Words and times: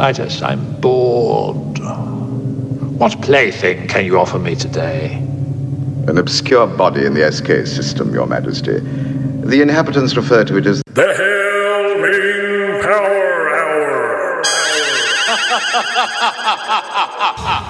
slightest. 0.00 0.42
I'm 0.42 0.80
bored. 0.80 1.78
What 2.98 3.20
plaything 3.20 3.86
can 3.86 4.06
you 4.06 4.18
offer 4.18 4.38
me 4.38 4.54
today? 4.54 5.16
An 6.08 6.16
obscure 6.16 6.66
body 6.66 7.04
in 7.04 7.12
the 7.12 7.30
SK 7.30 7.66
system, 7.66 8.14
Your 8.14 8.26
Majesty. 8.26 8.78
The 8.80 9.60
inhabitants 9.60 10.16
refer 10.16 10.42
to 10.44 10.56
it 10.56 10.64
as 10.64 10.82
the 10.86 11.14
Hail 11.20 11.98
Ming 12.00 12.80
Power 12.82 13.50
Hour. 17.60 17.66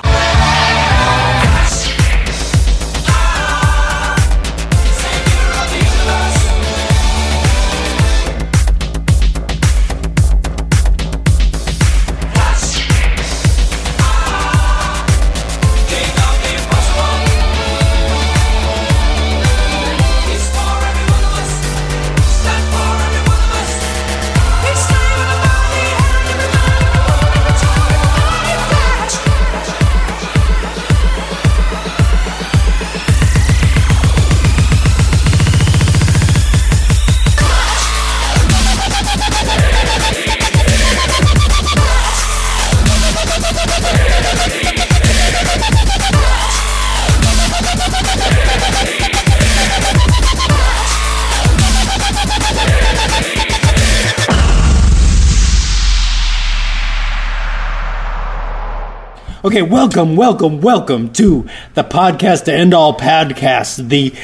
Okay, 59.51 59.63
welcome, 59.63 60.15
welcome, 60.15 60.61
welcome 60.61 61.13
to 61.15 61.45
the 61.75 61.83
podcast 61.83 62.45
to 62.45 62.55
end 62.55 62.73
all 62.73 62.97
podcasts, 62.97 63.85
the 63.85 64.15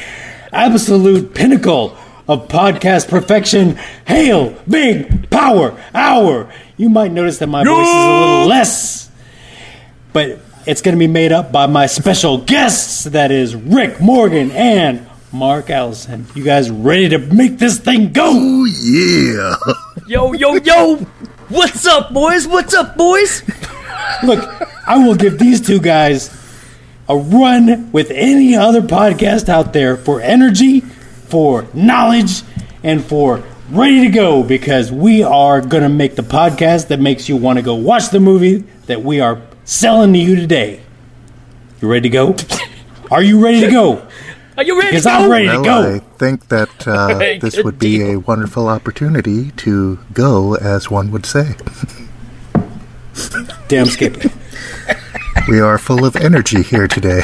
absolute 0.53 1.35
pinnacle 1.35 1.97
of 2.29 2.47
podcast 2.47 3.09
perfection. 3.09 3.77
Hail, 4.07 4.57
big 4.69 5.29
power, 5.29 5.77
hour. 5.93 6.49
You 6.77 6.87
might 6.87 7.11
notice 7.11 7.39
that 7.39 7.47
my 7.47 7.65
voice 7.65 7.87
is 7.89 7.93
a 7.93 8.19
little 8.21 8.47
less, 8.47 9.11
but 10.13 10.39
it's 10.65 10.81
going 10.81 10.95
to 10.95 10.99
be 10.99 11.07
made 11.07 11.33
up 11.33 11.51
by 11.51 11.67
my 11.67 11.87
special 11.87 12.37
guests. 12.37 13.03
That 13.03 13.29
is 13.29 13.53
Rick 13.53 13.99
Morgan 13.99 14.51
and 14.51 15.05
Mark 15.33 15.69
Allison. 15.69 16.25
You 16.35 16.45
guys 16.45 16.71
ready 16.71 17.09
to 17.09 17.17
make 17.17 17.57
this 17.57 17.79
thing 17.79 18.13
go? 18.13 18.31
Oh, 18.33 18.63
yeah. 18.63 19.55
yo, 20.07 20.31
yo, 20.31 20.55
yo. 20.55 20.95
What's 21.49 21.85
up, 21.85 22.13
boys? 22.13 22.47
What's 22.47 22.73
up, 22.73 22.95
boys? 22.95 23.43
Look, 24.23 24.67
I 24.87 24.97
will 25.05 25.15
give 25.15 25.37
these 25.37 25.59
two 25.59 25.79
guys 25.81 26.29
a 27.09 27.17
run 27.17 27.91
with 27.91 28.09
any 28.09 28.55
other 28.55 28.81
podcast 28.81 29.49
out 29.49 29.73
there 29.73 29.97
for 29.97 30.21
energy, 30.21 30.79
for 30.79 31.67
knowledge, 31.73 32.41
and 32.83 33.03
for 33.03 33.43
ready 33.69 34.01
to 34.01 34.09
go 34.09 34.43
because 34.43 34.91
we 34.91 35.23
are 35.23 35.59
going 35.59 35.83
to 35.83 35.89
make 35.89 36.15
the 36.15 36.21
podcast 36.21 36.87
that 36.87 36.99
makes 37.01 37.27
you 37.27 37.35
want 37.35 37.59
to 37.59 37.63
go 37.63 37.75
watch 37.75 38.09
the 38.11 38.19
movie 38.19 38.59
that 38.85 39.03
we 39.03 39.19
are 39.19 39.41
selling 39.65 40.13
to 40.13 40.19
you 40.19 40.35
today. 40.37 40.81
You 41.81 41.89
ready 41.91 42.09
to 42.09 42.13
go? 42.13 42.35
Are 43.11 43.21
you 43.21 43.43
ready 43.43 43.61
to 43.61 43.69
go? 43.69 44.07
Are 44.57 44.63
you 44.63 44.75
ready 44.77 44.89
Because 44.89 45.03
to 45.03 45.09
go? 45.09 45.15
I'm 45.15 45.29
ready 45.31 45.47
to 45.47 45.63
go. 45.63 45.95
I 45.95 45.99
think 46.17 46.47
that 46.47 46.87
uh, 46.87 47.07
Hey, 47.19 47.37
this 47.39 47.61
would 47.63 47.77
be 47.77 47.99
deal. 47.99 48.07
a 48.07 48.19
wonderful 48.19 48.67
opportunity 48.67 49.51
to 49.51 49.99
go, 50.13 50.55
as 50.55 50.89
one 50.89 51.11
would 51.11 51.25
say. 51.25 51.55
Damn, 53.67 53.85
skip 53.87 54.25
it. 54.25 54.31
We 55.47 55.59
are 55.59 55.77
full 55.77 56.05
of 56.05 56.15
energy 56.15 56.61
here 56.61 56.87
today. 56.87 57.21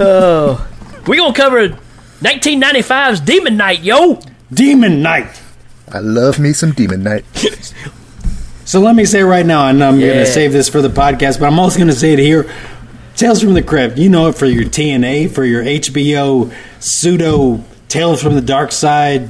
Oh, 0.00 0.68
we 1.06 1.16
gonna 1.16 1.32
cover 1.34 1.68
1995's 2.20 3.20
Demon 3.20 3.56
Knight, 3.56 3.82
yo. 3.82 4.20
Demon 4.52 5.02
Knight. 5.02 5.40
I 5.92 5.98
love 5.98 6.38
me 6.38 6.52
some 6.52 6.72
Demon 6.72 7.02
Knight. 7.02 7.24
So 8.64 8.80
let 8.80 8.94
me 8.94 9.04
say 9.04 9.22
right 9.22 9.44
now, 9.44 9.68
and 9.68 9.82
I'm 9.82 10.00
gonna 10.00 10.24
save 10.26 10.52
this 10.52 10.68
for 10.68 10.80
the 10.80 10.88
podcast, 10.88 11.38
but 11.38 11.46
I'm 11.46 11.58
also 11.58 11.76
going 11.78 11.88
to 11.88 11.94
say 11.94 12.12
it 12.14 12.18
here. 12.18 12.50
Tales 13.16 13.42
from 13.42 13.54
the 13.54 13.62
Crypt. 13.62 13.98
You 13.98 14.08
know 14.08 14.28
it 14.28 14.34
for 14.36 14.46
your 14.46 14.64
TNA, 14.64 15.30
for 15.30 15.44
your 15.44 15.62
HBO 15.62 16.52
pseudo 16.80 17.62
Tales 17.88 18.22
from 18.22 18.34
the 18.34 18.40
Dark 18.40 18.72
Side 18.72 19.28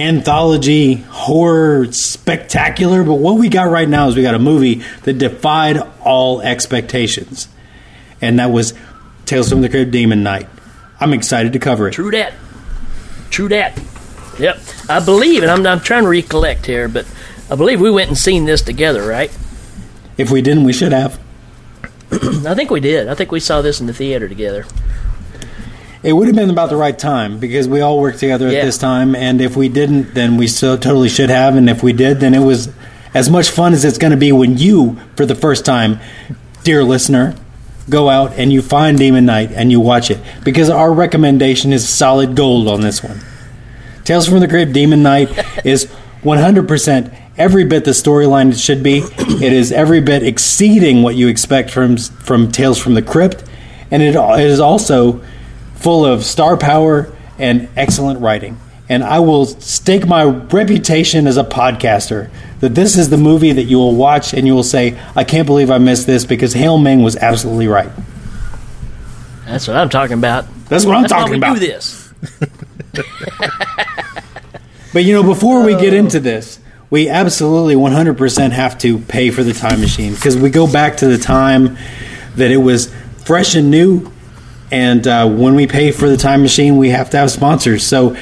anthology 0.00 0.94
horror 0.94 1.92
spectacular. 1.92 3.04
But 3.04 3.14
what 3.14 3.38
we 3.38 3.48
got 3.48 3.64
right 3.64 3.88
now 3.88 4.08
is 4.08 4.16
we 4.16 4.22
got 4.22 4.34
a 4.34 4.40
movie 4.40 4.82
that 5.02 5.14
defied 5.14 5.78
all 6.00 6.40
expectations, 6.40 7.48
and 8.20 8.38
that 8.38 8.50
was 8.50 8.74
Tales 9.26 9.48
from 9.48 9.60
the 9.60 9.68
Crypt 9.68 9.90
Demon 9.90 10.22
Night. 10.22 10.48
I'm 10.98 11.12
excited 11.12 11.52
to 11.52 11.58
cover 11.58 11.88
it. 11.88 11.92
True 11.92 12.10
that. 12.10 12.34
True 13.30 13.48
that. 13.48 13.80
Yep. 14.38 14.58
I 14.88 15.04
believe, 15.04 15.42
and 15.42 15.50
I'm, 15.50 15.66
I'm 15.66 15.80
trying 15.80 16.02
to 16.02 16.08
recollect 16.08 16.66
here, 16.66 16.88
but 16.88 17.06
I 17.50 17.56
believe 17.56 17.80
we 17.80 17.90
went 17.90 18.08
and 18.08 18.18
seen 18.18 18.44
this 18.44 18.62
together, 18.62 19.06
right? 19.06 19.30
If 20.16 20.30
we 20.30 20.42
didn't, 20.42 20.64
we 20.64 20.72
should 20.72 20.92
have. 20.92 21.20
I 22.12 22.54
think 22.54 22.70
we 22.70 22.80
did. 22.80 23.08
I 23.08 23.14
think 23.14 23.30
we 23.30 23.40
saw 23.40 23.62
this 23.62 23.80
in 23.80 23.86
the 23.86 23.94
theater 23.94 24.28
together. 24.28 24.66
It 26.02 26.14
would 26.14 26.26
have 26.28 26.36
been 26.36 26.48
about 26.50 26.70
the 26.70 26.76
right 26.76 26.98
time 26.98 27.38
because 27.38 27.68
we 27.68 27.82
all 27.82 28.00
worked 28.00 28.20
together 28.20 28.46
at 28.48 28.54
Yeah. 28.54 28.64
this 28.64 28.78
time, 28.78 29.14
and 29.14 29.40
if 29.40 29.54
we 29.56 29.68
didn't, 29.68 30.14
then 30.14 30.36
we 30.38 30.46
so 30.46 30.76
totally 30.76 31.10
should 31.10 31.28
have, 31.30 31.56
and 31.56 31.68
if 31.68 31.82
we 31.82 31.92
did, 31.92 32.20
then 32.20 32.32
it 32.34 32.38
was 32.40 32.70
as 33.12 33.28
much 33.28 33.50
fun 33.50 33.74
as 33.74 33.84
it's 33.84 33.98
going 33.98 34.12
to 34.12 34.16
be 34.16 34.32
when 34.32 34.56
you, 34.56 34.96
for 35.16 35.26
the 35.26 35.34
first 35.34 35.64
time, 35.64 36.00
dear 36.64 36.82
listener, 36.82 37.34
go 37.90 38.08
out 38.08 38.32
and 38.38 38.52
you 38.52 38.62
find 38.62 38.98
Demon 38.98 39.26
Knight 39.26 39.50
and 39.52 39.70
you 39.70 39.80
watch 39.80 40.10
it 40.10 40.18
because 40.44 40.70
our 40.70 40.92
recommendation 40.92 41.72
is 41.72 41.86
solid 41.88 42.34
gold 42.36 42.68
on 42.68 42.80
this 42.82 43.02
one. 43.02 43.20
Tales 44.04 44.26
from 44.28 44.40
the 44.40 44.48
Crypt 44.48 44.72
Demon 44.72 45.02
Knight 45.02 45.28
is 45.64 45.86
100% 46.22 47.12
every 47.36 47.64
bit 47.64 47.84
the 47.84 47.90
storyline 47.90 48.50
it 48.52 48.58
should 48.58 48.82
be. 48.82 48.98
It 49.18 49.52
is 49.52 49.72
every 49.72 50.00
bit 50.00 50.22
exceeding 50.22 51.02
what 51.02 51.16
you 51.16 51.28
expect 51.28 51.70
from 51.70 51.96
from 51.96 52.50
Tales 52.52 52.78
from 52.78 52.94
the 52.94 53.02
Crypt, 53.02 53.42
and 53.90 54.02
it, 54.02 54.14
it 54.14 54.46
is 54.46 54.60
also 54.60 55.20
full 55.80 56.04
of 56.04 56.24
star 56.24 56.56
power 56.56 57.12
and 57.38 57.68
excellent 57.76 58.20
writing. 58.20 58.58
And 58.88 59.04
I 59.04 59.20
will 59.20 59.46
stake 59.46 60.06
my 60.06 60.24
reputation 60.24 61.26
as 61.26 61.36
a 61.36 61.44
podcaster 61.44 62.30
that 62.58 62.74
this 62.74 62.98
is 62.98 63.08
the 63.08 63.16
movie 63.16 63.52
that 63.52 63.64
you 63.64 63.78
will 63.78 63.94
watch 63.94 64.34
and 64.34 64.46
you 64.46 64.54
will 64.54 64.64
say, 64.64 65.00
I 65.14 65.24
can't 65.24 65.46
believe 65.46 65.70
I 65.70 65.78
missed 65.78 66.06
this 66.06 66.24
because 66.24 66.52
Hail 66.52 66.76
Ming 66.76 67.02
was 67.02 67.16
absolutely 67.16 67.68
right. 67.68 67.90
That's 69.46 69.68
what 69.68 69.76
I'm 69.76 69.88
talking 69.88 70.18
about. 70.18 70.46
That's 70.68 70.84
what 70.84 70.96
I'm 70.96 71.02
That's 71.02 71.12
talking 71.12 71.36
about. 71.36 71.54
do 71.54 71.60
this. 71.60 72.12
But 74.92 75.04
you 75.04 75.12
know, 75.12 75.22
before 75.22 75.64
we 75.64 75.74
get 75.76 75.92
oh. 75.92 75.98
into 75.98 76.20
this, 76.20 76.58
we 76.90 77.08
absolutely 77.08 77.76
100% 77.76 78.50
have 78.50 78.78
to 78.78 78.98
pay 78.98 79.30
for 79.30 79.44
the 79.44 79.52
time 79.52 79.80
machine 79.80 80.14
because 80.14 80.36
we 80.36 80.50
go 80.50 80.70
back 80.70 80.96
to 80.98 81.06
the 81.06 81.18
time 81.18 81.78
that 82.34 82.50
it 82.50 82.56
was 82.56 82.92
fresh 83.24 83.54
and 83.54 83.70
new. 83.70 84.10
And 84.70 85.06
uh, 85.06 85.28
when 85.28 85.54
we 85.54 85.66
pay 85.66 85.90
for 85.90 86.08
the 86.08 86.16
time 86.16 86.42
machine, 86.42 86.76
we 86.76 86.90
have 86.90 87.10
to 87.10 87.16
have 87.16 87.30
sponsors. 87.30 87.86
So, 87.86 88.16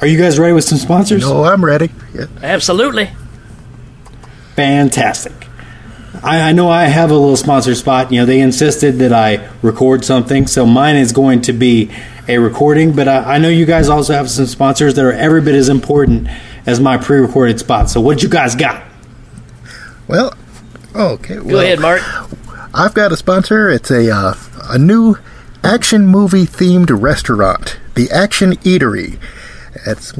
are 0.00 0.06
you 0.06 0.18
guys 0.18 0.38
ready 0.38 0.52
with 0.52 0.64
some 0.64 0.78
sponsors? 0.78 1.24
Oh, 1.24 1.44
I'm 1.44 1.64
ready. 1.64 1.90
Yeah. 2.14 2.26
Absolutely. 2.42 3.10
Fantastic. 4.56 5.32
I, 6.22 6.50
I 6.50 6.52
know 6.52 6.68
I 6.68 6.84
have 6.84 7.10
a 7.10 7.14
little 7.14 7.36
sponsor 7.36 7.74
spot. 7.74 8.12
You 8.12 8.20
know, 8.20 8.26
they 8.26 8.40
insisted 8.40 8.98
that 8.98 9.12
I 9.12 9.48
record 9.62 10.04
something, 10.04 10.46
so 10.46 10.66
mine 10.66 10.96
is 10.96 11.12
going 11.12 11.42
to 11.42 11.52
be 11.52 11.90
a 12.28 12.38
recording. 12.38 12.94
But 12.94 13.08
I, 13.08 13.36
I 13.36 13.38
know 13.38 13.48
you 13.48 13.64
guys 13.64 13.88
also 13.88 14.12
have 14.12 14.30
some 14.30 14.46
sponsors 14.46 14.94
that 14.94 15.04
are 15.04 15.12
every 15.12 15.40
bit 15.40 15.54
as 15.54 15.68
important 15.68 16.28
as 16.66 16.78
my 16.78 16.98
pre-recorded 16.98 17.58
spot. 17.58 17.88
So, 17.88 18.00
what 18.00 18.22
you 18.22 18.28
guys 18.28 18.54
got? 18.54 18.84
Well, 20.08 20.34
okay. 20.94 21.36
Go 21.36 21.60
ahead, 21.60 21.80
Mark. 21.80 22.02
I've 22.74 22.94
got 22.94 23.12
a 23.12 23.16
sponsor. 23.16 23.70
It's 23.70 23.90
a 23.90 24.14
uh, 24.14 24.34
a 24.68 24.78
new 24.78 25.16
action 25.62 26.06
movie 26.06 26.46
themed 26.46 26.90
restaurant, 26.90 27.78
the 27.94 28.10
Action 28.10 28.52
Eatery. 28.56 29.18
It's 29.86 30.12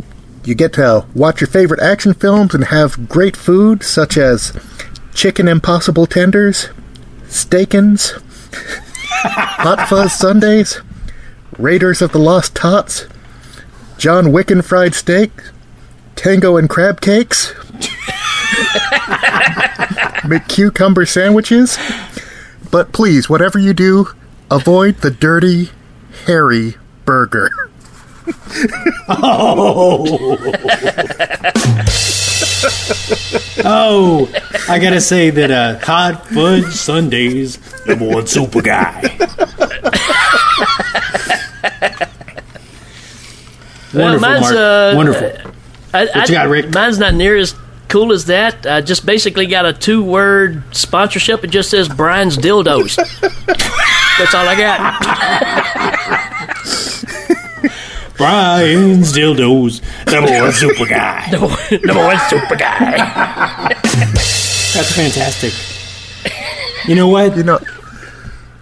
you 0.45 0.55
get 0.55 0.73
to 0.75 1.07
watch 1.15 1.41
your 1.41 1.49
favorite 1.49 1.81
action 1.81 2.15
films 2.15 2.55
and 2.55 2.65
have 2.65 3.09
great 3.09 3.37
food 3.37 3.83
such 3.83 4.17
as 4.17 4.53
chicken 5.15 5.49
impossible 5.49 6.07
tenders, 6.07 6.69
steakins, 7.25 8.13
hot 9.23 9.89
fuzz 9.89 10.13
sundaes, 10.13 10.81
Raiders 11.59 12.01
of 12.01 12.13
the 12.13 12.19
Lost 12.19 12.55
Tots, 12.55 13.07
John 13.99 14.33
Wick 14.33 14.51
and 14.51 14.65
fried 14.65 14.95
steak, 14.95 15.31
tango 16.17 16.57
and 16.57 16.71
crab 16.71 17.01
cakes, 17.01 17.53
McCucumber 20.23 21.07
sandwiches. 21.07 21.79
But 22.71 22.93
please, 22.93 23.29
whatever 23.29 23.59
you 23.59 23.75
do, 23.75 24.09
avoid 24.51 24.97
the 24.99 25.11
dirty, 25.11 25.71
hairy 26.27 26.75
burger. 27.05 27.51
Oh, 29.09 30.37
oh, 33.65 34.31
I 34.69 34.79
gotta 34.79 35.01
say 35.01 35.31
that 35.31 35.51
uh, 35.51 35.79
hot 35.79 36.27
fudge 36.29 36.67
Sundays, 36.67 37.59
number 37.87 38.07
one 38.07 38.27
super 38.27 38.61
guy. 38.63 39.03
Well, 43.93 44.21
Wonderful, 44.21 44.29
mine's, 44.29 44.43
Mark. 44.43 44.55
uh, 44.55 44.93
Wonderful. 44.95 45.33
I, 45.93 46.05
What 46.07 46.29
you 46.29 46.35
got, 46.37 46.49
Rick? 46.49 46.73
Mine's 46.73 47.01
not 47.01 47.13
near 47.15 47.37
as 47.37 47.57
cool 47.89 48.13
as 48.13 48.27
that. 48.27 48.65
I 48.65 48.83
just 48.83 49.05
basically 49.05 49.47
got 49.47 49.67
a 49.67 49.73
two 49.73 50.05
word 50.05 50.63
sponsorship. 50.71 51.43
It 51.43 51.49
just 51.49 51.71
says 51.71 51.89
Brian's 51.89 52.39
Dildos. 52.39 52.97
That's 54.21 54.35
all 54.35 54.47
I 54.47 54.55
got. 54.55 56.11
Brian's 58.19 59.15
dildos, 59.15 59.81
number 60.13 60.31
one 60.43 60.53
super 60.53 60.85
guy. 60.85 61.27
Number 61.31 62.05
one 62.05 62.19
super 62.29 62.55
guy. 62.55 62.99
That's 63.73 64.93
fantastic. 64.95 65.55
You 66.87 66.97
know 66.97 67.09
what? 67.09 67.35
You 67.35 67.45
know, 67.45 67.61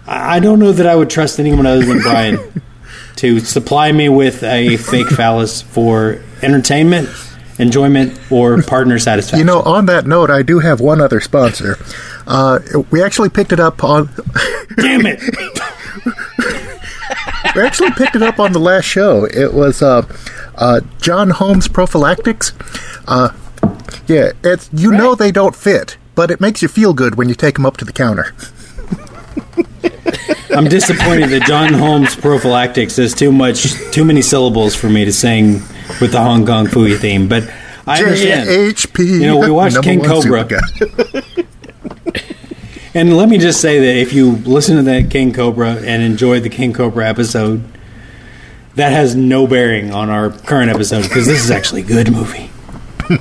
I 0.07 0.37
I 0.37 0.39
don't 0.39 0.59
know 0.59 0.71
that 0.71 0.87
I 0.87 0.95
would 0.95 1.09
trust 1.09 1.39
anyone 1.41 1.65
other 1.65 1.83
than 1.85 1.99
Brian 1.99 2.39
to 3.17 3.41
supply 3.41 3.91
me 3.91 4.07
with 4.07 4.43
a 4.43 4.77
fake 4.77 5.09
phallus 5.09 5.61
for 5.61 6.21
entertainment, 6.41 7.09
enjoyment, 7.57 8.17
or 8.31 8.61
partner 8.63 8.97
satisfaction. 8.97 9.39
you 9.39 9.45
know. 9.45 9.61
On 9.63 9.87
that 9.87 10.07
note, 10.07 10.29
I 10.29 10.41
do 10.41 10.59
have 10.59 10.79
one 10.79 11.01
other 11.01 11.19
sponsor. 11.19 11.75
Uh, 12.29 12.59
we 12.91 13.03
actually 13.03 13.29
picked 13.29 13.51
it 13.51 13.59
up 13.59 13.83
on. 13.83 14.09
damn 14.77 15.05
it! 15.05 15.19
We 17.55 17.63
actually 17.63 17.91
picked 17.91 18.15
it 18.15 18.21
up 18.21 18.39
on 18.39 18.51
the 18.51 18.59
last 18.59 18.85
show. 18.85 19.25
It 19.25 19.53
was 19.53 19.81
uh, 19.81 20.05
uh, 20.55 20.81
John 21.01 21.31
Holmes 21.31 21.67
prophylactics. 21.67 22.53
Uh, 23.07 23.33
yeah, 24.07 24.33
it's 24.43 24.69
you 24.71 24.91
know 24.91 25.15
they 25.15 25.31
don't 25.31 25.55
fit, 25.55 25.97
but 26.15 26.29
it 26.31 26.39
makes 26.39 26.61
you 26.61 26.67
feel 26.67 26.93
good 26.93 27.15
when 27.15 27.27
you 27.27 27.35
take 27.35 27.55
them 27.55 27.65
up 27.65 27.77
to 27.77 27.85
the 27.85 27.93
counter. 27.93 28.35
I'm 30.55 30.65
disappointed 30.65 31.29
that 31.29 31.45
John 31.47 31.73
Holmes 31.73 32.15
prophylactics 32.15 32.99
is 32.99 33.13
too 33.13 33.31
much, 33.31 33.73
too 33.91 34.05
many 34.05 34.21
syllables 34.21 34.75
for 34.75 34.89
me 34.89 35.05
to 35.05 35.13
sing 35.13 35.61
with 36.01 36.11
the 36.11 36.21
Hong 36.21 36.45
Kong 36.45 36.67
Phooey 36.67 36.97
theme. 36.97 37.27
But 37.27 37.49
I 37.87 38.03
understand. 38.03 38.49
JHP. 38.49 39.05
You 39.05 39.27
know, 39.27 39.37
we 39.37 39.49
watched 39.49 39.81
King 39.81 39.99
one 39.99 40.07
Cobra. 40.07 40.47
And 42.95 43.15
let 43.15 43.29
me 43.29 43.37
just 43.37 43.61
say 43.61 43.79
that 43.79 43.97
if 44.01 44.13
you 44.13 44.31
listen 44.31 44.75
to 44.77 44.81
that 44.83 45.11
King 45.11 45.31
Cobra 45.31 45.73
and 45.75 46.01
enjoy 46.01 46.39
the 46.39 46.49
King 46.49 46.73
Cobra 46.73 47.07
episode, 47.07 47.63
that 48.75 48.91
has 48.91 49.15
no 49.15 49.45
bearing 49.45 49.93
on 49.93 50.09
our 50.09 50.31
current 50.31 50.71
episode 50.71 51.03
because 51.03 51.27
this 51.27 51.43
is 51.43 51.51
actually 51.51 51.81
a 51.81 51.85
good 51.85 52.11
movie. 52.11 52.49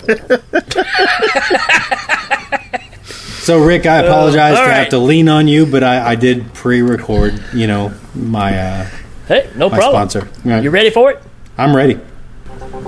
so, 3.43 3.63
Rick, 3.65 3.87
I 3.87 3.99
apologize 3.99 4.57
all 4.59 4.65
to 4.65 4.73
have 4.73 4.89
to 4.91 4.99
lean 4.99 5.29
on 5.29 5.49
you, 5.49 5.67
but 5.67 5.83
I, 5.83 6.11
I 6.11 6.15
did 6.15 6.53
pre-record, 6.55 7.43
you 7.53 7.67
know, 7.67 7.93
my 8.15 8.59
uh, 8.59 8.87
Hey, 9.27 9.51
no 9.57 9.69
my 9.69 9.77
problem. 9.79 10.09
sponsor. 10.09 10.29
Right. 10.49 10.63
You 10.63 10.71
ready 10.71 10.91
for 10.91 11.11
it? 11.11 11.23
I'm 11.59 11.77
ready. 11.77 12.01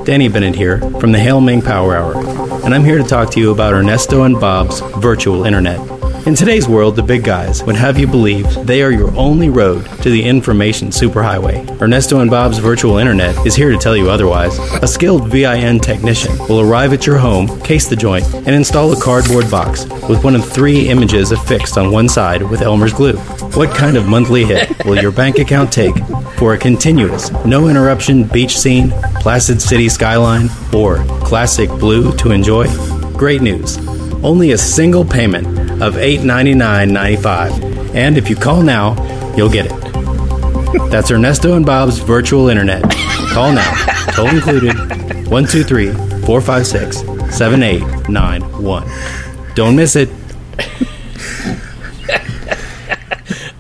Danny 0.05 0.29
Bennett 0.29 0.55
here 0.55 0.81
from 1.00 1.12
the 1.12 1.19
Hail 1.19 1.41
Ming 1.41 1.62
Power 1.62 1.94
Hour, 1.94 2.17
and 2.65 2.75
I'm 2.75 2.85
here 2.85 2.99
to 2.99 3.05
talk 3.05 3.31
to 3.32 3.41
you 3.41 3.53
about 3.53 3.75
Ernesto 3.75 4.25
and 4.25 4.41
Bob's 4.41 4.81
virtual 4.81 5.44
internet. 5.44 6.00
In 6.26 6.34
today's 6.34 6.69
world, 6.69 6.96
the 6.96 7.02
big 7.02 7.25
guys 7.25 7.64
would 7.64 7.76
have 7.76 7.99
you 7.99 8.06
believe 8.06 8.46
they 8.67 8.82
are 8.82 8.90
your 8.90 9.11
only 9.17 9.49
road 9.49 9.87
to 10.02 10.11
the 10.11 10.22
information 10.22 10.88
superhighway. 10.88 11.81
Ernesto 11.81 12.20
and 12.20 12.31
Bob's 12.31 12.58
virtual 12.58 12.99
internet 12.99 13.34
is 13.46 13.55
here 13.55 13.70
to 13.70 13.78
tell 13.78 13.96
you 13.96 14.11
otherwise. 14.11 14.58
A 14.82 14.87
skilled 14.87 15.28
VIN 15.28 15.78
technician 15.78 16.37
will 16.40 16.61
arrive 16.61 16.93
at 16.93 17.06
your 17.06 17.17
home, 17.17 17.61
case 17.62 17.88
the 17.88 17.96
joint, 17.96 18.26
and 18.34 18.50
install 18.50 18.93
a 18.93 19.00
cardboard 19.00 19.50
box 19.50 19.87
with 20.11 20.22
one 20.22 20.37
of 20.37 20.44
three 20.44 20.90
images 20.90 21.32
affixed 21.32 21.78
on 21.78 21.90
one 21.90 22.08
side 22.08 22.43
with 22.43 22.61
Elmer's 22.61 22.93
glue. 22.93 23.17
What 23.56 23.75
kind 23.75 23.96
of 23.96 24.06
monthly 24.06 24.44
hit 24.44 24.69
will 24.84 25.00
your 25.00 25.12
bank 25.12 25.38
account 25.38 25.72
take 25.72 25.96
for 26.37 26.52
a 26.52 26.58
continuous, 26.58 27.31
no 27.46 27.69
interruption 27.69 28.25
beach 28.25 28.58
scene, 28.58 28.90
placid 29.20 29.62
city 29.62 29.88
skyline, 29.88 30.50
or 30.75 31.02
classic 31.25 31.70
blue 31.70 32.14
to 32.19 32.31
enjoy? 32.31 32.67
Great 33.17 33.40
news. 33.40 33.78
Only 34.22 34.52
a 34.52 34.58
single 34.58 35.05
payment 35.05 35.46
of 35.82 35.94
$899.95. 35.94 37.94
And 37.94 38.19
if 38.19 38.28
you 38.28 38.37
call 38.37 38.62
now, 38.62 38.94
you'll 39.34 39.50
get 39.50 39.67
it. 39.67 39.72
That's 40.90 41.11
Ernesto 41.11 41.56
and 41.56 41.64
Bob's 41.64 41.99
virtual 41.99 42.49
internet. 42.49 42.82
Call 43.32 43.52
now. 43.52 43.72
Toll 44.12 44.28
included 44.28 44.76
123 45.28 45.93
456 46.26 46.99
7891. 47.34 48.84
Don't 49.55 49.75
miss 49.75 49.96
it. 49.96 50.11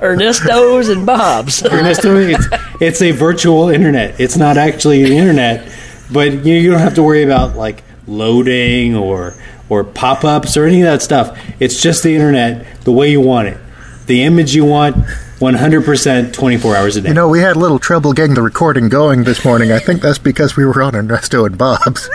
Ernesto's 0.02 0.88
and 0.88 1.06
Bob's. 1.06 1.62
Ernesto, 1.64 2.16
it's, 2.16 2.46
it's 2.80 3.02
a 3.02 3.10
virtual 3.12 3.68
internet. 3.68 4.18
It's 4.20 4.36
not 4.36 4.56
actually 4.56 5.04
the 5.04 5.16
internet, 5.16 5.72
but 6.12 6.44
you, 6.44 6.54
you 6.54 6.70
don't 6.70 6.80
have 6.80 6.94
to 6.94 7.02
worry 7.02 7.22
about 7.22 7.56
like 7.56 7.82
loading 8.06 8.96
or 8.96 9.34
or 9.70 9.84
pop 9.84 10.24
ups 10.24 10.56
or 10.58 10.66
any 10.66 10.82
of 10.82 10.86
that 10.86 11.00
stuff. 11.00 11.38
It's 11.58 11.80
just 11.80 12.02
the 12.02 12.14
internet 12.14 12.82
the 12.84 12.92
way 12.92 13.10
you 13.10 13.20
want 13.20 13.48
it, 13.48 13.58
the 14.06 14.22
image 14.24 14.54
you 14.54 14.66
want, 14.66 14.96
100% 15.40 16.32
24 16.34 16.76
hours 16.76 16.96
a 16.96 17.00
day. 17.00 17.08
You 17.08 17.14
know, 17.14 17.28
we 17.28 17.40
had 17.40 17.56
a 17.56 17.58
little 17.58 17.78
trouble 17.78 18.12
getting 18.12 18.34
the 18.34 18.42
recording 18.42 18.90
going 18.90 19.24
this 19.24 19.42
morning. 19.42 19.72
I 19.72 19.78
think 19.78 20.02
that's 20.02 20.18
because 20.18 20.54
we 20.54 20.66
were 20.66 20.82
on 20.82 20.94
Ernesto 20.94 21.46
and 21.46 21.56
Bob's. 21.56 22.10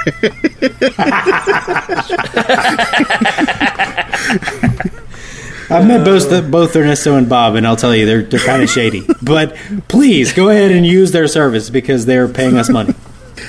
I've 5.68 5.88
met 5.88 6.06
both 6.06 6.30
the, 6.30 6.48
both 6.48 6.76
Ernesto 6.76 7.16
and 7.16 7.28
Bob, 7.28 7.56
and 7.56 7.66
I'll 7.66 7.76
tell 7.76 7.96
you 7.96 8.06
they're 8.06 8.22
they're 8.22 8.40
kind 8.40 8.62
of 8.62 8.70
shady. 8.70 9.04
But 9.24 9.56
please 9.88 10.32
go 10.32 10.50
ahead 10.50 10.72
and 10.72 10.86
use 10.86 11.12
their 11.12 11.28
service 11.28 11.72
because 11.72 12.06
they're 12.06 12.28
paying 12.28 12.58
us 12.58 12.70
money. 12.70 12.94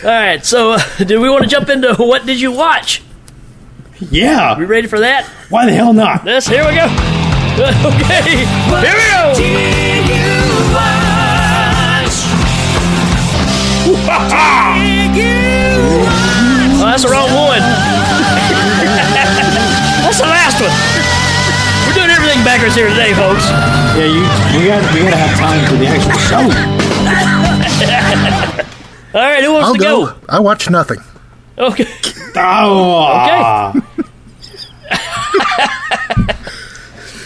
All 0.03 0.11
right, 0.11 0.45
so 0.45 0.73
uh, 0.73 0.79
do 1.05 1.21
we 1.21 1.29
want 1.29 1.45
to 1.45 1.51
jump 1.51 1.69
into 1.69 1.95
what 1.97 2.25
did 2.25 2.41
you 2.41 2.53
watch? 2.53 3.03
Yeah, 4.01 4.59
We 4.59 4.65
ready 4.67 4.89
for 4.89 5.01
that? 5.01 5.25
why 5.49 5.67
the 5.67 5.73
hell 5.73 5.93
not? 5.93 6.25
Yes, 6.25 6.47
here 6.47 6.65
we 6.67 6.75
go. 6.75 6.87
Okay, 7.57 8.45
here 8.85 8.95
we 8.95 9.07
go. 9.11 10.37
Oh, 15.57 16.85
that's 16.91 17.03
the 17.05 17.09
wrong 17.09 17.31
one. 17.33 17.61
that's 20.05 20.19
the 20.21 20.27
last 20.29 20.61
one. 20.61 20.69
We're 21.89 21.95
doing 21.95 22.11
everything 22.11 22.45
backwards 22.45 22.75
here 22.75 22.89
today, 22.89 23.15
folks. 23.15 23.45
Yeah, 23.97 24.05
you 24.11 24.21
we 24.61 24.67
got 24.69 24.83
we 24.93 25.01
got 25.01 25.11
to 25.11 25.17
have 25.17 25.39
time 25.39 25.65
for 25.71 25.77
the 25.77 25.87
actual 25.87 26.19
show. 26.29 26.43
All 29.19 29.25
right, 29.25 29.43
who 29.43 29.53
wants 29.53 29.69
I'll 29.69 29.75
to 29.75 29.81
go. 29.81 30.07
go? 30.07 30.15
I 30.29 30.41
watch 30.41 30.69
nothing. 30.69 30.99
Okay. 31.59 31.87
Oh, 32.37 33.73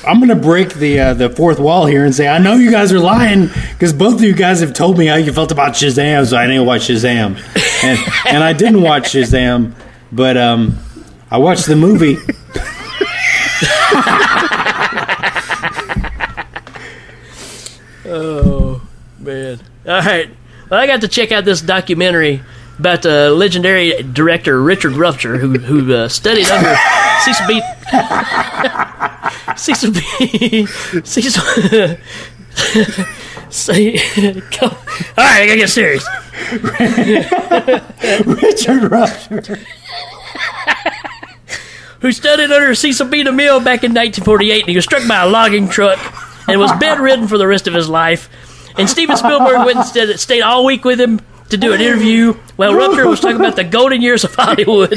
I'm 0.07 0.19
gonna 0.21 0.37
break 0.37 0.75
the 0.75 1.01
uh, 1.01 1.15
the 1.15 1.29
fourth 1.31 1.59
wall 1.59 1.85
here 1.87 2.05
and 2.05 2.15
say 2.15 2.29
I 2.29 2.39
know 2.39 2.55
you 2.55 2.71
guys 2.71 2.93
are 2.93 3.01
lying 3.01 3.49
because 3.73 3.93
both 3.93 4.15
of 4.15 4.23
you 4.23 4.33
guys 4.35 4.61
have 4.61 4.73
told 4.73 4.97
me 4.99 5.07
how 5.07 5.17
you 5.17 5.33
felt 5.33 5.53
about 5.53 5.73
Shazam, 5.73 6.27
so 6.27 6.37
I 6.37 6.47
didn't 6.47 6.65
watch 6.65 6.83
Shazam, 6.83 7.37
and 7.85 7.99
and 8.27 8.43
I 8.43 8.53
didn't 8.53 8.83
watch 8.83 9.13
Shazam, 9.13 9.75
but 10.13 10.37
um, 10.37 10.79
I 11.31 11.39
watched 11.39 11.67
the 11.67 11.77
movie. 11.77 12.17
Oh 18.13 18.83
man. 19.21 19.61
All 19.87 20.01
right. 20.01 20.31
Well, 20.69 20.81
I 20.81 20.87
got 20.87 21.03
to 21.03 21.09
check 21.09 21.31
out 21.33 21.45
this 21.45 21.61
documentary 21.61 22.43
about 22.81 23.03
the 23.03 23.31
legendary 23.31 24.03
director 24.03 24.61
Richard 24.63 24.95
Rupture, 24.95 25.37
who 25.37 25.59
who 25.59 25.93
uh, 25.95 26.09
studied 26.09 26.49
under 26.49 26.75
Cecil 27.25 27.47
B. 27.47 27.61
Cecil 29.57 29.93
B. 29.93 30.67
Cecil. 31.05 31.97
Say, 33.51 33.99
come. 34.53 34.71
All 34.71 35.25
right, 35.25 35.43
I 35.43 35.47
gotta 35.47 35.59
get 35.59 35.69
serious. 35.69 36.07
Richard 38.27 38.91
Rusher. 38.91 39.59
Who 42.01 42.13
studied 42.13 42.51
under 42.51 42.75
Cecil 42.75 43.09
B. 43.09 43.23
DeMille 43.25 43.63
back 43.63 43.85
in 43.85 43.93
1948, 43.93 44.61
and 44.61 44.71
he 44.71 44.77
was 44.77 44.87
struck 44.87 45.07
by 45.07 45.23
a 45.23 45.29
logging 45.29 45.69
truck 45.69 45.99
and 46.49 46.59
was 46.59 46.73
bedridden 46.81 47.29
for 47.29 47.37
the 47.37 47.47
rest 47.47 47.67
of 47.67 47.75
his 47.75 47.91
life. 47.91 48.31
And 48.79 48.89
Steven 48.89 49.19
Spielberg 49.19 49.67
went 49.67 49.95
and 49.95 50.19
stayed 50.19 50.41
all 50.41 50.65
week 50.65 50.85
with 50.85 50.99
him 50.99 51.21
to 51.51 51.57
do 51.57 51.73
an 51.73 51.81
interview 51.81 52.35
while 52.57 52.75
Rupture 52.75 53.07
was 53.09 53.21
talking 53.21 53.37
about 53.37 53.57
the 53.57 53.65
golden 53.65 54.01
years 54.03 54.25
of 54.25 54.35
Hollywood. 54.35 54.93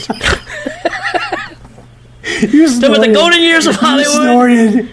You 2.42 2.68
Talking 2.68 2.84
about 2.96 3.02
the 3.06 3.12
golden 3.14 3.42
years 3.42 3.66
of 3.68 3.74
You 3.76 3.80
Hollywood. 3.82 4.14
snorted. 4.14 4.90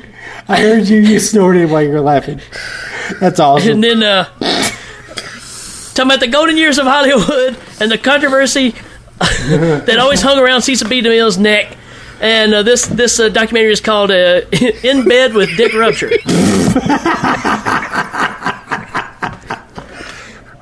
I 0.49 0.61
heard 0.61 0.89
you. 0.89 0.99
You 1.01 1.21
snorted 1.21 1.71
while 1.71 1.83
you 1.83 1.91
were 1.91 2.01
laughing. 2.01 2.41
That's 3.21 3.39
awesome. 3.39 3.71
And 3.73 3.85
then 3.85 4.03
uh, 4.03 4.25
talking 5.95 6.11
about 6.11 6.21
the 6.21 6.29
golden 6.29 6.57
years 6.57 6.79
of 6.79 6.87
Hollywood 6.87 7.57
and 7.81 7.91
the 7.91 7.99
controversy 7.99 8.75
that 9.19 9.97
always 10.01 10.23
hung 10.23 10.39
around 10.39 10.63
Cecil 10.63 10.89
B. 10.89 11.03
DeMille's 11.03 11.39
neck. 11.39 11.77
And 12.21 12.53
uh, 12.53 12.63
this 12.63 12.85
this 12.87 13.19
uh, 13.21 13.29
documentary 13.31 13.73
is 13.73 13.81
called 13.81 14.11
uh, 14.11 14.43
"In 14.83 15.05
Bed 15.09 15.33
with 15.35 15.57
Dick 15.57 15.73
Rupture." 15.73 16.11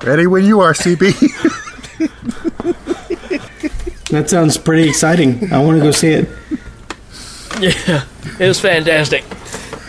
Ready 0.09 0.25
when 0.25 0.43
you 0.43 0.59
are, 0.61 0.73
CB. 0.73 1.13
That 4.09 4.27
sounds 4.27 4.57
pretty 4.57 4.89
exciting. 4.89 5.53
I 5.53 5.63
want 5.63 5.77
to 5.77 5.83
go 5.83 5.91
see 5.91 6.07
it. 6.07 6.27
Yeah, 7.59 8.05
it 8.39 8.47
was 8.47 8.59
fantastic. 8.59 9.23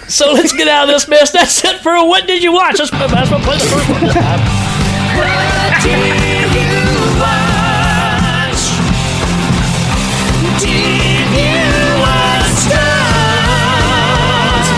So 0.08 0.30
let's 0.34 0.52
get 0.52 0.68
out 0.68 0.90
of 0.90 0.94
this 0.94 1.08
mess. 1.08 1.30
That's 1.32 1.64
it 1.64 1.78
for 1.78 1.92
a 1.94 2.04
what 2.04 2.26
did 2.26 2.42
you 2.42 2.52
watch? 2.52 2.78
Let's, 2.78 2.92
let's 2.92 3.30
play 3.30 3.56
the 3.56 3.64
first 3.64 3.88
one 3.88 4.00
this 4.02 4.12
time. 4.12 4.40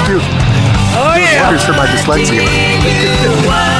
Dude, 0.07 0.21
Oh 0.95 1.15
yeah. 1.17 1.45
wonders 1.45 1.65
for 1.65 1.73
my 1.73 1.87
dyslexia. 1.87 3.72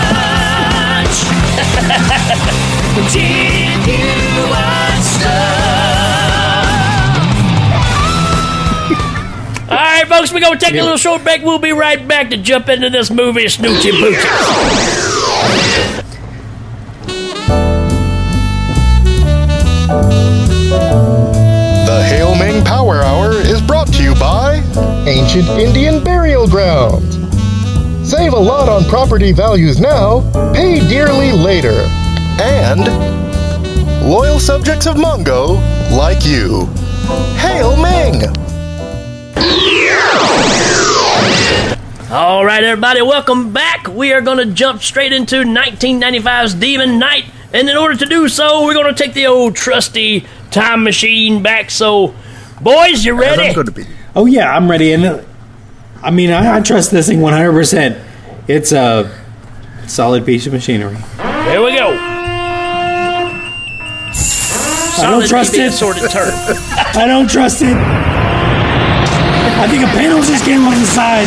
All 9.73 9.79
right, 9.79 10.07
folks, 10.07 10.33
we're 10.33 10.41
going 10.41 10.59
to 10.59 10.65
take 10.65 10.75
a 10.75 10.83
little 10.83 10.97
short 10.99 11.25
break. 11.25 11.43
We'll 11.43 11.59
be 11.59 11.73
right 11.73 12.07
back 12.07 12.31
to 12.31 12.37
jump 12.37 12.69
into 12.69 12.91
this 12.91 13.11
movie, 13.11 13.45
Snoochie 13.45 13.93
Boochie. 13.93 15.33
The 20.73 22.03
Hail 22.09 22.35
Ming 22.37 22.65
Power 22.65 23.03
Hour 23.03 23.33
is 23.33 23.61
brought 23.63 23.89
to 23.95 24.03
you 24.03 24.15
by 24.15 24.57
Ancient 25.07 25.49
Indian 25.59 26.03
Burial 26.05 26.47
Ground. 26.49 27.13
Save 28.07 28.33
a 28.33 28.39
lot 28.39 28.69
on 28.69 28.85
property 28.89 29.33
values 29.33 29.81
now, 29.81 30.21
pay 30.53 30.87
dearly 30.89 31.33
later. 31.33 31.87
And 32.43 32.85
loyal 34.05 34.41
subjects 34.41 34.87
of 34.87 34.97
Mungo 34.97 35.53
like 35.97 36.25
you. 36.25 36.67
Hail 37.37 37.77
Ming! 37.77 38.23
All 42.11 42.45
right, 42.45 42.65
everybody, 42.65 43.01
welcome 43.01 43.53
back. 43.53 43.87
We 43.87 44.13
are 44.13 44.21
going 44.21 44.39
to 44.39 44.53
jump 44.53 44.83
straight 44.83 45.13
into 45.13 45.37
1995's 45.37 46.55
Demon 46.55 46.99
Knight. 46.99 47.27
And 47.53 47.69
in 47.71 47.77
order 47.77 47.97
to 47.97 48.07
do 48.07 48.29
so, 48.29 48.65
we're 48.65 48.75
going 48.75 48.93
to 48.93 49.03
take 49.03 49.15
the 49.15 49.27
old 49.27 49.55
trusty 49.55 50.27
time 50.51 50.83
machine 50.83 51.43
back. 51.45 51.71
So, 51.71 52.13
boys, 52.61 53.05
you 53.05 53.15
As 53.15 53.21
ready? 53.21 53.49
I'm 53.49 53.55
going 53.55 53.67
to 53.67 53.73
be. 53.73 53.87
Oh 54.17 54.27
yeah, 54.27 54.55
I'm 54.55 54.69
ready. 54.69 54.93
And 54.93 55.05
uh, 55.05 55.23
I 56.03 56.11
mean, 56.11 56.31
I, 56.31 56.57
I 56.57 56.61
trust 56.61 56.91
this 56.91 57.07
thing 57.07 57.21
100. 57.21 57.53
percent 57.53 57.99
It's 58.49 58.73
a 58.73 59.17
solid 59.87 60.27
piece 60.27 60.47
of 60.47 60.53
machinery. 60.53 60.97
Here 61.47 61.63
we 61.63 61.77
go. 61.77 62.02
I 65.03 65.11
don't 65.11 65.27
trust 65.27 65.55
it. 65.55 65.73
Sorted 65.73 66.09
term. 66.11 66.31
I 66.95 67.07
don't 67.07 67.29
trust 67.29 67.63
it. 67.63 67.77
I 67.77 69.67
think 69.69 69.83
a 69.83 69.87
panel 69.89 70.23
just 70.23 70.45
came 70.45 70.65
on 70.65 70.79
the 70.79 70.87
side. 70.87 71.27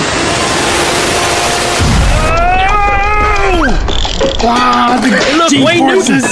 Ah, 4.48 5.00
the 5.02 5.10
look, 5.38 5.50
G 5.50 5.66
forces. 5.78 6.24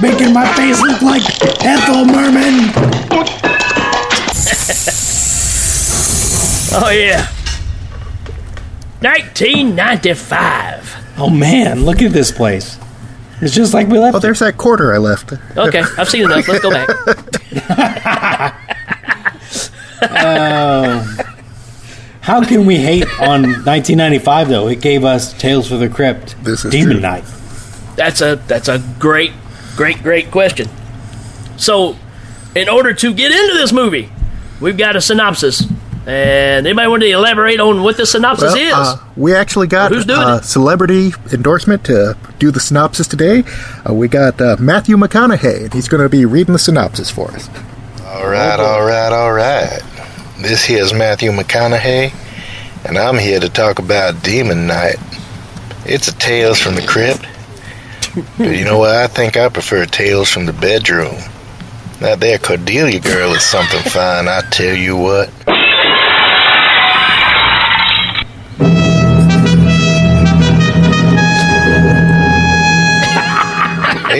Making 0.00 0.32
my 0.32 0.46
face 0.54 0.80
look 0.80 1.02
like 1.02 1.24
Ethel 1.64 2.04
Merman. 2.06 2.70
Oh, 6.72 6.88
yeah. 6.90 7.26
1995. 9.00 10.94
Oh 11.18 11.28
man, 11.28 11.84
look 11.84 12.00
at 12.00 12.12
this 12.12 12.30
place. 12.30 12.78
It's 13.42 13.54
just 13.54 13.72
like 13.74 13.88
we 13.88 13.98
left. 13.98 14.14
Oh, 14.14 14.18
it. 14.18 14.20
there's 14.22 14.40
that 14.40 14.56
quarter 14.56 14.94
I 14.94 14.98
left. 14.98 15.32
Okay, 15.56 15.82
I've 15.98 16.08
seen 16.08 16.24
enough. 16.24 16.46
Let's 16.48 16.60
go 16.62 16.70
back. 16.70 16.88
Um, 20.02 21.04
how 22.22 22.42
can 22.44 22.64
we 22.64 22.76
hate 22.76 23.04
on 23.20 23.42
1995 23.42 24.48
though? 24.48 24.68
It 24.68 24.80
gave 24.80 25.04
us 25.04 25.32
Tales 25.34 25.68
for 25.68 25.76
the 25.76 25.88
Crypt, 25.88 26.42
This 26.42 26.64
is 26.64 26.72
Demon 26.72 26.92
true. 26.92 27.00
Knight. 27.00 27.24
That's 27.96 28.20
a 28.22 28.36
that's 28.46 28.68
a 28.68 28.78
great, 28.98 29.32
great, 29.76 30.02
great 30.02 30.30
question. 30.30 30.68
So, 31.58 31.96
in 32.54 32.68
order 32.68 32.94
to 32.94 33.12
get 33.12 33.30
into 33.30 33.54
this 33.58 33.72
movie, 33.72 34.10
we've 34.60 34.78
got 34.78 34.96
a 34.96 35.00
synopsis. 35.02 35.64
And 36.06 36.66
anybody 36.66 36.88
want 36.88 37.02
to 37.02 37.10
elaborate 37.10 37.60
on 37.60 37.82
what 37.82 37.96
the 37.96 38.06
synopsis 38.06 38.54
Well, 38.54 38.56
is? 38.56 38.72
uh, 38.72 38.96
we 39.16 39.34
actually 39.34 39.66
got 39.66 39.92
Who's 39.92 40.06
doing 40.06 40.18
a 40.20 40.36
it? 40.36 40.44
celebrity 40.44 41.12
endorsement 41.32 41.84
to 41.84 42.16
do 42.38 42.50
the 42.50 42.58
synopsis 42.60 43.06
today. 43.06 43.44
Uh, 43.88 43.92
we 43.92 44.08
got 44.08 44.40
uh, 44.40 44.56
Matthew 44.58 44.96
McConaughey, 44.96 45.64
and 45.64 45.74
he's 45.74 45.88
going 45.88 46.02
to 46.02 46.08
be 46.08 46.24
reading 46.24 46.54
the 46.54 46.58
synopsis 46.58 47.10
for 47.10 47.30
us. 47.32 47.48
All 48.06 48.26
right, 48.26 48.58
all 48.58 48.82
right, 48.84 49.12
all 49.12 49.32
right. 49.32 49.80
This 50.38 50.64
here's 50.64 50.94
Matthew 50.94 51.32
McConaughey, 51.32 52.12
and 52.88 52.96
I'm 52.96 53.18
here 53.18 53.38
to 53.38 53.50
talk 53.50 53.78
about 53.78 54.22
Demon 54.24 54.66
Knight. 54.66 54.96
It's 55.84 56.08
a 56.08 56.14
Tales 56.14 56.58
from 56.58 56.76
the 56.76 56.82
Crypt, 56.82 57.26
but 58.38 58.56
you 58.56 58.64
know 58.64 58.78
what? 58.78 58.94
I 58.94 59.06
think 59.06 59.36
I 59.36 59.48
prefer 59.50 59.84
Tales 59.84 60.30
from 60.30 60.46
the 60.46 60.52
Bedroom. 60.54 61.14
That 62.00 62.20
there 62.20 62.38
Cordelia 62.38 63.00
girl 63.00 63.32
is 63.32 63.42
something 63.42 63.82
fine, 63.82 64.26
I 64.28 64.40
tell 64.50 64.74
you 64.74 64.96
what. 64.96 65.30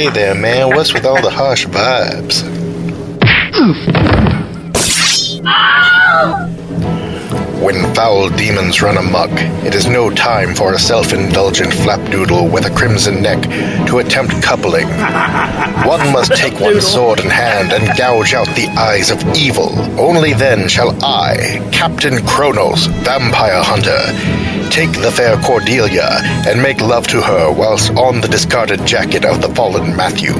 Hey 0.00 0.09
there, 0.09 0.35
man. 0.35 0.75
What's 0.75 0.95
with 0.95 1.04
all 1.04 1.21
the 1.21 1.28
harsh 1.28 1.66
vibes? 1.66 2.40
Hmm. 3.52 3.73
Oh! 5.45 6.50
When 7.60 7.94
foul 7.94 8.30
demons 8.30 8.80
run 8.80 8.96
amok, 8.96 9.30
it 9.66 9.74
is 9.74 9.86
no 9.86 10.10
time 10.10 10.54
for 10.54 10.72
a 10.72 10.78
self-indulgent 10.78 11.70
flapdoodle 11.72 12.50
with 12.50 12.64
a 12.64 12.74
crimson 12.74 13.20
neck 13.20 13.42
to 13.86 13.98
attempt 13.98 14.42
coupling. 14.42 14.88
One 15.86 16.10
must 16.10 16.34
take 16.34 16.58
one's 16.58 16.86
sword 16.86 17.20
in 17.20 17.28
hand 17.28 17.74
and 17.74 17.98
gouge 17.98 18.32
out 18.32 18.46
the 18.56 18.68
eyes 18.78 19.10
of 19.10 19.22
evil. 19.36 19.78
Only 20.00 20.32
then 20.32 20.68
shall 20.68 20.96
I, 21.04 21.68
Captain 21.70 22.24
Kronos, 22.26 22.86
vampire 23.04 23.62
hunter, 23.62 24.00
take 24.70 24.92
the 24.92 25.12
fair 25.12 25.36
Cordelia 25.42 26.08
and 26.48 26.62
make 26.62 26.80
love 26.80 27.06
to 27.08 27.20
her 27.20 27.52
whilst 27.52 27.90
on 27.90 28.22
the 28.22 28.28
discarded 28.28 28.86
jacket 28.86 29.26
of 29.26 29.42
the 29.42 29.54
fallen 29.54 29.94
Matthew. 29.94 30.32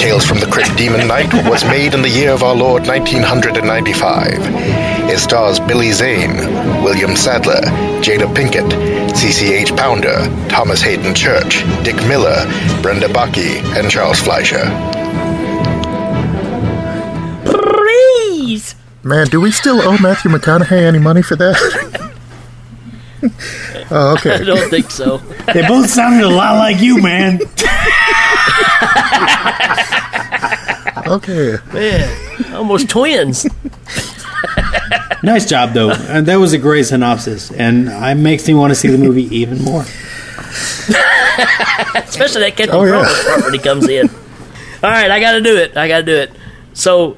Tales 0.00 0.24
from 0.24 0.40
the 0.40 0.46
Crypt 0.46 0.74
Demon 0.78 1.06
Knight 1.06 1.30
was 1.46 1.62
made 1.66 1.92
in 1.92 2.00
the 2.00 2.08
year 2.08 2.30
of 2.32 2.42
our 2.42 2.54
Lord 2.54 2.86
1995. 2.86 4.32
It 5.10 5.18
stars 5.18 5.60
Billy 5.60 5.92
Zane, 5.92 6.38
William 6.82 7.14
Sadler, 7.14 7.60
Jada 8.00 8.26
Pinkett, 8.34 8.70
CCH 9.12 9.76
Pounder, 9.76 10.24
Thomas 10.48 10.80
Hayden 10.80 11.14
Church, 11.14 11.64
Dick 11.84 11.96
Miller, 12.08 12.46
Brenda 12.80 13.08
Bakke, 13.08 13.62
and 13.76 13.90
Charles 13.90 14.18
Fleischer. 14.18 14.64
Please. 17.44 18.74
Man, 19.02 19.26
do 19.26 19.38
we 19.38 19.50
still 19.50 19.82
owe 19.82 19.98
Matthew 19.98 20.30
McConaughey 20.30 20.80
any 20.80 20.98
money 20.98 21.20
for 21.20 21.36
that? 21.36 22.06
oh, 23.90 24.14
okay. 24.18 24.34
I 24.40 24.44
don't 24.44 24.70
think 24.70 24.90
so. 24.90 25.18
They 25.52 25.66
both 25.66 25.88
sounded 25.90 26.24
a 26.24 26.28
lot 26.30 26.56
like 26.56 26.80
you, 26.80 27.00
man. 27.02 27.40
Okay. 31.06 31.56
Man, 31.72 32.54
almost 32.54 32.88
twins. 32.88 33.44
nice 35.24 35.44
job, 35.44 35.72
though. 35.72 35.90
And 35.90 36.26
that 36.26 36.36
was 36.36 36.52
a 36.52 36.58
great 36.58 36.84
synopsis, 36.86 37.50
and 37.50 37.88
it 37.88 38.14
makes 38.16 38.46
me 38.46 38.54
want 38.54 38.70
to 38.70 38.74
see 38.76 38.86
the 38.88 38.98
movie 38.98 39.24
even 39.36 39.60
more. 39.64 39.82
Especially 41.96 42.42
that 42.42 42.54
Captain 42.56 42.70
Oh, 42.76 42.84
yeah. 42.84 42.90
Kronos 43.02 43.24
part 43.24 43.42
when 43.42 43.52
he 43.54 43.58
comes 43.58 43.88
in. 43.88 44.08
All 44.08 44.90
right, 44.90 45.10
I 45.10 45.18
got 45.20 45.32
to 45.32 45.40
do 45.40 45.56
it. 45.56 45.76
I 45.76 45.88
got 45.88 45.98
to 45.98 46.04
do 46.04 46.14
it. 46.14 46.30
So, 46.74 47.16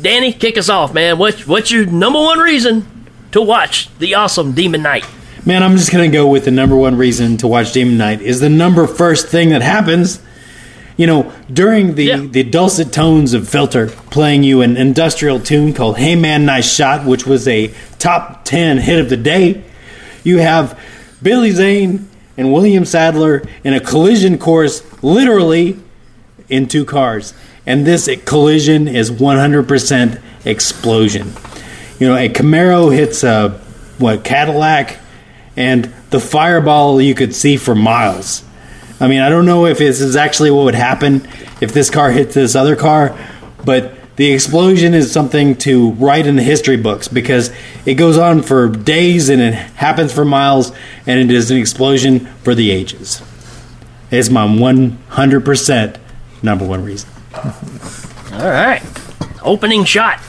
Danny, 0.00 0.32
kick 0.32 0.56
us 0.56 0.68
off, 0.68 0.94
man. 0.94 1.18
What, 1.18 1.40
what's 1.48 1.70
your 1.72 1.84
number 1.84 2.20
one 2.20 2.38
reason 2.38 2.86
to 3.32 3.42
watch 3.42 3.88
the 3.98 4.14
awesome 4.14 4.52
Demon 4.52 4.82
Knight? 4.82 5.04
Man, 5.46 5.62
I'm 5.62 5.76
just 5.76 5.92
gonna 5.92 6.08
go 6.08 6.26
with 6.26 6.44
the 6.44 6.50
number 6.50 6.74
one 6.74 6.96
reason 6.96 7.36
to 7.38 7.46
watch 7.46 7.72
Demon 7.72 7.96
Knight 7.96 8.20
is 8.20 8.40
the 8.40 8.48
number 8.48 8.86
first 8.88 9.28
thing 9.28 9.50
that 9.50 9.62
happens, 9.62 10.18
you 10.96 11.06
know, 11.06 11.32
during 11.52 11.94
the, 11.94 12.04
Yeah. 12.04 12.20
the 12.28 12.42
dulcet 12.42 12.90
tones 12.92 13.32
of 13.32 13.48
Filter 13.48 13.86
playing 14.10 14.42
you 14.42 14.60
an 14.62 14.76
industrial 14.76 15.38
tune 15.38 15.72
called 15.72 15.98
Hey 15.98 16.16
Man, 16.16 16.44
Nice 16.46 16.74
Shot, 16.74 17.04
which 17.06 17.26
was 17.26 17.46
a 17.46 17.70
top 18.00 18.44
10 18.44 18.78
hit 18.78 18.98
of 18.98 19.08
the 19.08 19.16
day, 19.16 19.62
you 20.24 20.38
have 20.38 20.76
Billy 21.22 21.52
Zane 21.52 22.08
and 22.36 22.52
William 22.52 22.84
Sadler 22.84 23.42
in 23.62 23.72
a 23.72 23.78
collision 23.80 24.38
course, 24.38 24.82
literally 25.00 25.76
in 26.48 26.66
two 26.66 26.84
cars. 26.84 27.34
And 27.64 27.86
this 27.86 28.08
collision 28.24 28.88
is 28.88 29.10
100% 29.12 30.18
explosion. 30.44 31.32
You 32.00 32.08
know, 32.08 32.16
a 32.16 32.28
Camaro 32.28 32.92
hits 32.94 33.22
a 33.22 33.60
what 33.98 34.24
Cadillac, 34.24 34.96
and 35.56 35.92
the 36.10 36.20
fireball 36.20 37.00
you 37.00 37.14
could 37.14 37.34
see 37.34 37.56
for 37.56 37.74
miles. 37.74 38.44
I 39.00 39.08
mean, 39.08 39.20
I 39.20 39.28
don't 39.28 39.46
know 39.46 39.66
if 39.66 39.78
this 39.78 40.00
is 40.00 40.16
actually 40.16 40.50
what 40.50 40.64
would 40.64 40.74
happen 40.74 41.28
if 41.60 41.72
this 41.72 41.90
car 41.90 42.10
hit 42.10 42.30
this 42.30 42.54
other 42.54 42.76
car, 42.76 43.18
but 43.64 43.94
the 44.16 44.32
explosion 44.32 44.94
is 44.94 45.12
something 45.12 45.56
to 45.56 45.92
write 45.92 46.26
in 46.26 46.36
the 46.36 46.42
history 46.42 46.78
books 46.78 47.06
because 47.06 47.52
it 47.84 47.94
goes 47.94 48.16
on 48.16 48.42
for 48.42 48.68
days 48.68 49.28
and 49.28 49.42
it 49.42 49.52
happens 49.52 50.12
for 50.12 50.24
miles, 50.24 50.72
and 51.06 51.20
it 51.20 51.30
is 51.30 51.50
an 51.50 51.58
explosion 51.58 52.20
for 52.42 52.54
the 52.54 52.70
ages. 52.70 53.22
It's 54.10 54.30
my 54.30 54.46
100% 54.46 55.96
number 56.42 56.64
one 56.64 56.84
reason. 56.84 57.10
All 57.34 58.50
right. 58.50 58.82
Opening 59.42 59.84
shot. 59.84 60.20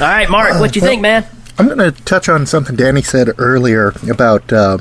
All 0.00 0.06
right, 0.06 0.30
Mark, 0.30 0.58
what 0.58 0.72
do 0.72 0.80
you 0.80 0.86
think, 0.86 1.02
man? 1.02 1.26
I'm 1.58 1.66
going 1.66 1.78
to 1.78 1.92
touch 2.04 2.28
on 2.28 2.46
something 2.46 2.76
Danny 2.76 3.02
said 3.02 3.30
earlier 3.38 3.92
about, 4.10 4.52
uh, 4.52 4.78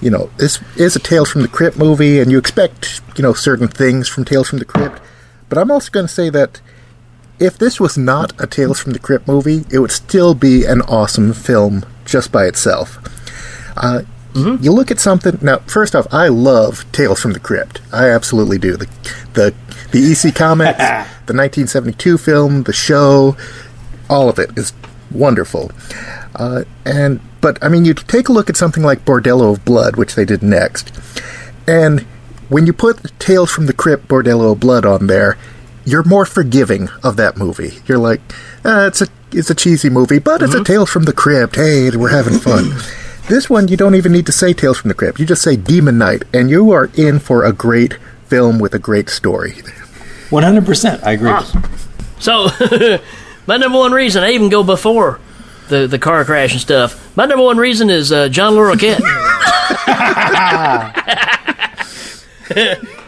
you 0.00 0.10
know, 0.10 0.30
this 0.36 0.60
is 0.76 0.94
a 0.94 1.00
Tales 1.00 1.30
from 1.30 1.42
the 1.42 1.48
Crypt 1.48 1.76
movie, 1.76 2.20
and 2.20 2.30
you 2.30 2.38
expect, 2.38 3.00
you 3.16 3.22
know, 3.22 3.32
certain 3.32 3.68
things 3.68 4.08
from 4.08 4.24
Tales 4.24 4.48
from 4.48 4.58
the 4.60 4.64
Crypt. 4.64 5.00
But 5.48 5.58
I'm 5.58 5.70
also 5.70 5.90
going 5.90 6.06
to 6.06 6.12
say 6.12 6.30
that 6.30 6.60
if 7.40 7.58
this 7.58 7.80
was 7.80 7.98
not 7.98 8.32
a 8.40 8.46
Tales 8.46 8.78
from 8.78 8.92
the 8.92 8.98
Crypt 9.00 9.26
movie, 9.26 9.64
it 9.70 9.80
would 9.80 9.90
still 9.90 10.34
be 10.34 10.64
an 10.64 10.82
awesome 10.82 11.32
film 11.32 11.84
just 12.04 12.30
by 12.30 12.44
itself. 12.46 12.98
Uh, 13.76 14.02
You 14.62 14.72
look 14.72 14.90
at 14.90 14.98
something 14.98 15.38
now. 15.42 15.58
First 15.66 15.94
off, 15.94 16.06
I 16.12 16.26
love 16.28 16.84
Tales 16.92 17.20
from 17.20 17.32
the 17.34 17.40
Crypt. 17.40 17.80
I 17.92 18.08
absolutely 18.10 18.58
do. 18.58 18.76
The 18.76 18.88
the 19.34 19.54
the 19.92 20.10
EC 20.10 20.34
comics, 20.34 20.76
the 21.26 21.34
1972 21.34 22.18
film, 22.18 22.64
the 22.64 22.72
show, 22.72 23.36
all 24.10 24.28
of 24.28 24.40
it 24.40 24.50
is 24.58 24.72
wonderful. 25.14 25.70
Uh, 26.34 26.64
and 26.84 27.20
but 27.40 27.62
I 27.62 27.68
mean, 27.68 27.84
you 27.84 27.94
take 27.94 28.28
a 28.28 28.32
look 28.32 28.50
at 28.50 28.56
something 28.56 28.82
like 28.82 29.04
Bordello 29.04 29.52
of 29.52 29.64
Blood, 29.64 29.96
which 29.96 30.14
they 30.14 30.24
did 30.24 30.42
next, 30.42 30.92
and 31.66 32.04
when 32.48 32.66
you 32.66 32.72
put 32.72 33.18
Tales 33.18 33.50
from 33.50 33.66
the 33.66 33.72
Crypt, 33.72 34.08
Bordello 34.08 34.52
of 34.52 34.60
Blood 34.60 34.84
on 34.84 35.06
there, 35.06 35.38
you're 35.84 36.04
more 36.04 36.24
forgiving 36.24 36.88
of 37.02 37.16
that 37.16 37.36
movie. 37.36 37.78
You're 37.86 37.98
like, 37.98 38.20
ah, 38.64 38.86
it's 38.86 39.00
a 39.00 39.06
it's 39.32 39.50
a 39.50 39.54
cheesy 39.54 39.90
movie, 39.90 40.18
but 40.18 40.42
it's 40.42 40.54
a 40.54 40.62
Tales 40.62 40.90
from 40.90 41.04
the 41.04 41.12
Crypt. 41.12 41.56
Hey, 41.56 41.90
we're 41.90 42.10
having 42.10 42.38
fun. 42.38 42.70
this 43.28 43.50
one, 43.50 43.68
you 43.68 43.76
don't 43.76 43.94
even 43.94 44.12
need 44.12 44.26
to 44.26 44.32
say 44.32 44.52
Tales 44.52 44.78
from 44.78 44.88
the 44.88 44.94
Crypt. 44.94 45.18
You 45.18 45.26
just 45.26 45.42
say 45.42 45.56
Demon 45.56 45.98
Knight, 45.98 46.22
and 46.32 46.48
you 46.50 46.70
are 46.70 46.90
in 46.94 47.18
for 47.18 47.44
a 47.44 47.52
great 47.52 47.94
film 48.26 48.58
with 48.58 48.74
a 48.74 48.78
great 48.78 49.08
story. 49.08 49.52
100%. 50.30 51.02
I 51.02 51.12
agree. 51.12 51.32
So, 52.18 52.48
my 53.46 53.56
number 53.56 53.78
one 53.78 53.92
reason, 53.92 54.22
I 54.22 54.32
even 54.32 54.48
go 54.48 54.62
before 54.62 55.20
the, 55.68 55.86
the 55.86 55.98
car 55.98 56.24
crash 56.24 56.52
and 56.52 56.60
stuff. 56.60 57.16
My 57.16 57.26
number 57.26 57.44
one 57.44 57.58
reason 57.58 57.90
is 57.90 58.12
uh, 58.12 58.28
John 58.28 58.54
Larroquette. 58.54 59.00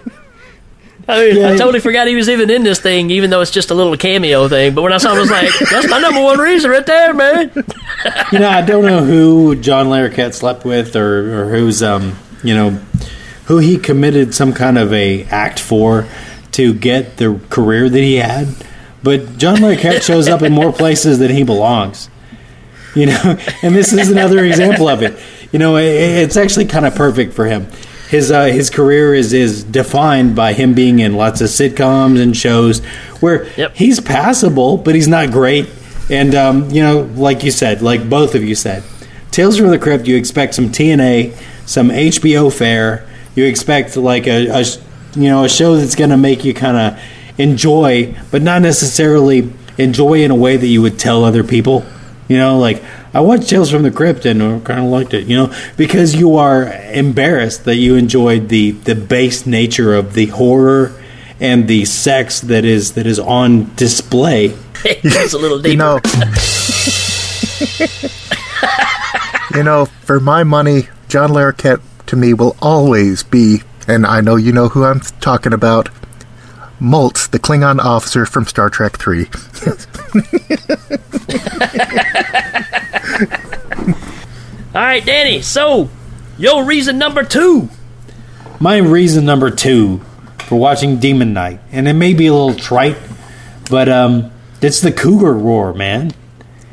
I 1.08 1.30
mean, 1.30 1.44
I 1.44 1.56
totally 1.56 1.78
forgot 1.78 2.08
he 2.08 2.16
was 2.16 2.28
even 2.28 2.50
in 2.50 2.64
this 2.64 2.80
thing, 2.80 3.10
even 3.10 3.30
though 3.30 3.40
it's 3.40 3.52
just 3.52 3.70
a 3.70 3.74
little 3.74 3.96
cameo 3.96 4.48
thing. 4.48 4.74
But 4.74 4.82
when 4.82 4.92
I 4.92 4.96
saw 4.96 5.12
him, 5.12 5.18
I 5.18 5.20
was 5.20 5.30
like, 5.30 5.50
that's 5.70 5.88
my 5.88 6.00
number 6.00 6.20
one 6.20 6.38
reason 6.38 6.70
right 6.70 6.84
there, 6.84 7.14
man. 7.14 7.52
you 8.32 8.40
know, 8.40 8.48
I 8.48 8.62
don't 8.62 8.84
know 8.84 9.04
who 9.04 9.54
John 9.54 9.86
Larroquette 9.86 10.34
slept 10.34 10.64
with, 10.64 10.96
or, 10.96 11.42
or 11.42 11.50
who's 11.50 11.80
um, 11.80 12.18
you 12.42 12.54
know, 12.54 12.70
who 13.44 13.58
he 13.58 13.78
committed 13.78 14.34
some 14.34 14.52
kind 14.52 14.78
of 14.78 14.92
a 14.92 15.22
act 15.24 15.60
for 15.60 16.08
to 16.52 16.74
get 16.74 17.18
the 17.18 17.40
career 17.50 17.88
that 17.88 18.00
he 18.00 18.16
had. 18.16 18.48
But 19.06 19.38
John 19.38 19.58
Larroquette 19.58 20.02
shows 20.02 20.26
up 20.26 20.42
in 20.42 20.52
more 20.52 20.72
places 20.72 21.20
than 21.20 21.30
he 21.30 21.44
belongs. 21.44 22.10
You 22.96 23.06
know, 23.06 23.38
and 23.62 23.72
this 23.72 23.92
is 23.92 24.10
another 24.10 24.44
example 24.44 24.88
of 24.88 25.00
it. 25.00 25.16
You 25.52 25.60
know, 25.60 25.76
it, 25.76 25.84
it's 25.84 26.36
actually 26.36 26.64
kind 26.64 26.84
of 26.84 26.96
perfect 26.96 27.32
for 27.32 27.44
him. 27.46 27.68
His 28.08 28.32
uh, 28.32 28.46
his 28.46 28.68
career 28.68 29.14
is 29.14 29.32
is 29.32 29.62
defined 29.62 30.34
by 30.34 30.54
him 30.54 30.74
being 30.74 30.98
in 30.98 31.14
lots 31.14 31.40
of 31.40 31.46
sitcoms 31.50 32.20
and 32.20 32.36
shows 32.36 32.84
where 33.20 33.46
Yep. 33.56 33.76
he's 33.76 34.00
passable, 34.00 34.76
but 34.76 34.96
he's 34.96 35.06
not 35.06 35.30
great. 35.30 35.68
And 36.10 36.34
um, 36.34 36.68
you 36.72 36.82
know, 36.82 37.02
like 37.14 37.44
you 37.44 37.52
said, 37.52 37.82
like 37.82 38.10
both 38.10 38.34
of 38.34 38.42
you 38.42 38.56
said, 38.56 38.82
Tales 39.30 39.56
from 39.56 39.68
the 39.68 39.78
Crypt. 39.78 40.08
You 40.08 40.16
expect 40.16 40.56
some 40.56 40.70
TNA, 40.70 41.32
some 41.64 41.90
HBO 41.90 42.52
fare. 42.52 43.06
You 43.36 43.44
expect 43.44 43.96
like 43.96 44.26
a, 44.26 44.48
a 44.48 44.64
you 45.14 45.28
know 45.28 45.44
a 45.44 45.48
show 45.48 45.76
that's 45.76 45.94
going 45.94 46.10
to 46.10 46.16
make 46.16 46.44
you 46.44 46.54
kind 46.54 46.76
of 46.76 47.00
enjoy, 47.38 48.14
but 48.30 48.42
not 48.42 48.62
necessarily 48.62 49.52
enjoy 49.78 50.22
in 50.22 50.30
a 50.30 50.34
way 50.34 50.56
that 50.56 50.66
you 50.66 50.82
would 50.82 50.98
tell 50.98 51.24
other 51.24 51.44
people. 51.44 51.84
You 52.28 52.38
know, 52.38 52.58
like 52.58 52.82
I 53.14 53.20
watched 53.20 53.48
Tales 53.48 53.70
from 53.70 53.82
the 53.82 53.90
Crypt 53.90 54.24
and 54.26 54.42
I 54.42 54.58
kind 54.60 54.80
of 54.80 54.86
liked 54.86 55.14
it. 55.14 55.26
You 55.26 55.36
know, 55.36 55.54
because 55.76 56.14
you 56.14 56.36
are 56.36 56.72
embarrassed 56.92 57.64
that 57.64 57.76
you 57.76 57.94
enjoyed 57.94 58.48
the 58.48 58.72
the 58.72 58.94
base 58.94 59.46
nature 59.46 59.94
of 59.94 60.14
the 60.14 60.26
horror 60.26 61.00
and 61.40 61.68
the 61.68 61.84
sex 61.84 62.40
that 62.40 62.64
is 62.64 62.94
that 62.94 63.06
is 63.06 63.18
on 63.18 63.74
display. 63.76 64.46
it's 64.84 65.34
a 65.34 65.38
little 65.38 65.58
deeper. 65.58 65.70
You 65.70 65.76
know, 65.76 66.00
you 69.54 69.62
know, 69.62 69.86
for 69.86 70.20
my 70.20 70.44
money, 70.44 70.88
John 71.08 71.30
Larroquette 71.30 71.80
to 72.06 72.16
me 72.16 72.34
will 72.34 72.56
always 72.60 73.22
be, 73.22 73.62
and 73.88 74.06
I 74.06 74.20
know 74.20 74.36
you 74.36 74.52
know 74.52 74.68
who 74.68 74.84
I'm 74.84 75.00
talking 75.00 75.52
about, 75.52 75.88
Maltz, 76.80 77.30
the 77.30 77.38
Klingon 77.38 77.78
officer 77.78 78.26
from 78.26 78.46
Star 78.46 78.68
Trek 78.68 78.98
Three. 78.98 79.26
All 84.74 84.82
right, 84.82 85.04
Danny. 85.04 85.40
So, 85.40 85.88
your 86.36 86.64
reason 86.64 86.98
number 86.98 87.22
two. 87.22 87.70
My 88.60 88.76
reason 88.76 89.24
number 89.24 89.50
two 89.50 90.00
for 90.40 90.58
watching 90.58 90.98
Demon 90.98 91.32
Knight, 91.32 91.60
and 91.72 91.88
it 91.88 91.94
may 91.94 92.14
be 92.14 92.26
a 92.26 92.32
little 92.32 92.54
trite, 92.54 92.96
but 93.70 93.88
um, 93.88 94.30
it's 94.60 94.80
the 94.80 94.92
cougar 94.92 95.32
roar, 95.32 95.72
man. 95.72 96.12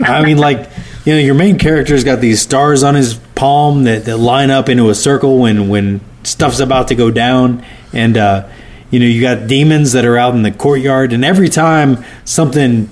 I 0.00 0.22
mean, 0.24 0.38
like 0.38 0.70
you 1.04 1.14
know, 1.14 1.18
your 1.18 1.34
main 1.34 1.58
character's 1.58 2.04
got 2.04 2.20
these 2.20 2.40
stars 2.40 2.82
on 2.82 2.94
his 2.94 3.14
palm 3.34 3.84
that, 3.84 4.04
that 4.04 4.18
line 4.18 4.50
up 4.50 4.68
into 4.68 4.90
a 4.90 4.94
circle 4.94 5.38
when 5.38 5.68
when 5.68 6.00
stuff's 6.30 6.60
about 6.60 6.88
to 6.88 6.94
go 6.94 7.10
down, 7.10 7.64
and 7.92 8.16
uh, 8.16 8.48
you 8.90 9.00
know 9.00 9.06
you 9.06 9.20
got 9.20 9.48
demons 9.48 9.92
that 9.92 10.04
are 10.04 10.16
out 10.16 10.34
in 10.34 10.42
the 10.42 10.50
courtyard, 10.52 11.12
and 11.12 11.24
every 11.24 11.48
time 11.48 12.04
something 12.24 12.88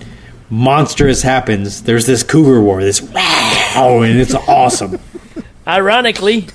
monstrous 0.51 1.23
happens, 1.23 1.83
there's 1.83 2.07
this 2.07 2.23
cougar 2.23 2.61
war, 2.61 2.83
this 2.83 3.01
wow, 3.01 4.01
and 4.03 4.19
it's 4.19 4.35
awesome. 4.35 4.99
Ironically, 5.67 6.49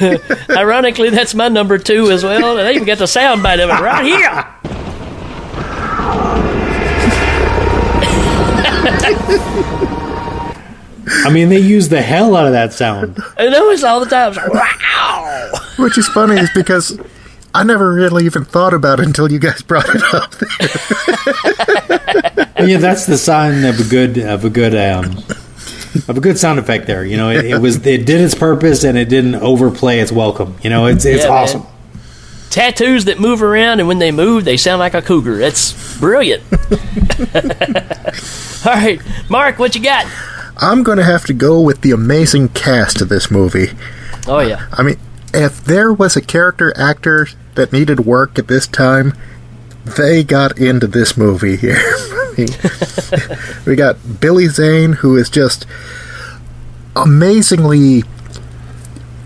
ironically, 0.50 1.10
that's 1.10 1.34
my 1.34 1.48
number 1.48 1.78
two 1.78 2.10
as 2.10 2.24
well. 2.24 2.58
And 2.58 2.66
they 2.66 2.74
even 2.74 2.86
got 2.86 2.98
the 2.98 3.06
sound 3.06 3.42
bite 3.42 3.60
of 3.60 3.70
it 3.70 3.80
right 3.80 4.04
here. 4.04 4.46
I 11.08 11.30
mean, 11.30 11.48
they 11.48 11.58
use 11.60 11.88
the 11.88 12.02
hell 12.02 12.34
out 12.36 12.46
of 12.46 12.52
that 12.52 12.72
sound. 12.72 13.18
I 13.38 13.48
know 13.48 13.70
it's 13.70 13.84
all 13.84 14.00
the 14.00 14.06
time. 14.06 14.28
It's 14.30 14.38
like, 14.38 14.52
wow. 14.52 15.52
Which 15.78 15.96
is 15.98 16.08
funny, 16.08 16.40
is 16.40 16.50
because 16.54 16.98
I 17.54 17.62
never 17.64 17.92
really 17.92 18.24
even 18.24 18.44
thought 18.44 18.74
about 18.74 18.98
it 19.00 19.06
until 19.06 19.30
you 19.30 19.38
guys 19.38 19.62
brought 19.62 19.86
it 19.88 20.02
up. 20.14 20.34
yeah, 22.66 22.78
that's 22.78 23.06
the 23.06 23.16
sign 23.18 23.64
of 23.64 23.78
a 23.80 23.84
good 23.88 24.18
of 24.18 24.44
a 24.44 24.50
good 24.50 24.74
um, 24.74 25.16
of 26.08 26.16
a 26.16 26.20
good 26.20 26.38
sound 26.38 26.58
effect. 26.58 26.86
There, 26.86 27.04
you 27.04 27.16
know, 27.16 27.30
it, 27.30 27.44
it 27.44 27.58
was 27.60 27.76
it 27.86 28.04
did 28.06 28.20
its 28.20 28.34
purpose 28.34 28.84
and 28.84 28.98
it 28.98 29.08
didn't 29.08 29.36
overplay 29.36 30.00
its 30.00 30.10
welcome. 30.12 30.56
You 30.62 30.70
know, 30.70 30.86
it's 30.86 31.04
it's 31.04 31.22
Yeah, 31.24 31.30
man. 31.30 31.42
awesome. 31.42 31.66
Tattoos 32.50 33.04
that 33.04 33.20
move 33.20 33.42
around, 33.42 33.80
and 33.80 33.88
when 33.88 33.98
they 33.98 34.10
move, 34.12 34.44
they 34.44 34.56
sound 34.56 34.78
like 34.78 34.94
a 34.94 35.02
cougar. 35.02 35.36
That's 35.36 35.98
brilliant. 35.98 36.42
all 38.66 38.72
right, 38.72 39.00
Mark, 39.28 39.58
what 39.58 39.74
you 39.74 39.82
got? 39.82 40.06
I'm 40.58 40.82
going 40.82 40.98
to 40.98 41.04
have 41.04 41.24
to 41.26 41.34
go 41.34 41.60
with 41.60 41.82
the 41.82 41.90
amazing 41.90 42.50
cast 42.50 43.00
of 43.00 43.08
this 43.08 43.30
movie. 43.30 43.68
Oh 44.26 44.40
yeah, 44.40 44.66
I 44.72 44.82
mean, 44.82 44.98
if 45.34 45.62
there 45.62 45.92
was 45.92 46.16
a 46.16 46.22
character 46.22 46.76
actor 46.78 47.28
that 47.54 47.72
needed 47.72 48.00
work 48.00 48.38
at 48.38 48.48
this 48.48 48.66
time, 48.66 49.14
they 49.84 50.24
got 50.24 50.58
into 50.58 50.86
this 50.86 51.16
movie 51.16 51.56
here. 51.56 51.76
I 51.80 52.34
mean, 52.36 52.48
we 53.66 53.76
got 53.76 54.20
Billy 54.20 54.48
Zane, 54.48 54.94
who 54.94 55.16
is 55.16 55.30
just 55.30 55.66
amazingly 56.96 58.02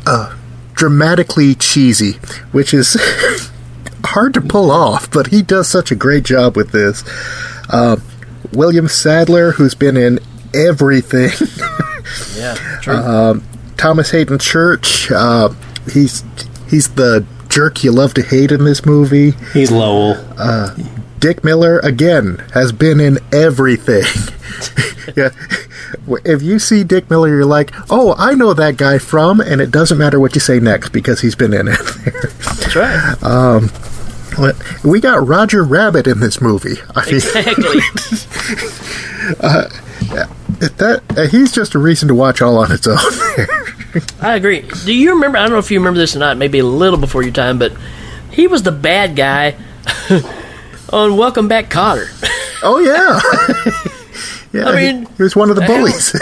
uh, 0.07 0.37
dramatically 0.75 1.55
cheesy, 1.55 2.13
which 2.53 2.75
is 2.75 2.97
hard 4.05 4.35
to 4.35 4.41
pull 4.41 4.71
off, 4.71 5.11
but 5.11 5.29
he 5.29 5.43
does 5.43 5.69
such 5.69 5.91
a 5.91 5.95
great 5.95 6.25
job 6.25 6.57
with 6.57 6.73
this. 6.73 7.05
Uh, 7.69 7.97
William 8.53 8.89
Sadler, 8.89 9.53
who's 9.53 9.75
been 9.75 9.97
in 9.97 10.19
everything. 10.55 11.31
Yeah, 12.37 12.55
true. 12.81 12.95
Um, 12.95 13.45
Thomas 13.77 14.11
Hayden 14.11 14.39
Church, 14.39 15.11
uh, 15.13 15.51
he's 15.93 16.25
he's 16.69 16.89
the 16.95 17.25
jerk 17.49 17.85
you 17.85 17.93
love 17.93 18.15
to 18.15 18.23
hate 18.23 18.51
in 18.51 18.65
this 18.65 18.85
movie. 18.85 19.33
He's 19.53 19.71
Lowell. 19.71 20.17
Uh, 20.37 20.75
Dick 21.21 21.45
Miller 21.45 21.79
again 21.81 22.43
has 22.53 22.73
been 22.73 22.99
in 22.99 23.19
everything. 23.33 24.03
yeah. 25.17 25.31
If 26.25 26.43
you 26.43 26.59
see 26.59 26.83
Dick 26.83 27.11
Miller, 27.11 27.29
you're 27.29 27.45
like, 27.45 27.71
"Oh, 27.91 28.15
I 28.19 28.35
know 28.35 28.55
that 28.55 28.77
guy 28.77 28.99
from," 28.99 29.39
and 29.41 29.61
it 29.61 29.71
doesn't 29.71 29.99
matter 29.99 30.19
what 30.19 30.35
you 30.35 30.41
say 30.41 30.59
next 30.59 30.89
because 30.89 31.21
he's 31.21 31.37
been 31.37 31.53
in 31.53 31.69
it. 31.69 31.79
That's 32.45 32.75
right. 32.75 33.23
um, 33.23 33.71
we 34.83 35.01
got 35.01 35.25
Roger 35.27 35.63
Rabbit 35.63 36.07
in 36.09 36.19
this 36.21 36.41
movie. 36.41 36.77
I 36.97 37.05
mean, 37.07 37.15
Exactly. 37.17 37.81
uh, 39.41 39.69
that 40.61 41.03
uh, 41.17 41.27
he's 41.29 41.53
just 41.53 41.75
a 41.75 41.79
reason 41.79 42.09
to 42.09 42.15
watch 42.15 42.41
all 42.43 42.59
on 42.59 42.71
its 42.73 42.87
own. 42.87 42.97
I 44.21 44.37
agree. 44.37 44.63
Do 44.85 44.95
you 44.95 45.15
remember? 45.15 45.39
I 45.39 45.43
don't 45.43 45.53
know 45.53 45.59
if 45.59 45.71
you 45.71 45.79
remember 45.79 45.99
this 45.99 46.15
or 46.15 46.19
not. 46.21 46.37
Maybe 46.37 46.59
a 46.59 46.65
little 46.65 46.99
before 46.99 47.23
your 47.23 47.33
time, 47.33 47.59
but 47.59 47.73
he 48.31 48.47
was 48.47 48.63
the 48.63 48.73
bad 48.73 49.17
guy 49.17 49.57
on 50.93 51.17
Welcome 51.17 51.49
Back, 51.49 51.71
Kotter. 51.71 52.07
oh 52.63 52.79
yeah. 52.79 53.21
yeah, 54.53 54.69
I 54.69 54.77
mean, 54.77 55.07
he, 55.07 55.13
he 55.17 55.23
was 55.23 55.35
one 55.35 55.51
of 55.51 55.57
the 55.57 55.63
bullies. 55.63 56.15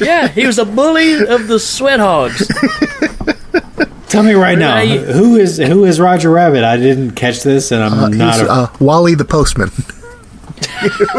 yeah, 0.00 0.28
he 0.28 0.46
was 0.46 0.58
a 0.58 0.64
bully 0.64 1.26
of 1.26 1.48
the 1.48 1.58
sweat 1.58 2.00
hogs. 2.00 2.46
Tell 4.08 4.22
me 4.24 4.32
right 4.34 4.58
now, 4.58 4.84
who 4.84 5.36
is 5.36 5.56
who 5.58 5.84
is 5.84 5.98
Roger 6.00 6.30
Rabbit? 6.30 6.64
I 6.64 6.76
didn't 6.76 7.12
catch 7.12 7.42
this, 7.42 7.70
and 7.72 7.82
I'm 7.82 7.92
Uh, 7.94 8.08
not 8.08 8.34
he's, 8.34 8.42
a 8.42 8.50
uh, 8.50 8.76
Wally 8.80 9.14
the 9.14 9.24
postman. 9.24 9.70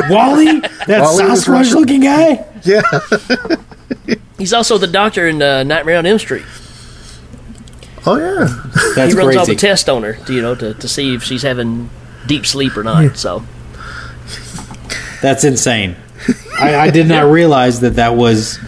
Wally. 0.09 0.59
That 0.87 1.01
Wally 1.01 1.23
was 1.25 1.45
Sasquatch 1.45 1.73
looking 1.73 2.01
guy. 2.01 2.45
Yeah. 2.63 2.81
He's 4.37 4.53
also 4.53 4.77
the 4.77 4.87
doctor 4.87 5.27
in 5.27 5.41
uh, 5.41 5.63
Nightmare 5.63 5.97
on 5.97 6.05
Elm 6.05 6.19
Street. 6.19 6.45
Oh 8.05 8.17
yeah. 8.17 8.47
That's 8.95 9.13
he 9.13 9.19
runs 9.19 9.35
all 9.35 9.45
the 9.45 9.55
tests 9.55 9.87
on 9.87 10.03
her, 10.03 10.13
to, 10.13 10.33
you 10.33 10.41
know, 10.41 10.55
to, 10.55 10.73
to 10.73 10.87
see 10.87 11.13
if 11.13 11.23
she's 11.23 11.43
having 11.43 11.89
deep 12.25 12.45
sleep 12.45 12.75
or 12.75 12.83
not. 12.83 13.17
So 13.17 13.43
That's 15.21 15.43
insane. 15.43 15.95
I, 16.59 16.75
I 16.75 16.89
did 16.89 17.07
not 17.07 17.31
realize 17.31 17.81
that 17.81 17.95
that 17.95 18.15
was. 18.15 18.59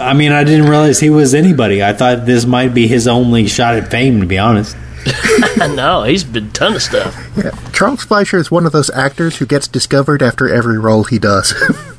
I 0.00 0.14
mean, 0.14 0.32
I 0.32 0.44
didn't 0.44 0.68
realize 0.68 0.98
he 0.98 1.10
was 1.10 1.34
anybody. 1.34 1.82
I 1.82 1.92
thought 1.92 2.26
this 2.26 2.44
might 2.44 2.74
be 2.74 2.86
his 2.86 3.06
only 3.06 3.46
shot 3.46 3.76
at 3.76 3.90
fame, 3.90 4.20
to 4.20 4.26
be 4.26 4.38
honest. 4.38 4.76
no, 5.56 6.02
he's 6.02 6.24
been 6.24 6.50
ton 6.50 6.74
of 6.74 6.82
stuff. 6.82 7.16
Yeah. 7.36 7.50
Charles 7.72 8.04
Fleischer 8.04 8.38
is 8.38 8.50
one 8.50 8.66
of 8.66 8.72
those 8.72 8.90
actors 8.90 9.36
who 9.36 9.46
gets 9.46 9.68
discovered 9.68 10.22
after 10.22 10.52
every 10.52 10.78
role 10.78 11.04
he 11.04 11.18
does. 11.18 11.54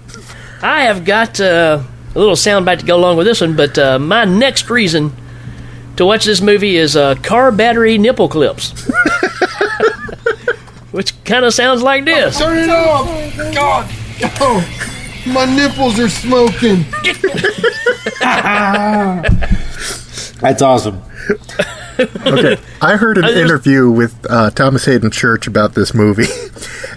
I 0.68 0.82
have 0.84 1.06
got 1.06 1.40
uh, 1.40 1.82
a 2.14 2.20
little 2.20 2.36
soundbite 2.36 2.80
to 2.80 2.86
go 2.86 2.98
along 2.98 3.16
with 3.16 3.26
this 3.26 3.40
one, 3.40 3.56
but 3.56 3.78
uh, 3.78 4.00
my 4.00 4.26
next 4.26 4.70
reason 4.70 5.14
to 5.96 6.06
watch 6.06 6.26
this 6.26 6.42
movie 6.42 6.76
is 6.76 6.98
uh, 6.98 7.16
car 7.16 7.54
battery 7.54 7.98
nipple 7.98 8.28
clips. 8.28 8.72
Which 10.92 11.24
kind 11.24 11.46
of 11.46 11.54
sounds 11.54 11.82
like 11.82 12.04
this. 12.04 12.38
Turn 12.38 12.58
it 12.58 12.70
off! 12.70 13.08
God! 13.54 13.90
Oh, 14.42 14.60
my 15.26 15.46
nipples 15.46 15.98
are 16.02 16.10
smoking. 16.10 16.84
That's 20.42 20.62
awesome. 20.62 21.02
okay. 21.98 22.58
I 22.82 22.98
heard 22.98 23.18
an 23.18 23.26
interview 23.26 23.90
with 23.90 24.14
uh, 24.30 24.50
Thomas 24.50 24.84
Hayden 24.84 25.12
Church 25.12 25.48
about 25.48 25.76
this 25.76 25.94
movie. 25.94 26.28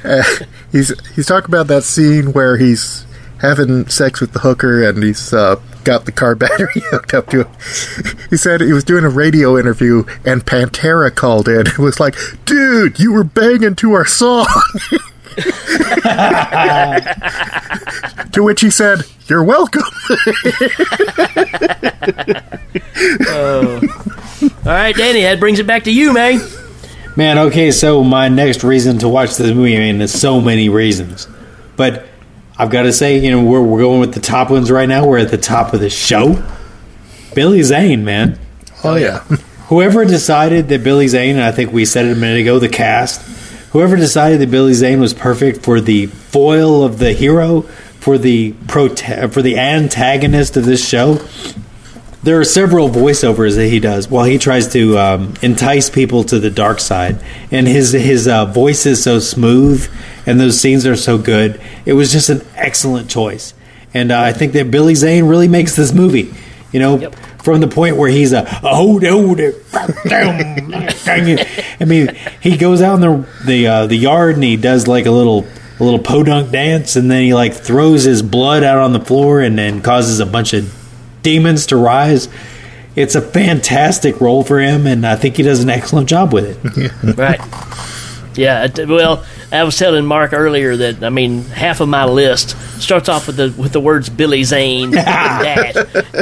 Uh, 0.03 0.23
he's 0.73 0.99
he's 1.15 1.27
talking 1.27 1.51
about 1.51 1.67
that 1.67 1.85
scene 1.85 2.33
where 2.33 2.57
he's 2.57 3.05
having 3.41 3.87
sex 3.89 4.21
with 4.21 4.33
the 4.33 4.41
hooker 4.41 4.83
and 4.87 5.03
he's 5.03 5.33
uh, 5.33 5.57
got 5.85 6.05
the 6.05 6.13
car 6.13 6.35
battery 6.37 6.83
hooked 6.91 7.15
up 7.15 7.29
to 7.29 7.45
him. 7.45 7.53
He 8.31 8.37
said 8.37 8.61
he 8.61 8.73
was 8.73 8.85
doing 8.85 9.05
a 9.05 9.11
radio 9.11 9.59
interview 9.59 10.05
and 10.25 10.45
Pantera 10.45 11.15
called 11.15 11.49
in. 11.49 11.67
It 11.67 11.79
was 11.79 12.01
like, 12.01 12.15
dude, 12.45 12.99
you 12.99 13.13
were 13.13 13.25
banging 13.25 13.75
to 13.77 13.93
our 13.95 14.07
song. 14.07 14.47
to 18.33 18.43
which 18.43 18.61
he 18.61 18.69
said, 18.69 19.03
"You're 19.29 19.45
welcome." 19.45 19.83
Oh. 23.29 23.81
All 24.43 24.73
right, 24.73 24.95
Danny, 24.95 25.23
that 25.23 25.39
brings 25.39 25.59
it 25.59 25.67
back 25.67 25.85
to 25.85 25.93
you, 25.93 26.13
man. 26.13 26.41
Man, 27.17 27.39
okay, 27.39 27.71
so 27.71 28.03
my 28.03 28.29
next 28.29 28.65
reason 28.65 28.99
to 28.99 29.09
watch 29.09 29.37
this 29.37 29.55
movie, 29.55 29.77
I 29.77 29.81
mean, 29.81 29.99
there's 29.99 30.13
so 30.13 30.41
many 30.41 30.69
reasons. 30.69 31.29
But 31.77 32.07
I've 32.61 32.69
got 32.69 32.83
to 32.83 32.93
say, 32.93 33.19
you 33.19 33.31
know, 33.31 33.43
we're, 33.43 33.63
we're 33.63 33.81
going 33.81 34.01
with 34.01 34.13
the 34.13 34.21
top 34.21 34.51
ones 34.51 34.71
right 34.71 34.87
now. 34.87 35.07
We're 35.07 35.17
at 35.17 35.31
the 35.31 35.39
top 35.39 35.73
of 35.73 35.81
the 35.81 35.89
show. 35.89 36.47
Billy 37.35 37.63
Zane, 37.63 38.05
man. 38.05 38.39
oh 38.85 38.97
yeah. 38.97 39.21
Whoever 39.69 40.05
decided 40.05 40.69
that 40.69 40.85
Billy 40.85 41.09
Zane, 41.09 41.37
and 41.37 41.45
I 41.45 41.53
think 41.53 41.73
we 41.73 41.87
said 41.87 42.05
it 42.05 42.13
a 42.13 42.21
minute 42.21 42.41
ago, 42.41 42.59
the 42.59 42.69
cast, 42.69 43.23
whoever 43.71 43.97
decided 43.97 44.41
that 44.41 44.51
Billy 44.51 44.75
Zane 44.75 45.01
was 45.01 45.15
perfect 45.15 45.63
for 45.63 45.81
the 45.81 46.07
foil 46.07 46.85
of 46.85 46.99
the 46.99 47.15
hero, 47.15 47.63
for 48.01 48.19
the 48.19 48.53
prote- 48.67 49.33
for 49.33 49.41
the 49.41 49.59
antagonist 49.59 50.57
of 50.59 50.67
this 50.67 50.87
show, 50.87 51.15
there 52.23 52.39
are 52.39 52.45
several 52.45 52.89
voiceovers 52.89 53.57
that 53.57 53.69
he 53.69 53.81
does 53.81 54.09
while 54.09 54.25
he 54.25 54.37
tries 54.37 54.73
to 54.73 54.99
um, 54.99 55.35
entice 55.41 55.89
people 55.89 56.23
to 56.25 56.39
the 56.39 56.51
dark 56.51 56.81
side, 56.81 57.19
and 57.51 57.67
his 57.67 57.93
his 57.93 58.29
uh, 58.29 58.45
voice 58.45 58.85
is 58.85 59.03
so 59.03 59.19
smooth, 59.19 59.91
and 60.27 60.39
those 60.39 60.61
scenes 60.61 60.87
are 60.87 60.97
so 60.97 61.17
good. 61.17 61.61
It 61.87 61.95
was 61.95 62.13
just 62.13 62.29
an 62.29 62.43
excellent 62.55 63.09
choice, 63.09 63.55
and 63.95 64.13
uh, 64.13 64.21
I 64.21 64.33
think 64.33 64.53
that 64.53 64.71
Billy 64.71 64.95
Zane 64.95 65.25
really 65.25 65.49
makes 65.49 65.77
this 65.77 65.93
movie. 65.93 66.35
You 66.73 66.79
know, 66.81 67.11
from 67.43 67.61
the 67.61 67.69
point 67.69 67.97
where 67.97 68.11
he's 68.11 68.33
a 68.33 68.47
oh 68.63 68.99
no, 68.99 69.35
I 71.81 71.85
mean, 71.87 72.09
he 72.41 72.57
goes 72.57 72.83
out 72.83 72.97
in 72.97 73.01
the 73.01 73.29
the 73.47 73.67
uh, 73.67 73.87
the 73.87 73.97
yard 73.97 74.35
and 74.35 74.45
he 74.45 74.57
does 74.57 74.87
like 74.87 75.07
a 75.07 75.11
little 75.11 75.47
a 75.81 75.85
little 75.85 75.99
podunk 75.99 76.53
dance, 76.53 76.97
and 76.97 77.11
then 77.11 77.25
he 77.25 77.33
like 77.33 77.55
throws 77.55 78.05
his 78.05 78.21
blood 78.21 78.63
out 78.63 78.79
on 78.79 78.93
the 78.93 79.01
floor 79.01 79.41
and 79.41 79.57
then 79.57 79.81
causes 79.81 80.21
a 80.21 80.27
bunch 80.27 80.53
of 80.53 80.80
demons 81.23 81.67
to 81.67 81.77
rise. 81.77 82.29
It's 82.97 83.15
a 83.15 83.21
fantastic 83.21 84.21
role 84.21 84.43
for 84.43 84.59
him, 84.61 84.87
and 84.87 85.07
I 85.07 85.17
think 85.17 85.37
he 85.37 85.43
does 85.43 85.63
an 85.63 85.71
excellent 85.71 86.09
job 86.09 86.33
with 86.33 86.65
it. 86.65 86.93
Right. 87.17 87.41
Yeah. 88.37 88.69
Well, 88.87 89.25
I 89.51 89.65
was 89.65 89.77
telling 89.77 90.07
Mark 90.07 90.33
earlier 90.33 90.77
that 90.77 91.03
I 91.03 91.09
mean 91.09 91.43
half 91.43 91.81
of 91.81 91.89
my 91.89 92.05
list 92.05 92.51
starts 92.81 93.09
off 93.09 93.27
with 93.27 93.37
the 93.37 93.53
with 93.61 93.73
the 93.73 93.81
words 93.81 94.09
Billy 94.09 94.45
Zane, 94.45 94.91
dash, 94.93 95.75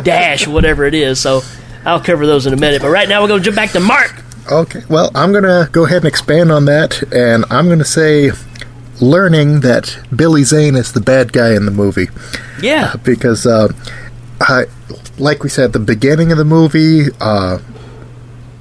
dash, 0.02 0.46
whatever 0.46 0.84
it 0.84 0.94
is. 0.94 1.20
So 1.20 1.42
I'll 1.84 2.00
cover 2.00 2.26
those 2.26 2.46
in 2.46 2.54
a 2.54 2.56
minute. 2.56 2.80
But 2.80 2.88
right 2.90 3.08
now 3.08 3.20
we're 3.22 3.28
going 3.28 3.40
to 3.42 3.44
jump 3.44 3.56
back 3.56 3.70
to 3.72 3.80
Mark. 3.80 4.24
Okay, 4.50 4.82
well, 4.88 5.10
I'm 5.14 5.32
going 5.32 5.44
to 5.44 5.68
go 5.70 5.84
ahead 5.84 5.98
and 5.98 6.06
expand 6.06 6.50
on 6.50 6.64
that, 6.64 7.02
and 7.12 7.44
I'm 7.50 7.66
going 7.66 7.80
to 7.80 7.84
say 7.84 8.30
learning 9.00 9.60
that 9.60 9.98
Billy 10.14 10.42
Zane 10.42 10.74
is 10.74 10.92
the 10.92 11.00
bad 11.00 11.32
guy 11.32 11.54
in 11.54 11.66
the 11.66 11.70
movie. 11.70 12.08
Yeah. 12.60 12.94
Because, 13.02 13.46
uh, 13.46 13.68
I, 14.40 14.66
like 15.18 15.42
we 15.42 15.48
said 15.48 15.66
at 15.66 15.72
the 15.72 15.78
beginning 15.80 16.32
of 16.32 16.38
the 16.38 16.44
movie, 16.44 17.06
uh, 17.20 17.58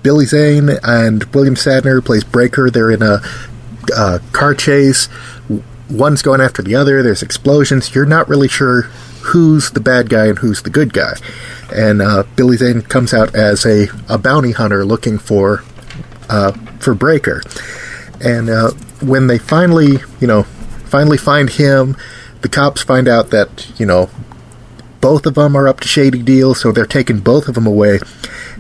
Billy 0.04 0.26
Zane 0.26 0.70
and 0.84 1.24
William 1.36 1.56
Sadler 1.56 2.02
plays 2.02 2.24
Breaker. 2.24 2.70
They're 2.70 2.92
in 2.92 3.02
a 3.02 3.20
uh, 3.96 4.20
car 4.32 4.54
chase. 4.54 5.10
One's 5.90 6.22
going 6.22 6.42
after 6.42 6.62
the 6.62 6.76
other. 6.76 7.04
There's 7.04 7.22
explosions. 7.22 7.94
You're 7.94 8.06
not 8.06 8.28
really 8.28 8.48
sure 8.48 8.84
who's 9.22 9.72
the 9.72 9.80
bad 9.80 10.10
guy 10.10 10.28
and 10.28 10.40
who's 10.40 10.64
the 10.64 10.70
good 10.70 10.94
guy. 10.94 11.14
And 11.74 12.02
uh, 12.02 12.24
Billy 12.36 12.58
Zane 12.58 12.82
comes 12.82 13.14
out 13.14 13.36
as 13.36 13.66
a, 13.66 13.88
a 14.10 14.18
bounty 14.18 14.52
hunter 14.52 14.86
looking 14.86 15.18
for 15.18 15.64
uh, 16.30 16.54
for 16.80 16.94
Breaker. 16.94 17.42
And 18.22 18.50
uh, 18.50 18.72
when 19.02 19.28
they 19.28 19.38
finally, 19.38 20.00
you 20.20 20.28
know, 20.28 20.44
finally 20.44 21.18
find 21.18 21.50
him, 21.50 21.96
the 22.42 22.50
cops 22.50 22.82
find 22.82 23.08
out 23.08 23.30
that 23.32 23.80
you 23.80 23.86
know 23.86 24.10
both 25.02 25.26
of 25.26 25.36
them 25.36 25.56
are 25.56 25.68
up 25.68 25.80
to 25.82 25.88
shady 25.88 26.22
deals, 26.22 26.62
so 26.62 26.72
they're 26.72 26.86
taking 26.86 27.20
both 27.20 27.48
of 27.48 27.56
them 27.56 27.68
away. 27.68 28.00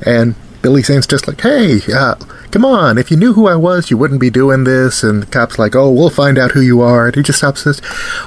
And 0.06 0.36
Billy 0.62 0.82
Zane's 0.82 1.08
just 1.08 1.28
like, 1.28 1.39
"Hey, 1.41 1.80
uh, 1.93 2.15
come 2.52 2.65
on! 2.65 2.97
If 2.97 3.12
you 3.12 3.17
knew 3.17 3.34
who 3.34 3.47
I 3.47 3.56
was, 3.56 3.89
you 3.91 3.97
wouldn't 3.97 4.19
be 4.19 4.30
doing 4.30 4.63
this." 4.63 5.04
And 5.04 5.21
the 5.21 5.28
cop's 5.28 5.58
like, 5.60 5.76
"Oh, 5.76 5.91
we'll 5.91 6.10
find 6.10 6.38
out 6.38 6.52
who 6.52 6.62
you 6.62 6.82
are." 6.82 7.08
And 7.08 7.15
he 7.15 7.21
just 7.23 7.38
stops 7.39 7.65
and 7.65 7.76
says, 7.76 7.86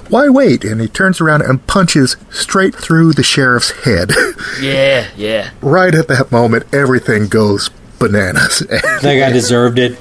"Why 0.09 0.29
wait?" 0.29 0.64
And 0.64 0.81
he 0.81 0.88
turns 0.88 1.20
around 1.20 1.42
and 1.42 1.66
punches 1.66 2.16
straight 2.31 2.75
through 2.75 3.12
the 3.12 3.23
sheriff's 3.23 3.73
head. 3.85 4.12
Yeah. 4.61 5.07
Yeah. 5.16 5.51
right 5.61 5.94
at 5.94 6.09
that 6.09 6.31
moment, 6.33 6.66
everything 6.73 7.29
goes 7.29 7.68
bananas. 7.99 8.61
That 8.70 9.03
guy 9.03 9.31
deserved 9.33 9.79
it. 9.79 9.99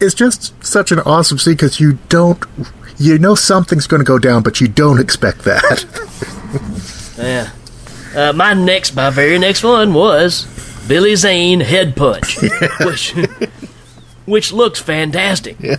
it's 0.00 0.14
just 0.14 0.52
such 0.64 0.90
an 0.90 0.98
awesome 1.00 1.38
scene 1.38 1.54
because 1.54 1.78
you 1.80 1.98
don't, 2.08 2.42
you 2.98 3.18
know, 3.18 3.34
something's 3.34 3.86
going 3.86 4.00
to 4.00 4.04
go 4.06 4.18
down, 4.18 4.42
but 4.42 4.60
you 4.60 4.66
don't 4.68 4.98
expect 5.00 5.42
that. 5.44 5.84
Yeah. 7.22 7.50
Uh, 8.14 8.32
my 8.32 8.52
next, 8.54 8.94
my 8.94 9.10
very 9.10 9.38
next 9.38 9.62
one 9.62 9.94
was 9.94 10.46
Billy 10.86 11.16
Zane 11.16 11.60
head 11.60 11.96
punch, 11.96 12.38
which 12.80 13.14
which 14.26 14.52
looks 14.52 14.80
fantastic. 14.80 15.56
Yeah. 15.60 15.76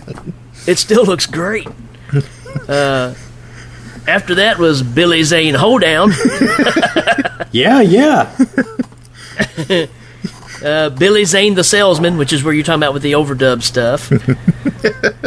It 0.66 0.78
still 0.78 1.04
looks 1.04 1.26
great. 1.26 1.68
Uh, 2.68 3.14
after 4.06 4.34
that 4.36 4.58
was 4.58 4.82
Billy 4.82 5.22
Zane 5.22 5.54
Hoedown. 5.54 6.12
Yeah, 7.54 7.82
yeah. 7.82 8.34
uh, 10.64 10.90
Billy 10.90 11.24
Zane 11.24 11.54
the 11.54 11.62
Salesman, 11.62 12.16
which 12.18 12.32
is 12.32 12.42
where 12.42 12.52
you're 12.52 12.64
talking 12.64 12.80
about 12.80 12.92
with 12.92 13.02
the 13.04 13.12
overdub 13.12 13.62
stuff. 13.62 14.10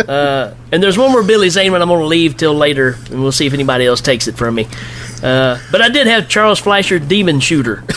uh, 0.09 0.53
and 0.73 0.83
there's 0.83 0.97
one 0.97 1.13
more 1.13 1.23
Billy 1.23 1.49
Zane 1.49 1.71
when 1.71 1.81
I'm 1.81 1.87
going 1.87 2.01
to 2.01 2.05
leave 2.05 2.35
till 2.35 2.53
later, 2.53 2.97
and 3.09 3.21
we'll 3.21 3.31
see 3.31 3.45
if 3.47 3.53
anybody 3.53 3.85
else 3.85 4.01
takes 4.01 4.27
it 4.27 4.35
from 4.35 4.55
me. 4.55 4.67
Uh, 5.23 5.59
but 5.71 5.81
I 5.81 5.89
did 5.89 6.07
have 6.07 6.27
Charles 6.29 6.59
Fleischer 6.59 6.99
Demon 6.99 7.39
Shooter. 7.39 7.83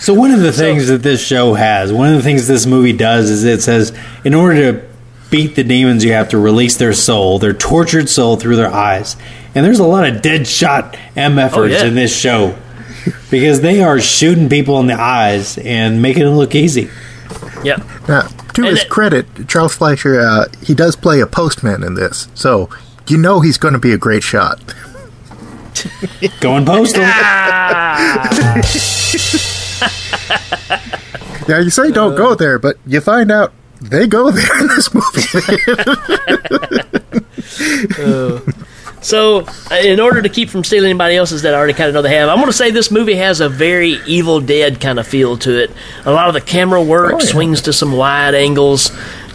So 0.00 0.14
one 0.14 0.32
of 0.32 0.40
the 0.40 0.52
things 0.52 0.88
that 0.88 1.02
this 1.02 1.24
show 1.24 1.54
has, 1.54 1.92
one 1.92 2.08
of 2.10 2.16
the 2.16 2.22
things 2.22 2.48
this 2.48 2.66
movie 2.66 2.92
does 2.92 3.30
is 3.30 3.44
it 3.44 3.62
says 3.62 3.96
in 4.24 4.34
order 4.34 4.72
to 4.72 4.88
beat 5.30 5.54
the 5.54 5.62
demons 5.62 6.04
you 6.04 6.12
have 6.12 6.30
to 6.30 6.38
release 6.38 6.76
their 6.76 6.92
soul, 6.92 7.38
their 7.38 7.52
tortured 7.52 8.08
soul 8.08 8.36
through 8.36 8.56
their 8.56 8.70
eyes. 8.72 9.16
And 9.54 9.64
there's 9.64 9.78
a 9.78 9.84
lot 9.86 10.08
of 10.08 10.22
dead 10.22 10.48
shot 10.48 10.94
MFers 11.14 11.52
Oh, 11.56 11.64
yeah. 11.64 11.84
in 11.84 11.94
this 11.94 12.16
show. 12.16 12.56
Because 13.30 13.60
they 13.60 13.80
are 13.82 14.00
shooting 14.00 14.48
people 14.48 14.80
in 14.80 14.86
the 14.88 15.00
eyes 15.00 15.56
and 15.58 16.02
making 16.02 16.24
it 16.24 16.30
look 16.30 16.54
easy. 16.56 16.90
Yep. 17.62 17.82
Now, 18.08 18.22
to 18.22 18.62
And 18.62 18.70
his 18.70 18.82
it- 18.84 18.88
credit, 18.90 19.26
Charles 19.48 19.76
Fleischer, 19.76 20.18
uh, 20.20 20.46
he 20.64 20.74
does 20.74 20.96
play 20.96 21.20
a 21.20 21.26
postman 21.26 21.84
in 21.84 21.94
this, 21.94 22.26
so 22.34 22.68
you 23.10 23.18
know 23.18 23.40
he's 23.40 23.58
going 23.58 23.74
to 23.74 23.80
be 23.80 23.92
a 23.92 23.98
great 23.98 24.22
shot. 24.22 24.60
Going 26.40 26.64
postal. 26.66 27.02
yeah, 31.48 31.60
you 31.60 31.70
say 31.70 31.90
don't 31.90 32.14
go 32.16 32.34
there, 32.34 32.58
but 32.58 32.76
you 32.86 33.00
find 33.00 33.30
out 33.30 33.52
they 33.80 34.06
go 34.06 34.30
there 34.30 34.60
in 34.60 34.66
this 34.68 34.92
movie. 34.94 35.22
So, 39.02 39.46
uh, 39.70 39.76
in 39.82 39.98
order 39.98 40.20
to 40.20 40.28
keep 40.28 40.50
from 40.50 40.62
stealing 40.62 40.90
anybody 40.90 41.16
else's 41.16 41.40
that 41.42 41.54
I 41.54 41.56
already 41.56 41.72
kind 41.72 41.88
of 41.88 41.94
know 41.94 42.02
they 42.02 42.14
have, 42.16 42.28
I'm 42.28 42.36
going 42.36 42.48
to 42.48 42.52
say 42.52 42.70
this 42.70 42.90
movie 42.90 43.14
has 43.14 43.40
a 43.40 43.48
very 43.48 43.92
Evil 44.06 44.40
Dead 44.42 44.78
kind 44.78 44.98
of 44.98 45.06
feel 45.06 45.38
to 45.38 45.62
it. 45.62 45.70
A 46.04 46.12
lot 46.12 46.28
of 46.28 46.34
the 46.34 46.42
camera 46.42 46.82
work 46.82 47.14
Oh, 47.14 47.18
yeah. 47.18 47.24
swings 47.24 47.62
to 47.62 47.72
some 47.72 47.92
wide 47.92 48.34
angles, 48.34 48.90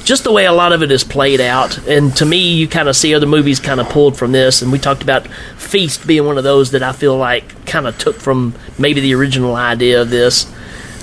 just 0.06 0.24
the 0.24 0.32
way 0.32 0.46
a 0.46 0.54
lot 0.54 0.72
of 0.72 0.84
it 0.84 0.91
is 0.91 1.04
played 1.04 1.41
out. 1.41 1.78
And 1.88 2.15
to 2.18 2.26
me, 2.26 2.54
you 2.54 2.68
kind 2.68 2.88
of 2.88 2.96
see 2.96 3.13
other 3.13 3.26
movies 3.26 3.60
kind 3.60 3.80
of 3.80 3.89
pulled 3.89 4.15
from 4.15 4.32
this. 4.32 4.62
And 4.62 4.72
we 4.72 4.78
talked 4.80 5.02
about 5.02 5.28
Feast 5.58 6.08
being 6.08 6.26
one 6.26 6.38
of 6.38 6.44
those 6.44 6.72
that 6.72 6.84
I 6.84 6.94
feel 6.94 7.18
like 7.18 7.65
kind 7.65 7.88
of 7.88 7.98
took 7.98 8.15
from 8.15 8.54
maybe 8.78 9.02
the 9.02 9.15
original 9.15 9.56
idea 9.56 10.04
of 10.04 10.12
this. 10.12 10.46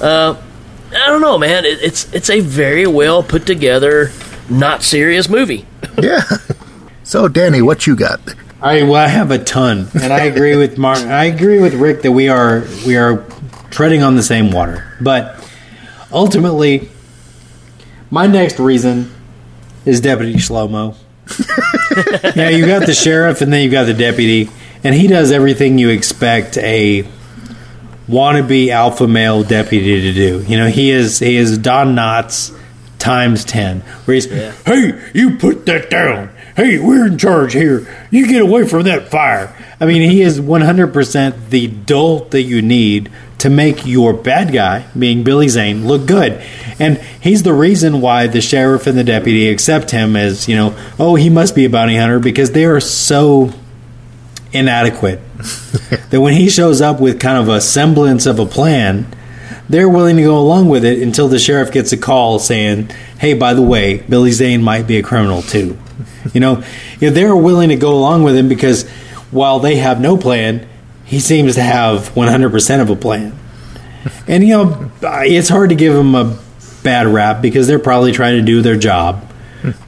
Uh, 0.01 0.41
I 0.93 1.07
don't 1.07 1.21
know, 1.21 1.37
man. 1.37 1.65
It, 1.65 1.83
it's 1.83 2.13
it's 2.15 2.31
a 2.31 2.41
very 2.41 2.87
well 2.87 3.23
put 3.23 3.45
together, 3.45 4.13
not 4.49 4.83
serious 4.83 5.29
movie. 5.29 5.67
yeah. 6.03 6.23
So, 7.03 7.29
Danny, 7.29 7.61
what 7.61 7.87
you 7.87 7.97
got? 7.97 8.21
All 8.63 8.69
right, 8.69 8.85
well, 8.85 8.95
I 8.95 9.09
have 9.09 9.33
a 9.33 9.39
ton, 9.39 9.89
and 10.01 10.13
I 10.13 10.27
agree 10.27 10.57
with 10.57 10.79
Mark. 10.79 10.99
I 10.99 11.25
agree 11.25 11.61
with 11.61 11.75
Rick 11.75 12.03
that 12.03 12.13
we 12.13 12.29
are 12.29 12.65
we 12.87 12.97
are 12.97 13.25
treading 13.71 14.05
on 14.05 14.15
the 14.15 14.23
same 14.23 14.53
water. 14.53 14.97
But 15.01 15.45
ultimately, 16.13 16.89
my 18.13 18.27
next 18.27 18.61
reason 18.61 19.11
is 19.87 20.01
Deputy 20.03 20.35
Shlomo. 20.35 20.95
yeah, 22.37 22.51
you 22.51 22.67
got 22.67 22.87
the 22.87 22.95
sheriff, 22.95 23.41
and 23.41 23.51
then 23.51 23.65
you 23.65 23.71
got 23.71 23.85
the 23.85 23.95
deputy, 23.95 24.51
and 24.85 24.95
he 24.95 25.07
does 25.07 25.33
everything 25.33 25.79
you 25.79 25.89
expect 25.89 26.59
a 26.59 27.09
wannabe 28.09 28.69
alpha 28.69 29.09
male 29.09 29.43
deputy 29.43 30.03
to 30.03 30.13
do. 30.13 30.45
You 30.47 30.59
know, 30.59 30.69
he 30.69 30.91
is 30.91 31.21
he 31.21 31.37
is 31.37 31.57
Don 31.57 31.97
Knotts 31.97 32.57
times 32.99 33.47
ten, 33.47 33.81
where 34.05 34.15
he's 34.17 34.27
hey, 34.27 35.11
you 35.15 35.39
put 35.39 35.65
that 35.67 35.89
down. 35.89 36.31
Hey, 36.55 36.79
we're 36.79 37.07
in 37.07 37.17
charge 37.17 37.55
here. 37.55 37.89
You 38.11 38.29
get 38.29 38.43
away 38.43 38.69
from 38.69 38.83
that 38.83 39.11
fire. 39.11 39.57
I 39.83 39.85
mean, 39.85 40.09
he 40.09 40.23
is 40.23 40.41
one 40.41 40.61
hundred 40.61 40.93
percent 40.93 41.51
the 41.51 41.67
dolt 41.67 42.31
that 42.31 42.43
you 42.43 42.63
need 42.63 43.11
to 43.39 43.51
make 43.51 43.85
your 43.85 44.13
bad 44.13 44.53
guy, 44.53 44.87
being 44.97 45.25
Billy 45.25 45.49
Zane, 45.49 45.89
look 45.89 46.07
good. 46.07 46.41
And 46.79 46.99
he's 47.21 47.43
the 47.43 47.53
reason 47.53 48.01
why 48.01 48.29
the 48.29 48.41
sheriff 48.41 48.87
and 48.87 48.97
the 48.97 49.03
deputy 49.03 49.49
accept 49.49 49.91
him 49.91 50.15
as, 50.15 50.47
you 50.47 50.55
know, 50.55 50.77
oh, 51.01 51.17
he 51.17 51.29
must 51.29 51.57
be 51.57 51.65
a 51.65 51.69
bounty 51.69 51.97
hunter 51.97 52.21
because 52.21 52.53
they 52.53 52.65
are 52.65 52.79
so 52.79 53.51
inadequate 54.53 55.19
that 56.11 56.21
when 56.21 56.35
he 56.35 56.49
shows 56.49 56.81
up 56.81 57.01
with 57.01 57.19
kind 57.19 57.37
of 57.37 57.49
a 57.49 57.61
semblance 57.61 58.25
of 58.25 58.39
a 58.39 58.47
plan, 58.47 59.05
they're 59.69 59.89
willing 59.89 60.15
to 60.15 60.23
go 60.23 60.39
along 60.39 60.69
with 60.69 60.85
it 60.85 61.03
until 61.03 61.27
the 61.27 61.41
sheriff 61.41 61.73
gets 61.73 61.93
a 61.93 61.97
call 61.97 62.39
saying, 62.39 62.89
"Hey, 63.19 63.35
by 63.35 63.53
the 63.53 63.63
way, 63.63 64.05
Billy 64.09 64.31
Zane 64.31 64.63
might 64.63 64.87
be 64.87 64.99
a 64.99 65.03
criminal 65.03 65.43
too." 65.43 65.77
You 66.33 66.41
know, 66.41 66.63
if 67.01 67.15
they're 67.15 67.35
willing 67.35 67.71
to 67.71 67.77
go 67.77 67.93
along 67.93 68.23
with 68.23 68.37
him 68.37 68.49
because 68.49 68.89
while 69.33 69.59
they 69.59 69.77
have 69.77 70.01
no 70.01 70.17
plan, 70.17 70.69
he 71.05 71.19
seems 71.19 71.57
to 71.57 71.63
have 71.63 72.11
100% 72.11 72.81
of 72.81 72.91
a 72.91 72.97
plan. 72.97 73.37
And 74.29 74.45
you 74.45 74.51
know, 74.51 74.91
it's 75.03 75.49
hard 75.49 75.71
to 75.71 75.75
give 75.75 75.95
him 75.95 76.15
a 76.15 76.39
bad 76.85 77.07
rap 77.09 77.43
because 77.43 77.67
they're 77.67 77.79
probably 77.79 78.13
trying 78.13 78.37
to 78.37 78.43
do 78.43 78.63
their 78.63 78.77
job. 78.77 79.29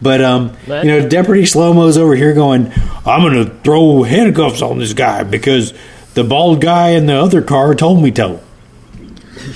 But 0.01 0.21
um, 0.21 0.57
you 0.67 0.85
know, 0.85 1.09
Deputy 1.09 1.43
Shlomo's 1.43 1.99
over 1.99 2.15
here 2.15 2.33
going, 2.33 2.73
"I'm 3.05 3.23
going 3.23 3.45
to 3.45 3.53
throw 3.65 4.05
handcuffs 4.05 4.63
on 4.63 4.79
this 4.79 4.93
guy 4.93 5.25
because 5.25 5.75
the 6.15 6.23
bald 6.23 6.61
guy 6.61 6.91
in 6.91 7.07
the 7.07 7.17
other 7.17 7.43
car 7.43 7.75
told 7.75 8.03
me 8.03 8.11
to." 8.13 8.39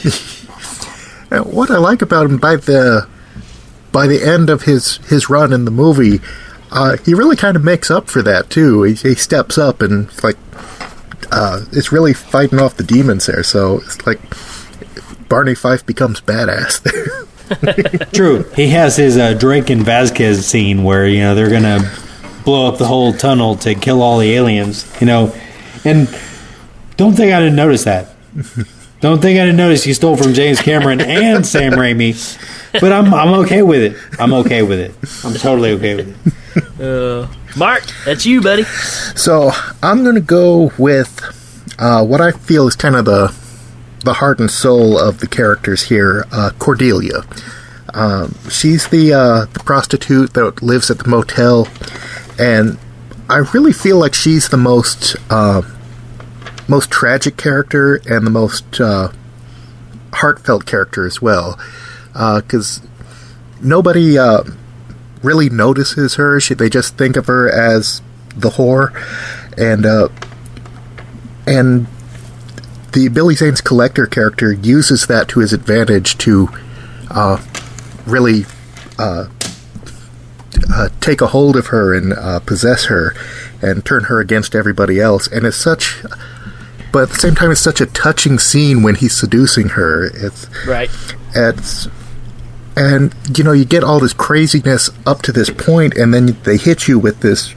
What 1.31 1.71
I 1.71 1.77
like 1.77 2.01
about 2.01 2.25
him 2.25 2.39
by 2.39 2.57
the 2.57 3.07
by 3.93 4.07
the 4.07 4.25
end 4.25 4.49
of 4.49 4.63
his 4.63 4.97
his 5.09 5.29
run 5.29 5.53
in 5.53 5.67
the 5.67 5.71
movie, 5.71 6.21
uh, 6.71 6.97
he 7.05 7.15
really 7.15 7.37
kind 7.37 7.57
of 7.57 7.65
makes 7.65 7.91
up 7.91 8.09
for 8.09 8.23
that 8.23 8.51
too. 8.51 8.83
He, 8.83 8.95
he 8.95 9.15
steps 9.15 9.59
up 9.59 9.81
and 9.83 10.11
like 10.23 10.37
uh, 11.31 11.65
it's 11.73 11.93
really 11.93 12.15
fighting 12.15 12.59
off 12.59 12.77
the 12.77 12.85
demons 12.85 13.27
there. 13.27 13.43
So 13.43 13.77
it's 13.79 14.07
like 14.07 14.21
Barney 15.29 15.55
Fife 15.55 15.85
becomes 15.85 16.21
badass 16.21 16.83
there. 16.83 18.07
True. 18.13 18.43
He 18.55 18.69
has 18.69 18.97
his 18.97 19.17
uh, 19.17 19.35
Drake 19.35 19.71
and 19.71 19.83
Vasquez 19.83 20.47
scene 20.47 20.85
where 20.85 21.07
you 21.07 21.21
know 21.21 21.35
they're 21.35 21.51
gonna 21.51 21.91
blow 22.45 22.69
up 22.69 22.79
the 22.79 22.87
whole 22.87 23.13
tunnel 23.13 23.57
to 23.57 23.75
kill 23.75 24.03
all 24.03 24.19
the 24.19 24.33
aliens. 24.33 24.91
You 25.01 25.07
know, 25.07 25.35
and 25.85 26.09
don't 26.97 27.15
think 27.15 27.33
I 27.33 27.41
didn't 27.41 27.57
notice 27.57 27.85
that. 27.85 28.15
Don't 29.01 29.23
think 29.23 29.39
I 29.39 29.45
didn't 29.45 29.59
notice 29.59 29.85
he 29.85 29.95
stole 29.95 30.17
from 30.17 30.35
James 30.35 30.61
Cameron 30.61 31.01
and 31.01 31.47
Sam 31.47 31.75
Raimi. 31.75 32.17
But 32.81 32.93
I'm 32.93 33.15
I'm 33.15 33.33
okay 33.45 33.63
with 33.63 33.81
it. 33.81 33.97
I'm 34.19 34.33
okay 34.35 34.63
with 34.63 34.81
it. 34.81 34.93
I'm 35.25 35.35
totally 35.35 35.71
okay 35.73 35.95
with 35.95 36.09
it. 36.09 36.35
Uh, 36.81 37.27
Mark, 37.57 37.83
that's 38.05 38.25
you, 38.25 38.41
buddy. 38.41 38.63
So 38.63 39.51
I'm 39.83 40.03
going 40.05 40.15
to 40.15 40.21
go 40.21 40.71
with 40.79 41.23
uh, 41.79 42.05
what 42.05 42.21
I 42.21 42.31
feel 42.33 42.69
is 42.69 42.77
kind 42.77 42.97
of 42.97 43.05
the 43.05 43.35
the 44.05 44.15
heart 44.15 44.39
and 44.39 44.49
soul 44.49 44.97
of 44.97 45.19
the 45.19 45.27
characters 45.27 45.83
here, 45.83 46.25
uh, 46.31 46.51
Cordelia. 46.59 47.25
Um, 47.95 48.35
she's 48.49 48.87
the 48.89 49.13
uh, 49.13 49.45
the 49.47 49.61
prostitute 49.61 50.35
that 50.35 50.63
lives 50.63 50.91
at 50.91 50.99
the 50.99 51.09
motel, 51.09 51.67
and 52.39 52.79
I 53.29 53.39
really 53.53 53.73
feel 53.73 53.99
like 53.99 54.15
she's 54.15 54.49
the 54.49 54.57
most 54.57 55.17
uh, 55.31 55.63
most 56.69 56.91
tragic 56.91 57.37
character 57.37 57.97
and 58.07 58.25
the 58.25 58.31
most 58.31 58.81
uh, 58.81 59.11
heartfelt 60.13 60.65
character 60.65 61.07
as 61.07 61.21
well, 61.21 61.59
because 62.13 62.81
nobody 63.61 64.17
uh, 64.17 64.45
really 65.23 65.49
notices 65.49 66.15
her. 66.15 66.41
She, 66.41 66.55
they 66.55 66.69
just 66.69 66.97
think 66.97 67.17
of 67.17 67.27
her 67.27 67.51
as 67.51 68.03
the 68.35 68.51
whore, 68.51 68.93
and 69.57 69.85
uh, 69.87 70.09
and 71.47 71.87
the 72.93 73.09
Billy 73.09 73.35
Zane's 73.35 73.61
collector 73.61 74.07
character 74.07 74.53
uses 74.53 75.07
that 75.07 75.29
to 75.29 75.41
his 75.41 75.53
advantage 75.53 76.17
to 76.19 76.49
uh, 77.11 77.43
really 78.07 78.45
uh, 78.99 79.27
uh, 80.73 80.89
take 81.01 81.21
a 81.21 81.29
hold 81.29 81.57
of 81.57 81.69
her 81.69 81.95
and 81.95 82.13
uh, 82.13 82.41
possess 82.41 82.87
her 82.87 83.15
and 83.63 83.85
turn 83.85 84.05
her 84.05 84.21
against 84.21 84.55
everybody 84.55 85.01
else. 85.01 85.27
And 85.27 85.45
it's 85.47 85.57
such, 85.57 86.03
but 86.93 87.05
at 87.05 87.09
the 87.11 87.17
same 87.17 87.35
time, 87.35 87.51
it's 87.51 87.61
such 87.61 87.81
a 87.81 87.87
touching 87.87 88.39
scene 88.39 88.83
when 88.83 88.95
he's 88.95 89.17
seducing 89.17 89.71
her. 89.71 90.05
It's 90.05 90.47
Right. 90.67 90.91
it's 91.35 91.89
and 92.79 93.13
you 93.37 93.43
know 93.45 93.53
you 93.53 93.65
get 93.65 93.83
all 93.85 93.99
this 94.01 94.13
craziness 94.15 94.89
up 95.05 95.21
to 95.23 95.33
this 95.33 95.51
point 95.51 95.97
and 95.97 96.15
then 96.15 96.37
they 96.45 96.57
hit 96.57 96.87
you 96.89 96.99
with 96.99 97.21
this 97.21 97.55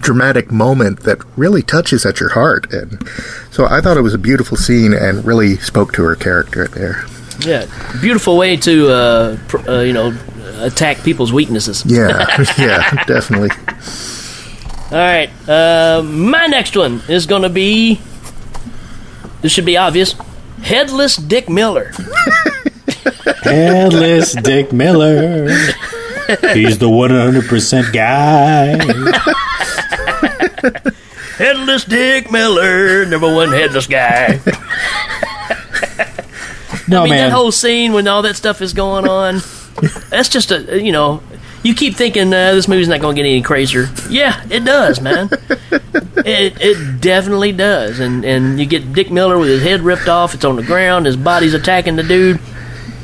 dramatic 0.00 0.50
moment 0.50 1.00
that 1.04 1.18
really 1.36 1.62
touches 1.62 2.04
at 2.06 2.18
your 2.20 2.30
heart 2.30 2.72
and 2.72 3.02
so 3.50 3.66
i 3.66 3.80
thought 3.80 3.96
it 3.96 4.02
was 4.02 4.14
a 4.14 4.18
beautiful 4.18 4.56
scene 4.56 4.92
and 4.92 5.24
really 5.24 5.56
spoke 5.56 5.92
to 5.92 6.02
her 6.02 6.14
character 6.16 6.66
there 6.68 7.04
Yeah. 7.46 7.66
Beautiful 8.00 8.36
way 8.36 8.56
to, 8.58 8.88
uh, 8.90 9.36
pr- 9.48 9.68
uh, 9.68 9.80
you 9.82 9.92
know, 9.92 10.14
attack 10.60 11.02
people's 11.02 11.32
weaknesses. 11.32 11.82
yeah 11.86 12.26
yeah 12.58 13.04
definitely 13.04 13.50
All 14.92 14.98
right. 14.98 15.30
Uh, 15.48 16.02
my 16.04 16.46
next 16.46 16.76
one 16.76 17.00
is 17.08 17.24
going 17.26 17.42
to 17.42 17.48
be. 17.48 17.98
This 19.40 19.50
should 19.50 19.64
be 19.64 19.78
obvious. 19.78 20.14
Headless 20.62 21.16
Dick 21.16 21.48
Miller. 21.48 21.92
Headless 23.42 24.34
Dick 24.34 24.72
Miller. 24.72 25.48
He's 26.54 26.78
the 26.78 26.88
100% 26.88 27.92
guy. 27.92 28.78
Headless 31.36 31.84
Dick 31.84 32.30
Miller, 32.30 33.04
number 33.06 33.34
one 33.34 33.50
headless 33.50 33.86
guy. 33.86 34.40
No, 36.88 37.00
I 37.00 37.04
mean, 37.04 37.10
man. 37.10 37.30
that 37.30 37.32
whole 37.32 37.52
scene 37.52 37.92
when 37.92 38.06
all 38.08 38.22
that 38.22 38.36
stuff 38.36 38.60
is 38.60 38.72
going 38.74 39.08
on, 39.08 39.40
that's 40.10 40.28
just 40.28 40.50
a, 40.50 40.80
you 40.82 40.92
know, 40.92 41.22
you 41.62 41.74
keep 41.74 41.94
thinking 41.94 42.32
uh, 42.32 42.52
this 42.52 42.68
movie's 42.68 42.88
not 42.88 43.00
going 43.00 43.16
to 43.16 43.22
get 43.22 43.28
any 43.28 43.40
crazier. 43.40 43.88
Yeah, 44.10 44.44
it 44.50 44.64
does, 44.64 45.00
man. 45.00 45.28
it, 45.30 46.60
it 46.60 47.00
definitely 47.00 47.52
does. 47.52 48.00
And, 48.00 48.24
and 48.24 48.58
you 48.58 48.66
get 48.66 48.92
Dick 48.92 49.10
Miller 49.10 49.38
with 49.38 49.48
his 49.48 49.62
head 49.62 49.80
ripped 49.80 50.08
off, 50.08 50.34
it's 50.34 50.44
on 50.44 50.56
the 50.56 50.62
ground, 50.62 51.06
his 51.06 51.16
body's 51.16 51.54
attacking 51.54 51.96
the 51.96 52.02
dude. 52.02 52.40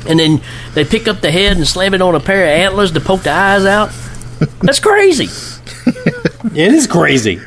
And 0.07 0.19
then 0.19 0.41
they 0.73 0.85
pick 0.85 1.07
up 1.07 1.21
the 1.21 1.31
head 1.31 1.57
and 1.57 1.67
slam 1.67 1.93
it 1.93 2.01
on 2.01 2.15
a 2.15 2.19
pair 2.19 2.43
of 2.43 2.49
antlers 2.49 2.91
to 2.93 2.99
poke 2.99 3.23
the 3.23 3.31
eyes 3.31 3.65
out. 3.65 3.91
That's 4.61 4.79
crazy. 4.79 5.27
It 6.55 6.73
is 6.73 6.87
crazy. 6.87 7.39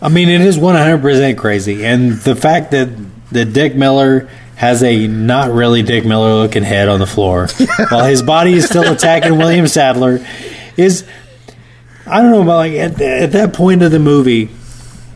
I 0.00 0.08
mean, 0.08 0.28
it 0.28 0.40
is 0.40 0.58
100% 0.58 1.38
crazy. 1.38 1.84
And 1.84 2.12
the 2.12 2.34
fact 2.34 2.70
that, 2.72 2.88
that 3.32 3.52
Dick 3.52 3.74
Miller 3.74 4.28
has 4.56 4.82
a 4.82 5.06
not 5.06 5.50
really 5.50 5.82
Dick 5.82 6.04
Miller 6.04 6.34
looking 6.34 6.62
head 6.62 6.88
on 6.88 7.00
the 7.00 7.06
floor 7.06 7.48
while 7.90 8.04
his 8.04 8.22
body 8.22 8.54
is 8.54 8.66
still 8.66 8.90
attacking 8.92 9.36
William 9.36 9.66
Sadler 9.66 10.24
is. 10.76 11.04
I 12.06 12.20
don't 12.20 12.30
know 12.30 12.42
about 12.42 12.56
like 12.56 12.72
at, 12.72 13.00
at 13.00 13.32
that 13.32 13.54
point 13.54 13.82
of 13.82 13.90
the 13.90 13.98
movie, 13.98 14.50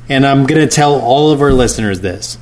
and 0.08 0.26
I'm 0.26 0.46
going 0.46 0.60
to 0.60 0.74
tell 0.74 0.98
all 1.00 1.30
of 1.32 1.42
our 1.42 1.52
listeners 1.52 2.00
this. 2.00 2.38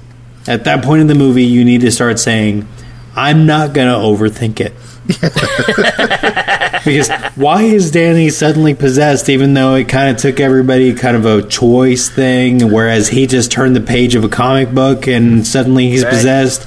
At 0.47 0.65
that 0.65 0.85
point 0.85 1.01
in 1.01 1.07
the 1.09 1.17
movie, 1.17 1.45
you 1.45 1.65
need 1.65 1.81
to 1.81 1.91
start 1.91 2.21
saying, 2.21 2.69
I'm 3.17 3.47
not 3.47 3.73
going 3.73 3.89
to 3.89 3.95
overthink 3.95 4.61
it. 4.61 4.73
because 6.85 7.11
why 7.37 7.63
is 7.63 7.91
Danny 7.91 8.29
suddenly 8.29 8.75
possessed 8.75 9.29
even 9.29 9.55
though 9.55 9.75
it 9.77 9.89
kind 9.89 10.11
of 10.11 10.17
took 10.21 10.41
everybody 10.41 10.95
kind 10.95 11.17
of 11.17 11.25
a 11.27 11.43
choice 11.47 12.09
thing 12.11 12.73
whereas 12.73 13.09
he 13.09 13.27
just 13.29 13.51
turned 13.53 13.77
the 13.77 13.81
page 13.81 14.15
of 14.17 14.25
a 14.25 14.29
comic 14.29 14.73
book 14.73 15.07
and 15.07 15.47
suddenly 15.47 15.89
he's 15.91 16.03
Right. 16.05 16.11
possessed 16.13 16.65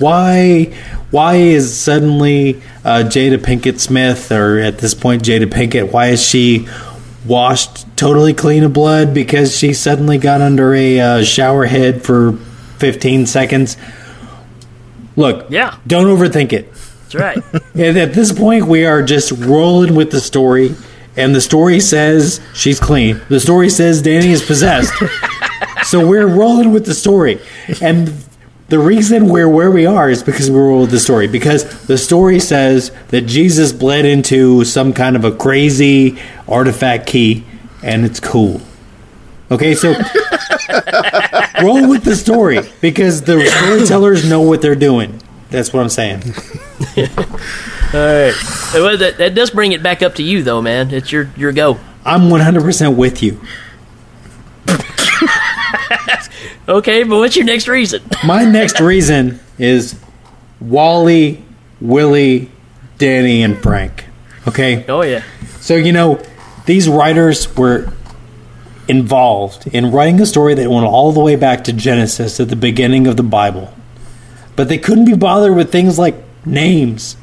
why 0.00 0.72
why 1.10 1.34
is 1.36 1.76
suddenly 1.76 2.62
uh, 2.84 3.02
Jada 3.06 3.38
Pinkett 3.38 3.80
Smith 3.80 4.30
or 4.30 4.58
at 4.58 4.78
this 4.78 4.94
point 4.94 5.24
Jada 5.24 5.46
Pinkett 5.46 5.90
why 5.92 6.08
is 6.08 6.24
she 6.24 6.68
washed 7.26 7.86
totally 7.96 8.34
clean 8.34 8.62
of 8.62 8.72
blood 8.72 9.12
because 9.14 9.56
she 9.56 9.72
suddenly 9.74 10.18
got 10.18 10.40
under 10.40 10.72
a 10.74 11.00
uh, 11.00 11.22
shower 11.24 11.66
head 11.66 12.02
for 12.04 12.32
15 12.78 13.26
seconds 13.26 13.76
look 15.20 15.46
Yeah. 15.50 15.76
don't 15.86 16.06
overthink 16.06 16.52
it 16.52 16.72
That's 16.72 17.14
right. 17.14 17.38
and 17.74 17.96
at 17.98 18.12
this 18.14 18.32
point, 18.32 18.66
we 18.66 18.84
are 18.86 19.02
just 19.02 19.32
rolling 19.32 19.94
with 19.96 20.10
the 20.10 20.20
story, 20.20 20.74
and 21.16 21.34
the 21.34 21.40
story 21.40 21.80
says 21.80 22.40
she's 22.54 22.78
clean. 22.78 23.20
The 23.28 23.40
story 23.40 23.68
says 23.68 24.00
Danny 24.00 24.30
is 24.30 24.42
possessed. 24.44 24.92
so 25.84 26.06
we're 26.06 26.26
rolling 26.28 26.72
with 26.72 26.86
the 26.86 26.94
story. 26.94 27.40
And 27.82 28.12
the 28.68 28.78
reason 28.78 29.26
we're 29.28 29.48
where 29.48 29.72
we 29.72 29.86
are 29.86 30.08
is 30.08 30.22
because 30.22 30.48
we 30.50 30.56
roll 30.56 30.82
with 30.82 30.92
the 30.92 31.00
story. 31.00 31.26
Because 31.26 31.64
the 31.88 31.98
story 31.98 32.38
says 32.38 32.92
that 33.08 33.22
Jesus 33.22 33.72
bled 33.72 34.04
into 34.04 34.64
some 34.64 34.92
kind 34.92 35.16
of 35.16 35.24
a 35.24 35.32
crazy 35.32 36.16
artifact 36.46 37.08
key, 37.08 37.44
and 37.82 38.04
it's 38.04 38.20
cool. 38.20 38.60
Okay, 39.50 39.74
so 39.74 39.94
roll 41.62 41.88
with 41.88 42.04
the 42.04 42.16
story 42.16 42.60
because 42.80 43.22
the 43.22 43.44
storytellers 43.46 44.28
know 44.28 44.40
what 44.40 44.62
they're 44.62 44.74
doing. 44.74 45.20
That's 45.50 45.72
what 45.72 45.82
I'm 45.82 45.88
saying. 45.88 46.22
All 46.96 47.98
right. 47.98 48.34
Well, 48.72 48.96
that, 48.96 49.16
that 49.18 49.34
does 49.34 49.50
bring 49.50 49.72
it 49.72 49.82
back 49.82 50.02
up 50.02 50.14
to 50.16 50.22
you, 50.22 50.42
though, 50.42 50.62
man. 50.62 50.92
It's 50.92 51.10
your 51.10 51.30
your 51.36 51.52
go. 51.52 51.78
I'm 52.04 52.22
100% 52.30 52.96
with 52.96 53.22
you. 53.22 53.40
Okay, 56.70 57.02
but 57.02 57.18
what's 57.18 57.34
your 57.34 57.44
next 57.44 57.66
reason? 57.66 58.00
My 58.24 58.44
next 58.44 58.80
reason 58.80 59.40
is 59.58 59.98
Wally, 60.60 61.44
Willie, 61.80 62.48
Danny, 62.96 63.42
and 63.42 63.60
Frank. 63.60 64.04
Okay? 64.46 64.84
Oh 64.86 65.02
yeah. 65.02 65.24
So, 65.58 65.74
you 65.74 65.92
know, 65.92 66.22
these 66.66 66.88
writers 66.88 67.56
were 67.56 67.92
involved 68.90 69.68
in 69.68 69.92
writing 69.92 70.20
a 70.20 70.26
story 70.26 70.54
that 70.54 70.68
went 70.68 70.84
all 70.84 71.12
the 71.12 71.20
way 71.20 71.36
back 71.36 71.64
to 71.64 71.72
Genesis 71.72 72.40
at 72.40 72.48
the 72.48 72.56
beginning 72.56 73.06
of 73.06 73.16
the 73.16 73.22
Bible. 73.22 73.72
But 74.56 74.68
they 74.68 74.78
couldn't 74.78 75.04
be 75.04 75.14
bothered 75.14 75.54
with 75.56 75.70
things 75.70 75.98
like 75.98 76.16
names. 76.44 77.16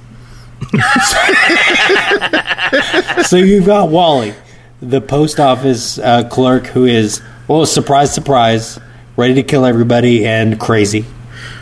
so 3.27 3.35
you've 3.35 3.65
got 3.65 3.89
Wally, 3.89 4.33
the 4.81 5.01
post 5.01 5.39
office 5.39 5.99
uh, 5.99 6.27
clerk 6.29 6.67
who 6.67 6.85
is, 6.85 7.21
well, 7.47 7.65
surprise, 7.65 8.13
surprise, 8.13 8.79
ready 9.17 9.33
to 9.35 9.43
kill 9.43 9.65
everybody 9.65 10.25
and 10.25 10.57
crazy. 10.59 11.05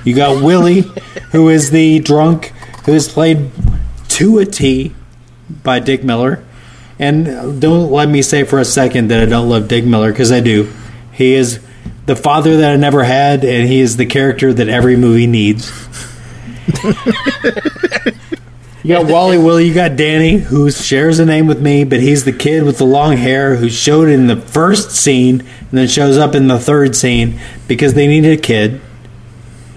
You 0.04 0.16
got 0.16 0.44
Willie, 0.44 0.82
who 1.32 1.50
is 1.50 1.72
the 1.72 2.00
drunk 2.00 2.54
who 2.86 2.94
is 2.94 3.10
played 3.10 3.50
to 4.10 4.38
a 4.38 4.46
T 4.46 4.94
by 5.64 5.80
Dick 5.80 6.04
Miller. 6.04 6.45
And 6.98 7.62
don't 7.62 7.92
let 7.92 8.08
me 8.08 8.22
say 8.22 8.44
for 8.44 8.60
a 8.60 8.66
second 8.66 9.10
that 9.10 9.22
I 9.22 9.26
don't 9.26 9.50
love 9.50 9.68
Dick 9.68 9.86
Miller 9.86 10.12
because 10.12 10.32
I 10.32 10.40
do. 10.40 10.72
He 11.12 11.34
is 11.34 11.60
the 12.06 12.16
father 12.16 12.58
that 12.58 12.72
I 12.72 12.76
never 12.76 13.04
had, 13.04 13.44
and 13.44 13.68
he 13.68 13.80
is 13.80 13.98
the 13.98 14.06
character 14.06 14.54
that 14.54 14.70
every 14.70 14.96
movie 14.96 15.28
needs. 15.28 15.70
you 18.84 18.96
got 18.96 19.08
Wally 19.08 19.38
Willie, 19.38 19.68
you 19.68 19.74
got 19.74 19.96
Danny, 19.96 20.38
who 20.38 20.72
shares 20.72 21.20
a 21.20 21.26
name 21.26 21.48
with 21.48 21.62
me, 21.62 21.84
but 21.84 22.00
he's 22.00 22.26
the 22.26 22.32
kid 22.32 22.64
with 22.64 22.78
the 22.78 22.86
long 22.86 23.18
hair 23.18 23.56
who 23.56 23.70
showed 23.70 24.08
in 24.08 24.28
the 24.28 24.38
first 24.38 24.92
scene 24.92 25.42
and 25.42 25.72
then 25.72 25.88
shows 25.88 26.18
up 26.18 26.36
in 26.36 26.48
the 26.48 26.60
third 26.60 26.96
scene 26.96 27.40
because 27.68 27.94
they 27.94 28.08
needed 28.08 28.40
a 28.40 28.42
kid. 28.42 28.82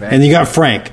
And 0.00 0.24
you 0.24 0.31
got 0.31 0.46
Frank, 0.46 0.92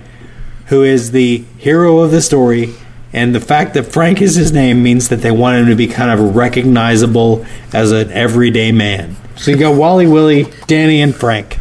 who 0.67 0.83
is 0.83 1.11
the 1.11 1.43
hero 1.57 1.99
of 1.99 2.11
the 2.11 2.21
story. 2.21 2.73
And 3.15 3.33
the 3.33 3.39
fact 3.39 3.75
that 3.75 3.83
Frank 3.83 4.21
is 4.21 4.35
his 4.35 4.51
name 4.51 4.83
means 4.83 5.07
that 5.07 5.21
they 5.21 5.31
want 5.31 5.57
him 5.57 5.67
to 5.67 5.75
be 5.75 5.87
kind 5.87 6.11
of 6.11 6.35
recognizable 6.35 7.45
as 7.71 7.93
an 7.93 8.11
everyday 8.11 8.73
man. 8.73 9.15
So 9.37 9.51
you 9.51 9.57
got 9.57 9.75
Wally, 9.75 10.05
Willie, 10.05 10.51
Danny, 10.67 11.01
and 11.01 11.15
Frank. 11.15 11.57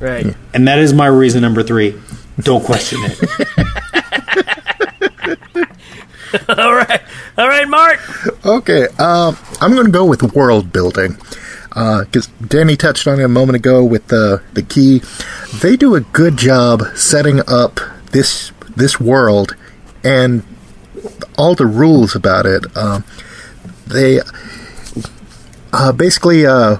Right. 0.00 0.34
And 0.52 0.66
that 0.66 0.80
is 0.80 0.92
my 0.92 1.06
reason 1.06 1.42
number 1.42 1.62
three. 1.62 1.94
Don't 2.40 2.64
question 2.64 2.98
it. 3.02 3.16
All 6.58 6.74
right. 6.74 7.00
All 7.38 7.46
right, 7.46 7.68
Mark. 7.68 8.00
Okay, 8.44 8.88
um, 8.98 9.36
I'm 9.60 9.74
going 9.74 9.86
to 9.86 9.92
go 9.92 10.04
with 10.04 10.34
world 10.34 10.72
building 10.72 11.16
because 11.68 12.26
Danny 12.44 12.76
touched 12.76 13.06
on 13.06 13.20
it 13.20 13.22
a 13.22 13.28
moment 13.28 13.54
ago 13.54 13.84
with 13.84 14.08
the 14.08 14.42
the 14.54 14.62
key. 14.62 15.02
They 15.60 15.76
do 15.76 15.94
a 15.94 16.00
good 16.00 16.36
job 16.36 16.82
setting 16.96 17.40
up 17.48 17.78
this 18.10 18.50
this 18.76 18.98
world 18.98 19.54
and 20.02 20.42
all 21.36 21.54
the 21.54 21.66
rules 21.66 22.14
about 22.14 22.46
it. 22.46 22.64
Um, 22.76 23.04
they 23.86 24.20
uh, 25.72 25.92
basically 25.92 26.46
uh, 26.46 26.78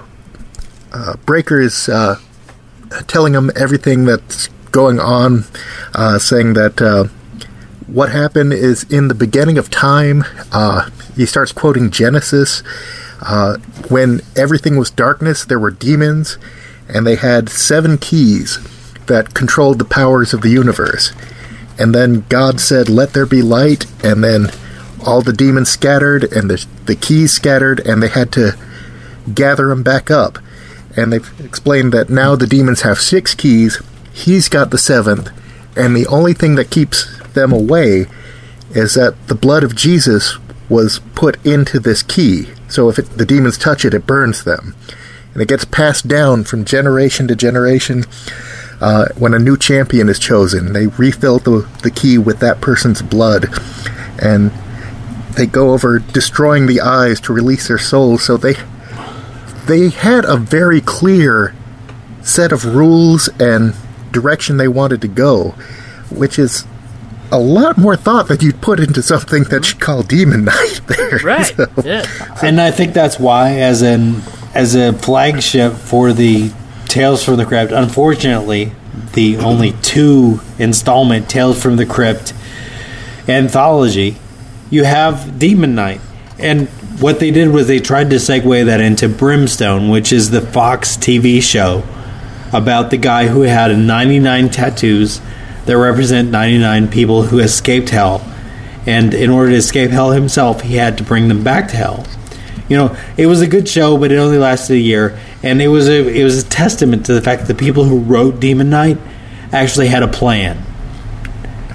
uh, 0.91 1.15
Brayker 1.25 1.63
is 1.63 1.89
uh, 1.89 2.19
telling 3.07 3.33
them 3.33 3.51
everything 3.55 4.05
that's 4.05 4.47
going 4.71 4.99
on, 4.99 5.45
uh, 5.93 6.19
saying 6.19 6.53
that. 6.53 6.81
Uh, 6.81 7.05
what 7.89 8.11
happened 8.11 8.53
is 8.53 8.83
in 8.83 9.07
the 9.07 9.15
beginning 9.15 9.57
of 9.57 9.69
time, 9.71 10.23
uh, 10.51 10.89
he 11.15 11.25
starts 11.25 11.51
quoting 11.51 11.89
Genesis. 11.89 12.61
Uh, 13.21 13.57
when 13.89 14.21
everything 14.35 14.77
was 14.77 14.91
darkness, 14.91 15.43
there 15.43 15.59
were 15.59 15.71
demons, 15.71 16.37
and 16.87 17.05
they 17.05 17.15
had 17.15 17.49
seven 17.49 17.97
keys 17.97 18.59
that 19.07 19.33
controlled 19.33 19.79
the 19.79 19.85
powers 19.85 20.33
of 20.33 20.41
the 20.41 20.49
universe. 20.49 21.13
And 21.79 21.95
then 21.95 22.25
God 22.29 22.59
said, 22.59 22.89
Let 22.89 23.13
there 23.13 23.25
be 23.25 23.41
light, 23.41 23.85
and 24.03 24.23
then 24.23 24.51
all 25.05 25.21
the 25.21 25.33
demons 25.33 25.69
scattered, 25.69 26.25
and 26.25 26.49
the, 26.49 26.65
the 26.85 26.95
keys 26.95 27.31
scattered, 27.31 27.79
and 27.79 28.03
they 28.03 28.09
had 28.09 28.31
to 28.33 28.57
gather 29.33 29.69
them 29.69 29.81
back 29.81 30.11
up. 30.11 30.37
And 30.95 31.13
they've 31.13 31.39
explained 31.39 31.93
that 31.93 32.09
now 32.09 32.35
the 32.35 32.47
demons 32.47 32.81
have 32.81 32.99
six 32.99 33.33
keys, 33.33 33.81
he's 34.11 34.49
got 34.49 34.71
the 34.71 34.77
seventh, 34.77 35.29
and 35.77 35.95
the 35.95 36.07
only 36.07 36.33
thing 36.33 36.55
that 36.55 36.69
keeps 36.69 37.17
them 37.29 37.53
away 37.53 38.07
is 38.71 38.95
that 38.95 39.15
the 39.27 39.35
blood 39.35 39.63
of 39.63 39.75
Jesus 39.75 40.37
was 40.67 40.99
put 41.15 41.43
into 41.45 41.79
this 41.79 42.03
key. 42.03 42.49
So 42.67 42.89
if 42.89 42.99
it, 42.99 43.05
the 43.11 43.25
demons 43.25 43.57
touch 43.57 43.85
it, 43.85 43.93
it 43.93 44.05
burns 44.05 44.43
them. 44.43 44.75
And 45.33 45.41
it 45.41 45.47
gets 45.47 45.65
passed 45.65 46.07
down 46.07 46.43
from 46.43 46.65
generation 46.65 47.27
to 47.27 47.35
generation. 47.35 48.03
Uh, 48.81 49.07
when 49.17 49.33
a 49.33 49.39
new 49.39 49.57
champion 49.57 50.07
is 50.09 50.17
chosen, 50.19 50.71
they 50.73 50.87
refill 50.87 51.39
the, 51.39 51.67
the 51.83 51.91
key 51.91 52.17
with 52.17 52.39
that 52.39 52.61
person's 52.61 53.01
blood. 53.01 53.47
And 54.21 54.51
they 55.35 55.45
go 55.45 55.71
over 55.71 55.99
destroying 55.99 56.65
the 56.65 56.81
eyes 56.81 57.19
to 57.21 57.33
release 57.33 57.67
their 57.67 57.77
souls. 57.77 58.23
So 58.23 58.37
they 58.37 58.53
they 59.65 59.89
had 59.89 60.25
a 60.25 60.35
very 60.37 60.81
clear 60.81 61.53
set 62.21 62.51
of 62.51 62.65
rules 62.65 63.27
and 63.39 63.75
direction 64.11 64.57
they 64.57 64.67
wanted 64.67 65.01
to 65.01 65.07
go, 65.07 65.49
which 66.09 66.39
is 66.39 66.65
a 67.31 67.39
lot 67.39 67.77
more 67.77 67.95
thought 67.95 68.27
that 68.29 68.41
you'd 68.41 68.59
put 68.61 68.79
into 68.79 69.03
something 69.03 69.43
that 69.45 69.71
you 69.71 69.77
call 69.79 70.01
Demon 70.01 70.45
Knight 70.45 70.81
there. 70.87 71.19
Right. 71.23 71.45
So- 71.55 71.67
Yeah. 71.83 72.05
and 72.41 72.59
I 72.59 72.71
think 72.71 72.93
that's 72.93 73.19
why, 73.19 73.57
as 73.59 73.81
an 73.81 74.21
as 74.55 74.73
a 74.75 74.93
flagship 74.93 75.73
for 75.73 76.11
the 76.13 76.51
Tales 76.89 77.23
from 77.23 77.37
the 77.37 77.45
Crypt, 77.45 77.71
unfortunately, 77.71 78.71
the 79.13 79.37
only 79.37 79.73
two 79.81 80.41
installment 80.57 81.29
Tales 81.29 81.61
from 81.61 81.75
the 81.75 81.85
Crypt 81.85 82.33
anthology, 83.27 84.17
you 84.69 84.83
have 84.83 85.39
Demon 85.39 85.75
Knight, 85.75 86.01
and 86.37 86.67
what 86.99 87.19
they 87.19 87.31
did 87.31 87.49
was 87.49 87.67
they 87.67 87.79
tried 87.79 88.09
to 88.09 88.17
segue 88.17 88.65
that 88.65 88.81
into 88.81 89.07
Brimstone, 89.07 89.89
which 89.89 90.11
is 90.11 90.31
the 90.31 90.41
Fox 90.41 90.97
TV 90.97 91.41
show 91.41 91.83
about 92.51 92.89
the 92.89 92.97
guy 92.97 93.27
who 93.27 93.41
had 93.41 93.77
99 93.77 94.49
tattoos 94.49 95.21
that 95.65 95.77
represent 95.77 96.29
99 96.31 96.87
people 96.87 97.23
who 97.23 97.39
escaped 97.39 97.89
hell. 97.89 98.25
And 98.85 99.13
in 99.13 99.29
order 99.29 99.51
to 99.51 99.57
escape 99.57 99.91
hell 99.91 100.11
himself, 100.11 100.61
he 100.61 100.75
had 100.75 100.97
to 100.97 101.03
bring 101.03 101.27
them 101.27 101.43
back 101.43 101.69
to 101.69 101.75
hell. 101.75 102.05
You 102.69 102.77
know, 102.77 102.95
it 103.17 103.25
was 103.25 103.41
a 103.41 103.47
good 103.47 103.67
show, 103.67 103.97
but 103.97 104.11
it 104.11 104.17
only 104.17 104.37
lasted 104.37 104.73
a 104.75 104.79
year, 104.79 105.19
and 105.43 105.59
it 105.61 105.67
was 105.69 105.89
a 105.89 106.07
it 106.07 106.23
was 106.23 106.43
a 106.43 106.47
testament 106.47 107.07
to 107.07 107.13
the 107.13 107.21
fact 107.21 107.41
that 107.41 107.47
the 107.47 107.55
people 107.59 107.83
who 107.83 107.99
wrote 107.99 108.39
Demon 108.39 108.69
Knight 108.69 108.97
actually 109.51 109.87
had 109.87 110.03
a 110.03 110.07
plan, 110.07 110.63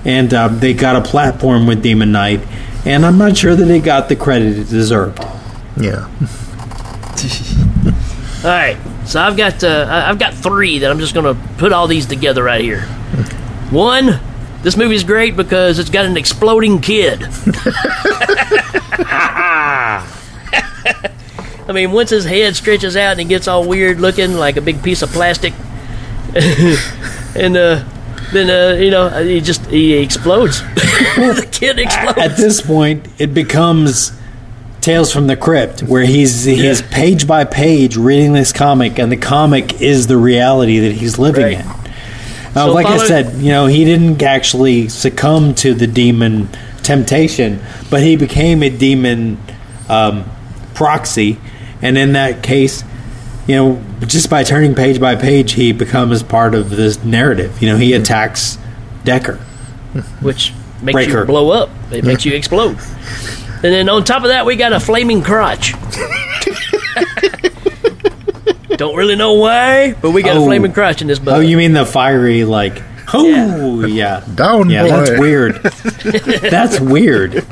and 0.05 0.33
um, 0.33 0.61
they 0.61 0.73
got 0.73 0.95
a 0.95 1.03
platform 1.03 1.67
with 1.67 1.83
Demon 1.83 2.13
Knight, 2.13 2.41
and 2.87 3.05
I'm 3.05 3.19
not 3.19 3.37
sure 3.37 3.57
that 3.57 3.69
it 3.69 3.83
got 3.83 4.09
the 4.09 4.15
credit 4.17 4.57
it 4.57 4.69
deserved. 4.69 5.19
yeah. 5.77 6.09
All 8.45 8.51
right, 8.51 8.77
so 9.07 9.21
I've 9.21 9.37
got 9.37 9.65
uh, 9.65 9.87
I- 9.89 10.11
I've 10.11 10.19
got 10.19 10.35
three 10.35 10.79
that 10.81 10.91
I'm 10.91 10.99
just 11.01 11.15
gonna 11.15 11.35
put 11.59 11.73
all 11.73 11.89
these 11.89 12.07
together 12.07 12.45
right 12.45 12.61
here. 12.61 12.83
One, 13.71 14.21
this 14.63 14.77
movie's 14.77 15.03
great 15.03 15.35
because 15.35 15.79
it's 15.79 15.89
got 15.91 16.05
an 16.05 16.17
exploding 16.19 16.81
kid. 16.81 17.21
I 21.67 21.73
mean, 21.73 21.93
once 21.93 22.11
his 22.11 22.25
head 22.25 22.57
stretches 22.57 22.97
out 22.97 23.13
and 23.13 23.21
he 23.21 23.27
gets 23.27 23.49
all 23.49 23.67
weird 23.67 24.01
looking 24.01 24.35
like 24.35 24.57
a 24.57 24.61
big 24.61 24.83
piece 24.83 25.03
of 25.03 25.11
plastic, 25.11 25.55
and 26.35 27.57
uh, 27.57 27.85
then 28.33 28.51
uh, 28.51 28.77
you 28.81 28.91
know 28.91 29.09
he 29.23 29.41
just 29.41 29.65
he 29.67 29.95
explodes. 29.95 30.61
the 30.75 31.49
kid 31.51 31.79
explodes. 31.79 32.19
At 32.19 32.37
this 32.37 32.61
point, 32.61 33.09
it 33.19 33.33
becomes 33.35 34.13
Tales 34.81 35.13
from 35.13 35.27
the 35.27 35.37
Crypt, 35.37 35.83
where 35.83 36.05
he's 36.05 36.45
he's 36.45 36.81
Yeah. 36.81 36.87
page 36.91 37.27
by 37.27 37.45
page 37.45 37.97
reading 37.97 38.33
this 38.35 38.53
comic, 38.53 38.99
and 38.99 39.11
the 39.11 39.17
comic 39.17 39.81
is 39.81 40.07
the 40.07 40.17
reality 40.19 40.81
that 40.81 40.93
he's 40.93 41.19
living 41.19 41.45
Right. 41.45 41.61
in. 41.61 41.67
Uh, 41.67 42.67
So 42.67 42.73
like 42.73 42.87
I 42.87 42.99
said, 43.07 43.37
you 43.41 43.51
know, 43.51 43.67
he 43.67 43.85
didn't 43.85 44.23
actually 44.23 44.89
succumb 44.89 45.55
to 45.57 45.73
the 45.75 45.87
demon 45.87 46.49
temptation, 46.83 47.61
but 47.91 48.03
he 48.03 48.17
became 48.17 48.63
a 48.63 48.69
demon 48.69 49.39
um, 49.89 50.25
proxy, 50.75 51.39
and 51.85 51.97
in 51.99 52.15
that 52.15 52.43
case, 52.43 52.83
you 53.47 53.55
know, 53.57 53.83
just 54.07 54.31
by 54.31 54.43
turning 54.43 54.75
page 54.75 54.99
by 54.99 55.17
page, 55.17 55.53
he 55.53 55.73
becomes 55.73 56.23
part 56.23 56.55
of 56.55 56.71
this 56.71 57.05
narrative. 57.05 57.61
You 57.61 57.69
know, 57.69 57.77
he 57.77 57.95
hmm. 57.95 58.01
attacks 58.01 58.59
Decker. 59.05 59.37
which 60.23 60.53
makes 60.83 60.99
Brayker. 60.99 61.21
you 61.21 61.27
blow 61.27 61.51
up. 61.51 61.71
It 61.93 62.05
makes 62.05 62.25
you 62.25 62.33
explode. 62.35 62.79
And 63.63 63.73
then 63.73 63.89
on 63.89 64.03
top 64.05 64.23
of 64.23 64.29
that, 64.29 64.45
we 64.47 64.57
got 64.57 64.73
a 64.73 64.81
flaming 64.81 65.23
crotch. 65.23 65.75
Don't 68.77 68.97
really 68.97 69.15
know 69.17 69.35
why, 69.35 69.93
but 69.93 70.11
we 70.11 70.23
got 70.23 70.37
a 70.37 70.41
Oh. 70.41 70.47
flaming 70.47 70.73
crotch 70.73 71.01
in 71.01 71.07
this 71.07 71.19
book. 71.19 71.35
Oh, 71.35 71.41
you 71.41 71.57
mean 71.57 71.75
the 71.75 71.87
fiery 71.87 72.45
like? 72.45 72.83
Oh, 73.13 73.85
yeah. 73.87 74.25
Down, 74.35 74.69
Yeah, 74.71 74.83
boy. 74.83 74.89
that's 74.89 75.19
weird. 75.21 75.63
that's 76.51 76.81
weird. 76.81 77.45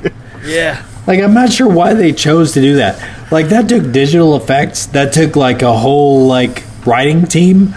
yeah. 0.44 0.82
Like, 1.06 1.20
I'm 1.20 1.34
not 1.34 1.50
sure 1.52 1.68
why 1.68 1.94
they 1.94 2.12
chose 2.12 2.52
to 2.52 2.60
do 2.60 2.76
that. 2.76 3.32
Like, 3.32 3.48
that 3.48 3.68
took 3.68 3.90
digital 3.92 4.36
effects. 4.36 4.86
That 4.86 5.12
took 5.12 5.34
like 5.36 5.62
a 5.62 5.72
whole 5.76 6.26
like 6.26 6.62
writing 6.86 7.26
team. 7.26 7.68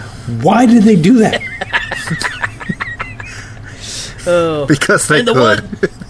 Why 0.42 0.66
did 0.66 0.82
they 0.84 0.96
do 0.96 1.18
that? 1.18 1.40
Because 4.68 5.06
they 5.06 5.20
And 5.20 5.28
the 5.28 5.34
could. 5.34 5.62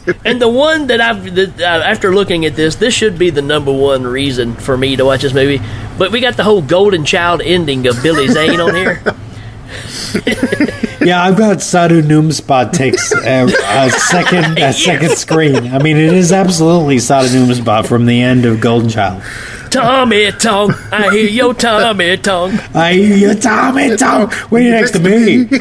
one, 0.06 0.18
and 0.24 0.40
the 0.40 0.48
one 0.48 0.86
that 0.86 1.02
I've 1.02 1.34
that, 1.34 1.60
uh, 1.60 1.64
after 1.64 2.14
looking 2.14 2.46
at 2.46 2.56
this, 2.56 2.76
this 2.76 2.94
should 2.94 3.18
be 3.18 3.28
the 3.28 3.42
number 3.42 3.70
one 3.70 4.04
reason 4.04 4.54
for 4.54 4.74
me 4.78 4.96
to 4.96 5.04
watch 5.04 5.20
this 5.20 5.34
movie. 5.34 5.60
But 5.98 6.12
we 6.12 6.20
got 6.20 6.38
the 6.38 6.42
whole 6.44 6.62
Golden 6.62 7.04
Child 7.04 7.42
ending 7.42 7.86
of 7.86 8.02
Billy 8.02 8.26
Zane 8.28 8.58
on 8.58 8.74
here. 8.74 9.02
Yeah, 11.06 11.22
I've 11.22 11.36
got 11.36 11.58
Sardo 11.58 12.02
Numspa 12.02 12.72
takes 12.72 13.12
a, 13.12 13.44
a 13.44 13.90
second 13.90 14.58
a 14.58 14.72
second 14.72 15.10
screen. 15.10 15.68
I 15.72 15.78
mean, 15.78 15.96
it 15.96 16.12
is 16.12 16.32
absolutely 16.32 16.96
Sardo 16.96 17.28
Numspa 17.46 17.86
from 17.86 18.06
the 18.06 18.20
end 18.20 18.44
of 18.44 18.60
Golden 18.60 18.88
Child. 18.88 19.22
Tommy 19.70 20.32
tongue, 20.32 20.72
I 20.90 21.10
hear 21.12 21.28
your 21.28 21.54
Tommy 21.54 22.16
tongue. 22.16 22.58
I 22.74 22.94
hear 22.94 23.16
your 23.16 23.34
Tommy, 23.34 23.96
Tom. 23.96 24.30
you 24.50 24.70
next 24.70 24.92
to 24.92 24.98
me. 24.98 25.48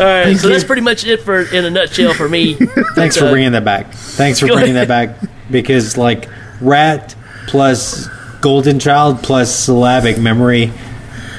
All 0.00 0.06
right, 0.06 0.24
Thank 0.26 0.38
so 0.38 0.46
you. 0.46 0.52
that's 0.52 0.62
pretty 0.64 0.82
much 0.82 1.04
it 1.04 1.22
for 1.22 1.40
in 1.52 1.64
a 1.64 1.70
nutshell 1.70 2.14
for 2.14 2.28
me. 2.28 2.54
Thanks 2.94 3.16
for 3.16 3.24
Uh, 3.24 3.30
bringing 3.32 3.50
that 3.52 3.64
back. 3.64 3.92
Thanks 3.92 4.38
for 4.38 4.46
bringing 4.46 4.76
ahead. 4.76 4.86
that 4.88 5.18
back 5.20 5.30
because 5.50 5.96
like 5.96 6.28
Rat 6.60 7.16
plus 7.48 8.08
Golden 8.40 8.78
Child 8.78 9.22
plus 9.22 9.54
syllabic 9.54 10.18
memory 10.18 10.72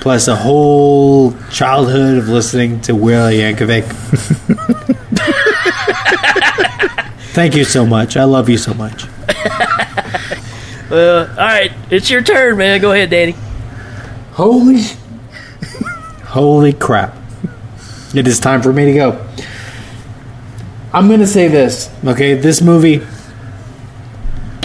plus 0.02 0.28
a 0.28 0.36
whole 0.36 1.34
childhood 1.50 2.18
of 2.18 2.30
listening 2.30 2.82
to 2.82 2.95
Will 2.95 3.30
Yankovic. 3.30 3.84
Thank 7.34 7.56
you 7.56 7.64
so 7.64 7.86
much. 7.86 8.18
I 8.18 8.24
love 8.24 8.50
you 8.50 8.58
so 8.58 8.74
much. 8.74 9.06
Uh, 10.91 11.28
all 11.38 11.45
right, 11.45 11.72
it's 11.91 12.10
your 12.10 12.24
turn, 12.24 12.58
man. 12.58 12.82
Go 12.82 12.91
ahead, 12.91 13.12
Danny. 13.12 13.36
Holy 14.32 14.82
Holy 16.26 16.74
crap. 16.74 17.16
It 18.16 18.28
is 18.28 18.39
time 18.39 18.64
for 18.64 18.74
me 18.74 18.86
to 18.86 18.93
go. 18.93 19.28
I'm 20.91 21.08
going 21.08 21.20
to 21.20 21.28
say 21.28 21.47
this, 21.47 21.93
okay? 22.04 22.34
This 22.34 22.60
movie 22.60 23.06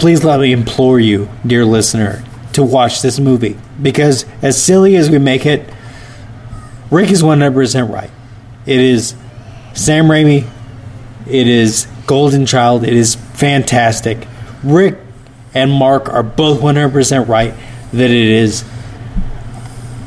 please 0.05 0.23
let 0.23 0.39
me 0.39 0.51
implore 0.51 0.99
you, 0.99 1.27
dear 1.47 1.65
listener, 1.65 2.23
to 2.53 2.61
watch 2.61 3.01
this 3.01 3.19
movie 3.19 3.57
because 3.81 4.23
as 4.43 4.61
silly 4.61 4.95
as 4.95 5.09
we 5.09 5.17
make 5.17 5.47
it, 5.47 5.67
Rick 6.91 7.09
is 7.09 7.23
100% 7.23 7.91
right. 7.91 8.11
It 8.67 8.79
is 8.79 9.15
Sam 9.73 10.05
Raimi. 10.05 10.47
It 11.25 11.47
is 11.47 11.87
Golden 12.05 12.45
Child. 12.45 12.83
It 12.83 12.93
is 12.93 13.15
fantastic. 13.15 14.27
Rick 14.63 14.99
and 15.55 15.71
Mark 15.71 16.07
are 16.09 16.21
both 16.21 16.61
100% 16.61 17.27
right 17.27 17.55
that 17.91 18.11
it 18.11 18.11
is 18.11 18.63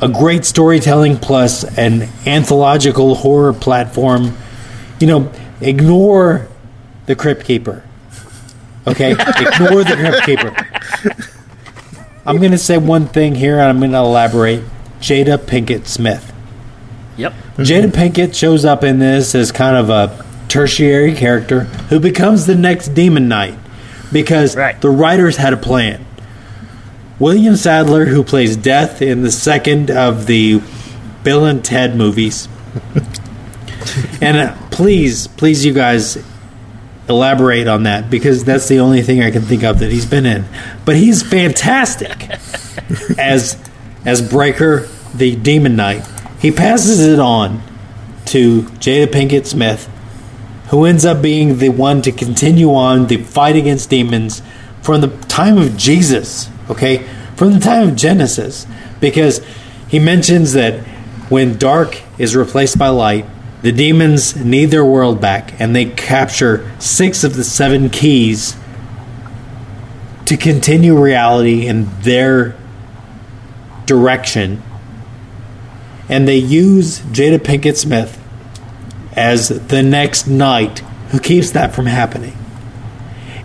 a 0.01 0.07
great 0.07 0.45
storytelling 0.45 1.17
plus 1.17 1.65
an 1.77 2.07
anthological 2.25 3.15
horror 3.15 3.51
platform. 3.51 4.37
You 5.01 5.07
know, 5.07 5.33
ignore 5.59 6.47
the 7.05 7.17
Crypt 7.17 7.43
Keeper. 7.43 7.83
Okay? 8.89 9.11
ignore 9.11 9.83
the 9.83 9.95
Crypt 9.95 10.25
Keeper. 10.25 10.55
I'm 12.25 12.37
going 12.37 12.51
to 12.51 12.57
say 12.57 12.77
one 12.77 13.07
thing 13.07 13.35
here 13.35 13.53
and 13.59 13.63
I'm 13.69 13.79
going 13.79 13.91
to 13.91 13.97
elaborate. 13.97 14.63
Jada 14.99 15.37
Pinkett 15.37 15.87
Smith. 15.87 16.33
Yep. 17.17 17.33
Jada 17.57 17.87
Pinkett 17.91 18.35
shows 18.35 18.65
up 18.65 18.83
in 18.83 18.99
this 18.99 19.33
as 19.35 19.51
kind 19.51 19.75
of 19.77 19.89
a 19.89 20.25
tertiary 20.47 21.13
character 21.15 21.61
who 21.89 21.99
becomes 21.99 22.45
the 22.45 22.55
next 22.55 22.89
Demon 22.89 23.27
Knight 23.27 23.57
because 24.11 24.55
Right. 24.55 24.79
the 24.81 24.89
writers 24.89 25.37
had 25.37 25.53
a 25.53 25.57
plan. 25.57 26.05
William 27.19 27.55
Sadler, 27.55 28.05
who 28.05 28.23
plays 28.23 28.55
Death 28.55 29.01
in 29.01 29.23
the 29.23 29.31
second 29.31 29.91
of 29.91 30.25
the 30.25 30.61
Bill 31.23 31.45
and 31.45 31.63
Ted 31.63 31.95
movies, 31.95 32.47
and 34.21 34.37
uh, 34.37 34.55
please, 34.71 35.27
please, 35.27 35.65
you 35.65 35.73
guys 35.73 36.17
elaborate 37.09 37.67
on 37.67 37.83
that 37.83 38.09
because 38.09 38.43
that's 38.43 38.67
the 38.67 38.79
only 38.79 39.01
thing 39.01 39.21
I 39.21 39.31
can 39.31 39.41
think 39.41 39.63
of 39.63 39.79
that 39.79 39.91
he's 39.91 40.05
been 40.05 40.25
in. 40.25 40.45
But 40.85 40.95
he's 40.95 41.23
fantastic 41.23 42.29
as 43.17 43.57
as 44.05 44.21
Brayker, 44.21 44.87
the 45.13 45.35
Demon 45.35 45.75
Knight. 45.75 46.07
He 46.39 46.51
passes 46.51 47.05
it 47.05 47.19
on 47.19 47.61
to 48.27 48.61
Jada 48.61 49.07
Pinkett 49.07 49.45
Smith, 49.45 49.89
who 50.69 50.85
ends 50.85 51.03
up 51.03 51.21
being 51.21 51.57
the 51.57 51.69
one 51.69 52.01
to 52.03 52.11
continue 52.11 52.73
on 52.73 53.07
the 53.07 53.17
fight 53.17 53.55
against 53.55 53.89
demons 53.89 54.41
from 54.81 55.01
the 55.01 55.09
time 55.27 55.57
of 55.57 55.75
Jesus, 55.75 56.49
okay? 56.69 57.05
From 57.35 57.53
the 57.53 57.59
time 57.59 57.89
of 57.89 57.95
Genesis. 57.95 58.65
Because 58.99 59.45
he 59.89 59.99
mentions 59.99 60.53
that 60.53 60.79
when 61.29 61.57
dark 61.57 62.01
is 62.17 62.35
replaced 62.35 62.77
by 62.77 62.89
light, 62.89 63.25
the 63.61 63.71
demons 63.71 64.35
need 64.35 64.67
their 64.67 64.85
world 64.85 65.19
back 65.19 65.59
and 65.59 65.75
they 65.75 65.85
capture 65.85 66.71
six 66.79 67.23
of 67.23 67.35
the 67.35 67.43
seven 67.43 67.89
keys 67.89 68.55
to 70.25 70.37
continue 70.37 70.97
reality 70.97 71.67
in 71.67 71.89
their 72.01 72.55
direction 73.85 74.61
and 76.09 76.27
they 76.27 76.37
use 76.37 76.99
Jada 76.99 77.37
Pinkett 77.37 77.77
Smith 77.77 78.17
as 79.13 79.49
the 79.67 79.83
next 79.83 80.27
knight 80.27 80.79
who 81.09 81.19
keeps 81.19 81.51
that 81.51 81.73
from 81.73 81.85
happening. 81.85 82.35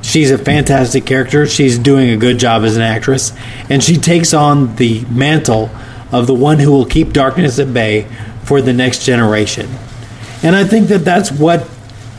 She's 0.02 0.30
a 0.30 0.38
fantastic 0.38 1.06
character. 1.06 1.46
She's 1.46 1.78
doing 1.78 2.10
a 2.10 2.16
good 2.16 2.38
job 2.38 2.62
as 2.62 2.76
an 2.76 2.82
actress, 2.82 3.32
and 3.70 3.82
she 3.82 3.96
takes 3.96 4.34
on 4.34 4.76
the 4.76 5.04
mantle 5.06 5.70
of 6.12 6.26
the 6.26 6.34
one 6.34 6.58
who 6.58 6.70
will 6.70 6.84
keep 6.84 7.12
darkness 7.12 7.58
at 7.58 7.72
bay 7.72 8.06
for 8.44 8.60
the 8.60 8.72
next 8.72 9.04
generation. 9.04 9.68
And 10.44 10.54
I 10.54 10.64
think 10.64 10.88
that 10.88 11.04
that's 11.04 11.32
what 11.32 11.68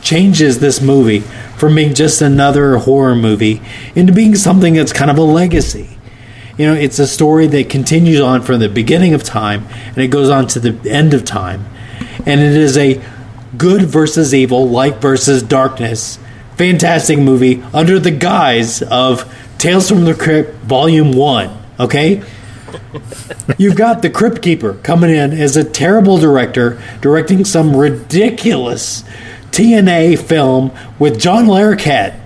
changes 0.02 0.58
this 0.58 0.82
movie 0.82 1.20
from 1.56 1.74
being 1.74 1.94
just 1.94 2.20
another 2.20 2.76
horror 2.78 3.14
movie 3.14 3.62
into 3.94 4.12
being 4.12 4.34
something 4.34 4.74
that's 4.74 4.92
kind 4.92 5.10
of 5.10 5.16
a 5.16 5.22
legacy. 5.22 5.96
You 6.58 6.66
know, 6.66 6.74
it's 6.74 6.98
a 6.98 7.06
story 7.06 7.46
that 7.46 7.70
continues 7.70 8.20
on 8.20 8.42
from 8.42 8.60
the 8.60 8.68
beginning 8.68 9.14
of 9.14 9.22
time 9.22 9.66
and 9.70 9.98
it 9.98 10.08
goes 10.08 10.28
on 10.28 10.48
to 10.48 10.60
the 10.60 10.90
end 10.90 11.14
of 11.14 11.24
time. 11.24 11.66
And 12.26 12.40
it 12.40 12.54
is 12.54 12.76
a 12.76 13.02
good 13.56 13.82
versus 13.82 14.34
evil, 14.34 14.68
light 14.68 14.96
versus 14.96 15.42
darkness, 15.42 16.18
fantastic 16.56 17.18
movie 17.18 17.62
under 17.72 17.98
the 17.98 18.10
guise 18.10 18.82
of 18.82 19.32
Tales 19.58 19.88
from 19.88 20.04
the 20.04 20.14
Crypt 20.14 20.54
Volume 20.64 21.12
1. 21.12 21.64
Okay? 21.80 22.22
You've 23.58 23.76
got 23.76 24.02
the 24.02 24.10
Crypt 24.10 24.42
Keeper 24.42 24.74
coming 24.82 25.10
in 25.10 25.32
as 25.32 25.56
a 25.56 25.64
terrible 25.64 26.18
director, 26.18 26.80
directing 27.00 27.44
some 27.44 27.76
ridiculous 27.76 29.04
TNA 29.50 30.18
film 30.18 30.72
with 30.98 31.20
John 31.20 31.46
Larroquette. 31.46 32.20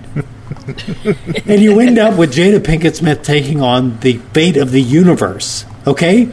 and 1.47 1.61
you 1.61 1.79
end 1.79 1.97
up 1.97 2.17
with 2.17 2.33
Jada 2.33 2.59
Pinkett 2.59 2.95
Smith 2.95 3.23
taking 3.23 3.61
on 3.61 3.99
the 3.99 4.17
fate 4.33 4.57
of 4.57 4.71
the 4.71 4.81
universe. 4.81 5.65
Okay? 5.87 6.31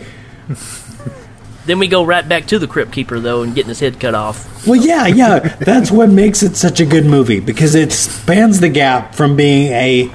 Then 1.67 1.79
we 1.79 1.87
go 1.87 2.03
right 2.03 2.27
back 2.27 2.47
to 2.47 2.59
the 2.59 2.67
Crypt 2.67 2.93
Keeper 2.93 3.21
though, 3.21 3.43
and 3.43 3.55
getting 3.55 3.69
his 3.69 3.81
head 3.81 4.01
cut 4.01 4.15
off. 4.15 4.67
Well, 4.67 4.81
yeah, 4.81 5.07
yeah. 5.07 5.39
That's 5.61 5.91
what 5.91 6.09
makes 6.09 6.43
it 6.43 6.57
such 6.57 6.81
a 6.81 6.87
good 6.87 7.05
movie 7.05 7.41
because 7.41 7.75
it 7.75 7.93
spans 7.93 8.61
the 8.61 8.71
gap 8.71 9.15
from 9.15 9.37
being 9.37 9.73
a 9.73 10.11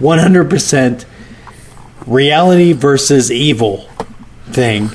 100% 0.00 1.04
reality 2.08 2.72
versus 2.72 3.30
evil 3.30 3.88
thing 4.46 4.90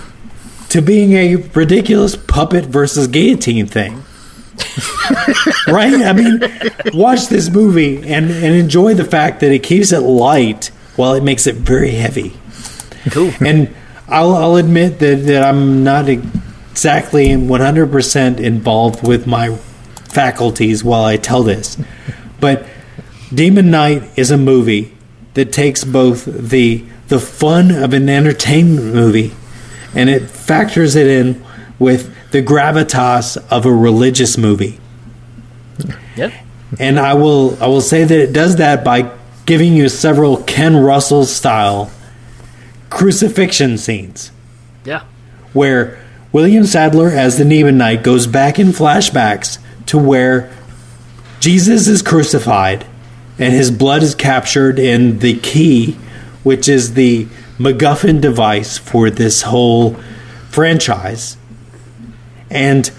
to 0.70 0.82
being 0.82 1.14
a 1.14 1.36
ridiculous 1.36 2.16
puppet 2.16 2.66
versus 2.66 3.08
guillotine 3.08 3.68
thing. 3.68 4.04
right? 5.68 5.94
I 5.94 6.14
mean, 6.14 6.42
watch 6.94 7.28
this 7.28 7.50
movie 7.50 7.98
and, 7.98 8.32
and 8.32 8.56
enjoy 8.56 8.94
the 8.94 9.04
fact 9.04 9.40
that 9.42 9.52
it 9.52 9.64
keeps 9.64 9.92
it 9.92 10.00
light 10.00 10.68
while 10.96 11.14
it 11.14 11.24
makes 11.24 11.48
it 11.48 11.56
very 11.56 11.92
heavy. 11.92 12.34
Cool. 13.12 13.32
And 13.42 13.74
I'll, 14.08 14.36
I'll 14.36 14.56
admit 14.56 15.00
that, 15.00 15.16
that 15.26 15.44
I'm 15.44 15.84
not 15.84 16.10
exactly 16.10 17.28
100% 17.28 18.40
involved 18.40 19.08
with 19.08 19.28
my 19.28 19.56
faculties 20.10 20.84
while 20.84 21.04
I 21.04 21.18
tell 21.18 21.44
this. 21.44 21.78
But 22.40 22.66
Demon 23.34 23.72
Knight 23.72 24.04
is 24.18 24.32
a 24.32 24.38
movie 24.38 24.96
that 25.34 25.52
takes 25.52 25.84
both 25.84 26.26
the 26.26 26.86
the 27.14 27.20
fun 27.20 27.70
of 27.70 27.94
an 27.94 28.10
entertainment 28.10 28.92
movie 28.92 29.32
and 29.94 30.10
it 30.10 30.24
factors 30.28 30.96
it 30.96 31.06
in 31.06 31.46
with 31.78 32.12
the 32.32 32.42
gravitas 32.42 33.38
of 33.52 33.68
a 33.68 33.72
religious 33.72 34.36
movie. 34.36 34.80
Yep. 36.16 36.34
And 36.80 37.00
I 37.00 37.14
will 37.14 37.56
I 37.62 37.68
will 37.68 37.82
say 37.82 38.04
that 38.04 38.20
it 38.20 38.34
does 38.34 38.56
that 38.56 38.84
by 38.84 39.12
giving 39.46 39.74
you 39.74 39.90
several 39.90 40.38
Ken 40.38 40.76
Russell 40.76 41.26
style 41.26 41.92
crucifixion 42.90 43.78
scenes 43.78 44.32
Yeah. 44.86 45.04
where 45.54 46.00
William 46.32 46.64
Sadler 46.66 47.10
as 47.10 47.38
the 47.38 47.46
Demon 47.46 47.78
Knight 47.78 48.04
goes 48.04 48.26
back 48.26 48.58
in 48.58 48.68
flashbacks 48.70 49.60
to 49.88 50.00
where 50.00 50.52
Jesus 51.40 51.88
is 51.88 52.02
crucified 52.02 52.86
and 53.38 53.54
his 53.54 53.70
blood 53.70 54.02
is 54.04 54.16
captured 54.16 54.80
in 54.80 55.20
the 55.20 55.38
key, 55.40 55.98
which 56.44 56.68
is 56.68 56.94
the 56.94 57.26
MacGuffin 57.58 58.22
device 58.22 58.78
for 58.78 59.10
this 59.10 59.44
whole 59.44 59.96
franchise. 60.50 61.38
And 62.50 62.90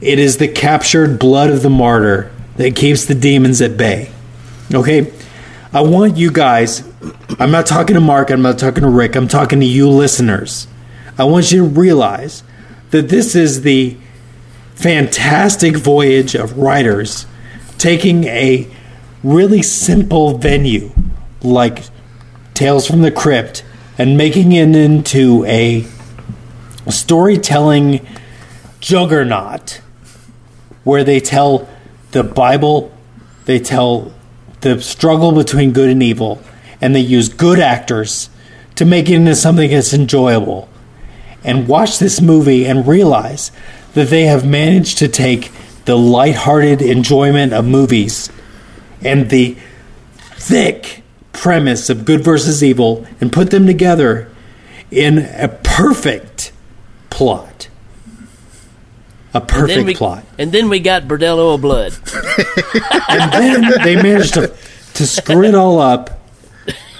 it 0.00 0.18
is 0.18 0.38
the 0.38 0.48
captured 0.48 1.18
blood 1.18 1.50
of 1.50 1.62
the 1.62 1.70
martyr 1.70 2.30
that 2.56 2.76
keeps 2.76 3.04
the 3.04 3.14
demons 3.14 3.60
at 3.60 3.76
bay. 3.76 4.10
Okay? 4.72 5.12
I 5.72 5.82
want 5.82 6.16
you 6.16 6.30
guys, 6.30 6.82
I'm 7.38 7.50
not 7.50 7.66
talking 7.66 7.94
to 7.94 8.00
Mark, 8.00 8.30
I'm 8.30 8.42
not 8.42 8.58
talking 8.58 8.82
to 8.82 8.88
Rick, 8.88 9.16
I'm 9.16 9.28
talking 9.28 9.60
to 9.60 9.66
you 9.66 9.88
listeners. 9.88 10.66
I 11.18 11.24
want 11.24 11.52
you 11.52 11.58
to 11.58 11.68
realize 11.68 12.42
that 12.90 13.08
this 13.08 13.34
is 13.34 13.62
the 13.62 13.96
fantastic 14.74 15.76
voyage 15.76 16.34
of 16.34 16.56
writers 16.56 17.26
taking 17.76 18.24
a 18.24 18.68
really 19.22 19.62
simple 19.62 20.38
venue 20.38 20.90
like 21.42 21.84
Tales 22.58 22.88
from 22.88 23.02
the 23.02 23.12
Crypt 23.12 23.62
and 23.98 24.16
making 24.18 24.50
it 24.50 24.74
into 24.74 25.44
a 25.44 25.86
storytelling 26.88 28.04
juggernaut 28.80 29.80
where 30.82 31.04
they 31.04 31.20
tell 31.20 31.68
the 32.10 32.24
Bible, 32.24 32.92
they 33.44 33.60
tell 33.60 34.12
the 34.62 34.80
struggle 34.80 35.30
between 35.30 35.70
good 35.70 35.88
and 35.88 36.02
evil, 36.02 36.42
and 36.80 36.96
they 36.96 37.00
use 37.00 37.28
good 37.28 37.60
actors 37.60 38.28
to 38.74 38.84
make 38.84 39.08
it 39.08 39.14
into 39.14 39.36
something 39.36 39.70
that's 39.70 39.94
enjoyable. 39.94 40.68
And 41.44 41.68
watch 41.68 42.00
this 42.00 42.20
movie 42.20 42.66
and 42.66 42.88
realize 42.88 43.52
that 43.94 44.08
they 44.08 44.24
have 44.24 44.44
managed 44.44 44.98
to 44.98 45.06
take 45.06 45.52
the 45.84 45.96
lighthearted 45.96 46.82
enjoyment 46.82 47.52
of 47.52 47.64
movies 47.64 48.32
and 49.00 49.30
the 49.30 49.56
thick 50.32 51.04
premise 51.40 51.88
of 51.90 52.04
good 52.04 52.22
versus 52.22 52.62
evil 52.62 53.06
and 53.20 53.32
put 53.32 53.50
them 53.50 53.66
together 53.66 54.30
in 54.90 55.18
a 55.18 55.48
perfect 55.48 56.52
plot. 57.10 57.68
A 59.34 59.38
And 59.40 59.48
perfect 59.48 59.68
then 59.76 59.86
we, 59.86 59.94
plot. 59.94 60.24
And 60.38 60.52
then 60.52 60.68
we 60.68 60.80
got 60.80 61.02
Bordello 61.04 61.54
of 61.54 61.60
Blood. 61.60 61.92
And 63.10 63.32
then 63.32 63.82
they 63.84 63.96
managed 63.96 64.34
to 64.34 64.54
to 64.94 65.06
screw 65.06 65.44
it 65.44 65.54
all 65.54 65.78
up 65.80 66.20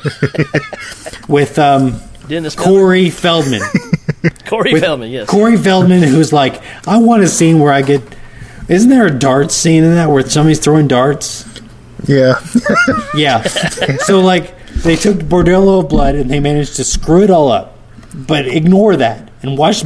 with 1.29 1.59
um, 1.59 2.01
Dennis 2.29 2.55
Corey 2.55 3.11
Feldman. 3.11 3.61
Corey 4.47 4.73
With 4.73 4.83
Feldman, 4.83 5.11
yes. 5.11 5.29
Corey 5.29 5.57
Feldman, 5.57 6.03
who's 6.03 6.33
like, 6.33 6.63
I 6.87 6.99
want 6.99 7.23
a 7.23 7.29
scene 7.29 7.59
where 7.59 7.73
I 7.73 7.83
get. 7.83 8.03
Isn't 8.69 8.91
there 8.91 9.07
a 9.07 9.11
dart 9.11 9.51
scene 9.51 9.85
in 9.85 9.95
that 9.95 10.11
where 10.11 10.27
somebody's 10.29 10.61
throwing 10.61 10.89
darts? 10.89 11.58
Yeah. 12.07 12.41
Yeah. 13.15 13.43
so 14.05 14.21
like 14.21 14.55
they 14.83 14.95
took 14.95 15.17
Bordello 15.17 15.81
of 15.81 15.89
Blood 15.89 16.15
and 16.15 16.31
they 16.31 16.41
managed 16.41 16.77
to 16.77 16.85
screw 16.85 17.23
it 17.23 17.31
all 17.31 17.51
up. 17.51 17.77
But 18.15 18.47
ignore 18.47 18.97
that 18.97 19.31
and 19.43 19.59
watch 19.59 19.83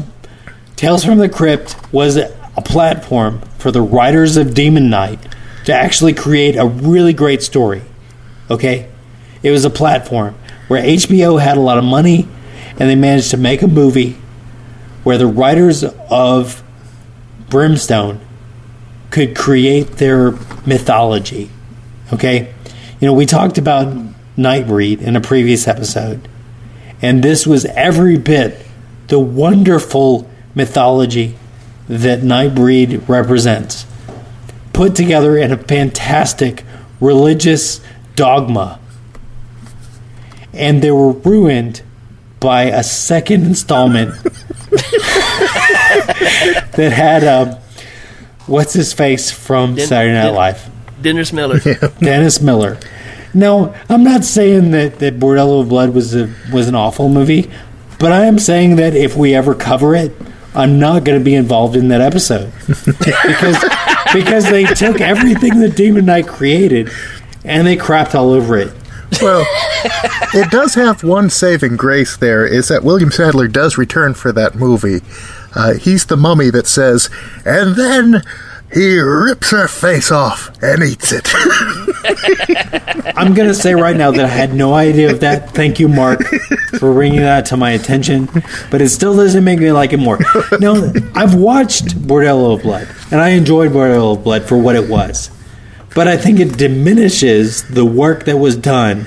Tales 0.77 1.05
from 1.05 1.19
the 1.19 1.29
Crypt 1.29 1.77
was 1.93 2.17
a 2.17 2.63
platform 2.65 3.41
for 3.59 3.71
the 3.71 3.81
writers 3.81 4.37
of 4.37 4.55
Demon 4.55 4.91
Knight 4.91 5.19
to 5.65 5.73
actually 5.73 6.13
create 6.13 6.57
a 6.57 6.67
really 6.67 7.13
great 7.13 7.43
story. 7.43 7.83
Okay? 8.51 8.91
It 9.43 9.51
was 9.51 9.65
a 9.65 9.71
platform 9.71 10.35
where 10.69 10.83
HBO 10.83 11.41
had 11.41 11.57
a 11.57 11.61
lot 11.61 11.79
of 11.79 11.85
money 11.85 12.29
and 12.71 12.91
they 12.91 12.95
managed 12.95 13.31
to 13.31 13.37
make 13.37 13.63
a 13.63 13.69
movie 13.69 14.19
where 15.05 15.19
the 15.19 15.27
writers 15.27 15.85
of 15.85 16.63
Brimstone 17.49 18.21
could 19.11 19.37
create 19.37 19.99
their 19.99 20.33
mythology. 20.67 21.51
Okay? 22.13 22.53
You 23.01 23.07
know, 23.07 23.13
we 23.15 23.27
talked 23.27 23.59
about 23.59 23.89
Nightbreed 24.37 25.01
in 25.01 25.17
a 25.17 25.21
previous 25.21 25.67
episode, 25.67 26.29
and 27.01 27.23
this 27.23 27.47
was 27.47 27.65
every 27.67 28.17
bit 28.17 28.65
the 29.09 29.19
wonderful 29.19 30.31
mythology 30.55 31.37
that 31.89 32.21
Nightbreed 32.21 33.09
represents, 33.09 33.87
put 34.73 34.95
together 34.95 35.37
in 35.37 35.53
a 35.53 35.57
fantastic 35.57 36.65
religious 37.01 37.81
dogma. 38.15 38.79
And 40.53 40.83
they 40.83 40.91
were 40.91 41.13
ruined 41.13 41.83
by 42.41 42.65
a 42.65 42.83
second 42.83 43.45
installment 43.45 44.15
that 46.73 46.93
had 46.95 47.25
um, 47.25 47.57
what's 48.47 48.73
his 48.73 48.93
face 48.93 49.31
from 49.31 49.79
Saturday 49.79 50.15
Night 50.15 50.25
Den- 50.25 50.35
Live. 50.35 50.72
Dennis 51.03 51.33
Miller. 51.33 51.59
Dennis 52.01 52.41
Miller. 52.41 52.79
Now, 53.35 53.75
I'm 53.89 54.05
not 54.05 54.25
saying 54.25 54.73
that, 54.73 54.99
that 54.99 55.19
Bordello 55.19 55.63
of 55.63 55.69
Blood 55.69 55.95
was 55.95 56.15
a 56.15 56.33
was 56.53 56.69
an 56.69 56.75
awful 56.75 57.09
movie, 57.09 57.51
but 57.99 58.13
I 58.13 58.27
am 58.27 58.39
saying 58.39 58.77
that 58.77 58.95
if 58.95 59.17
we 59.17 59.35
ever 59.35 59.55
cover 59.55 59.95
it, 59.95 60.13
I'm 60.55 60.79
not 60.79 61.05
going 61.05 61.19
to 61.19 61.25
be 61.25 61.35
involved 61.35 61.77
in 61.77 61.89
that 61.89 62.01
episode 62.01 62.53
because 62.67 63.65
because 64.13 64.51
they 64.51 64.65
took 64.65 65.01
everything 65.01 65.61
that 65.61 65.75
Demon 65.77 66.05
Knight 66.05 66.29
created 66.29 66.91
and 67.45 67.67
they 67.67 67.77
crapped 67.77 68.15
all 68.15 68.31
over 68.31 68.59
it. 68.59 68.73
Well, 69.21 69.45
it 70.35 70.51
does 70.51 70.75
have 70.75 71.03
one 71.03 71.29
saving 71.31 71.77
grace 71.77 72.17
there 72.17 72.47
is 72.47 72.69
that 72.69 72.83
William 72.83 73.11
Sadler 73.11 73.49
does 73.49 73.77
return 73.77 74.15
for 74.15 74.33
that 74.33 74.55
movie. 74.55 75.01
Uh, 75.55 75.75
he's 75.75 76.07
the 76.07 76.17
mummy 76.17 76.51
that 76.51 76.67
says, 76.67 77.11
and 77.45 77.77
then 77.77 78.23
he 78.73 78.99
rips 78.99 79.51
her 79.51 79.69
face 79.69 80.11
off 80.11 80.51
and 80.63 80.83
eats 80.83 81.13
it. 81.13 81.29
I'm 83.17 83.35
going 83.35 83.49
to 83.49 83.55
say 83.55 83.75
right 83.75 83.97
now 83.97 84.11
that 84.11 84.25
I 84.25 84.29
had 84.29 84.55
no 84.55 84.75
idea 84.75 85.11
of 85.13 85.21
that. 85.21 85.51
Thank 85.51 85.79
you, 85.81 85.89
Mark, 85.89 86.23
for 86.79 86.93
bringing 86.93 87.21
that 87.21 87.47
to 87.47 87.57
my 87.57 87.71
attention. 87.73 88.29
But 88.71 88.81
it 88.83 88.89
still 88.91 89.15
doesn't 89.17 89.45
make 89.45 89.59
me 89.59 89.73
like 89.73 89.93
it 89.93 89.99
more. 89.99 90.19
No, 90.61 90.93
I've 91.15 91.35
watched 91.35 91.89
Bordello 91.99 92.55
of 92.57 92.63
Blood, 92.63 92.89
and 93.11 93.21
I 93.21 93.31
enjoyed 93.31 93.73
Bordello 93.73 94.17
of 94.17 94.25
Blood 94.25 94.45
for 94.45 94.57
what 94.57 94.77
it 94.77 94.89
was. 94.89 95.31
But 95.95 96.09
I 96.09 96.17
think 96.17 96.41
it 96.41 96.57
diminishes 96.57 97.69
the 97.69 97.85
work 97.85 98.25
that 98.25 98.39
was 98.39 98.57
done 98.57 99.07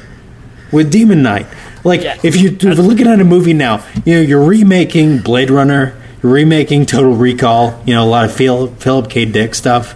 with 0.72 0.91
Demon 0.91 1.24
Knight. 1.24 1.47
Like, 1.84 2.01
Yeah. 2.01 2.18
if, 2.24 2.36
you, 2.36 2.49
if 2.51 2.63
you're 2.63 2.74
looking 2.76 3.07
at 3.07 3.20
a 3.20 3.24
movie 3.24 3.53
now, 3.53 3.84
you 4.05 4.16
know, 4.16 4.22
you're 4.22 4.43
remaking 4.45 5.20
Blade 5.20 5.49
Runner, 5.49 5.95
you're 5.95 6.05
remaking 6.30 6.86
Total 6.86 7.13
Recall, 7.13 7.82
you 7.86 7.93
know, 7.93 8.03
a 8.03 8.09
lot 8.09 8.26
of 8.26 8.34
Phil, 8.34 8.67
Philip 8.67 9.09
K. 9.09 9.26
Dick 9.26 9.55
stuff. 9.55 9.95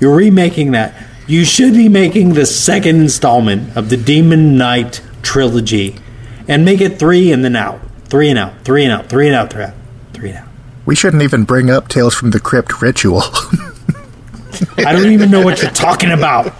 You're 0.00 0.14
remaking 0.14 0.72
that. 0.72 0.94
You 1.26 1.44
should 1.44 1.74
be 1.74 1.88
making 1.88 2.34
the 2.34 2.46
second 2.46 2.96
installment 3.00 3.76
of 3.76 3.88
the 3.88 3.96
Demon 3.96 4.56
Knight 4.56 5.00
trilogy 5.22 5.96
and 6.48 6.64
make 6.64 6.80
it 6.80 6.98
three 6.98 7.32
and 7.32 7.44
then 7.44 7.56
out. 7.56 7.80
Three 8.06 8.28
and 8.28 8.38
out, 8.38 8.64
three 8.64 8.84
and 8.84 8.92
out, 8.92 9.08
three 9.08 9.26
and 9.26 9.34
out, 9.34 9.50
three 9.50 9.64
and 9.64 9.72
out, 9.72 9.74
three 10.12 10.30
and 10.30 10.38
out. 10.38 10.48
we 10.84 10.94
shouldn't 10.94 11.22
even 11.22 11.44
bring 11.44 11.70
up 11.70 11.88
Tales 11.88 12.14
from 12.14 12.30
the 12.30 12.40
Crypt 12.40 12.82
ritual. 12.82 13.22
I 14.76 14.92
don't 14.92 15.12
even 15.12 15.30
know 15.30 15.40
what 15.40 15.62
you're 15.62 15.70
talking 15.70 16.10
about. 16.10 16.52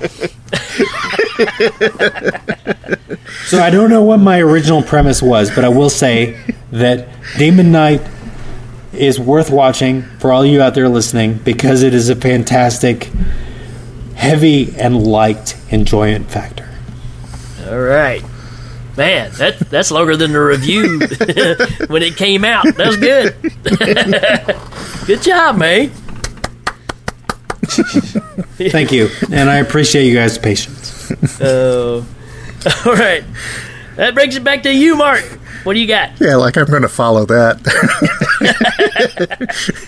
so 3.46 3.58
I 3.60 3.68
don't 3.70 3.90
know 3.90 4.02
what 4.02 4.18
my 4.18 4.40
original 4.40 4.82
premise 4.82 5.20
was, 5.20 5.50
but 5.54 5.64
I 5.64 5.68
will 5.68 5.90
say 5.90 6.40
that 6.70 7.08
Demon 7.36 7.70
Knight 7.70 8.00
is 8.92 9.18
worth 9.18 9.50
watching 9.50 10.02
for 10.18 10.32
all 10.32 10.44
you 10.44 10.60
out 10.60 10.74
there 10.74 10.88
listening 10.88 11.38
because 11.38 11.82
it 11.82 11.94
is 11.94 12.08
a 12.08 12.16
fantastic, 12.16 13.10
heavy 14.14 14.74
and 14.76 15.06
light 15.06 15.56
enjoyment 15.70 16.30
factor. 16.30 16.68
All 17.68 17.78
right. 17.80 18.22
Man, 18.96 19.30
that 19.38 19.58
that's 19.70 19.90
longer 19.90 20.16
than 20.18 20.32
the 20.32 20.40
review 20.40 20.98
when 21.86 22.02
it 22.02 22.16
came 22.16 22.44
out. 22.44 22.64
That 22.76 22.86
was 22.88 22.96
good. 22.98 23.34
good 25.06 25.22
job, 25.22 25.56
mate. 25.56 25.90
Thank 28.70 28.92
you, 28.92 29.08
and 29.30 29.48
I 29.48 29.56
appreciate 29.56 30.04
you 30.04 30.14
guys' 30.14 30.36
patience. 30.36 31.10
Uh, 31.40 32.04
all 32.84 32.92
right. 32.92 33.24
That 33.96 34.14
brings 34.14 34.36
it 34.36 34.44
back 34.44 34.62
to 34.64 34.72
you, 34.72 34.94
Mark. 34.96 35.24
What 35.64 35.74
do 35.74 35.80
you 35.80 35.86
got? 35.86 36.20
yeah, 36.20 36.36
like 36.36 36.56
I'm 36.56 36.66
going 36.66 36.82
to 36.82 36.88
follow 36.88 37.24
that. 37.26 37.58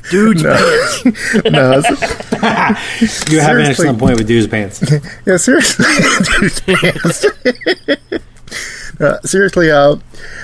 Dude's 0.11 0.43
pants. 0.43 1.05
no, 1.51 1.79
it's- 1.79 3.31
You 3.31 3.41
have 3.41 3.57
an 3.57 3.65
Seriously. 3.65 3.71
excellent 3.71 3.99
point 3.99 4.19
with 4.19 4.27
dude's 4.29 4.47
pants. 4.47 4.83
yeah, 5.27 5.37
seriously. 5.37 5.85
Dudes 6.39 7.27
Uh, 9.01 9.21
seriously, 9.23 9.71
uh, 9.73 9.97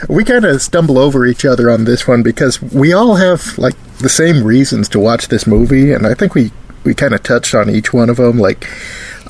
we 0.09 0.25
kind 0.25 0.45
of 0.45 0.61
stumble 0.61 0.99
over 0.99 1.25
each 1.25 1.45
other 1.45 1.71
on 1.71 1.85
this 1.85 2.09
one 2.09 2.21
because 2.25 2.61
we 2.61 2.93
all 2.93 3.15
have 3.15 3.57
like 3.59 3.75
the 3.99 4.09
same 4.09 4.43
reasons 4.43 4.89
to 4.89 4.99
watch 4.99 5.29
this 5.29 5.47
movie, 5.47 5.93
and 5.93 6.05
I 6.07 6.15
think 6.15 6.35
we 6.35 6.51
we 6.83 6.93
kind 6.95 7.15
of 7.15 7.23
touched 7.23 7.55
on 7.55 7.71
each 7.71 7.93
one 7.93 8.11
of 8.11 8.17
them. 8.17 8.39
Like, 8.41 8.67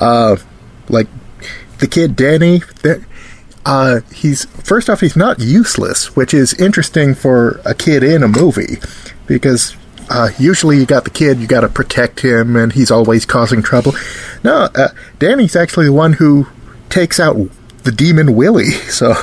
uh, 0.01 0.37
like 0.89 1.07
the 1.81 1.87
kid 1.87 2.17
Danny. 2.17 2.61
That, 2.83 3.05
uh, 3.67 4.01
he's 4.15 4.45
first 4.45 4.89
off, 4.89 5.01
he's 5.01 5.17
not 5.17 5.39
useless, 5.41 6.17
which 6.17 6.33
is 6.35 6.55
interesting 6.55 7.15
for 7.15 7.61
a 7.65 7.75
kid 7.75 8.03
in 8.03 8.23
a 8.23 8.29
movie 8.29 8.79
because 9.27 9.77
uh, 10.09 10.31
usually 10.39 10.79
you 10.79 10.87
got 10.87 11.05
the 11.05 11.11
kid, 11.11 11.39
you 11.39 11.47
got 11.47 11.61
to 11.61 11.69
protect 11.69 12.21
him, 12.21 12.57
and 12.57 12.73
he's 12.73 12.91
always 12.91 13.25
causing 13.25 13.63
trouble. 13.63 13.93
No, 14.43 14.69
uh, 14.75 14.89
Danny's 15.19 15.55
actually 15.55 15.87
the 15.87 15.93
one 15.93 16.15
who 16.15 16.49
takes 16.89 17.21
out 17.21 17.37
the 17.85 17.93
demon 17.93 18.35
Willie. 18.35 18.71
So 18.91 19.15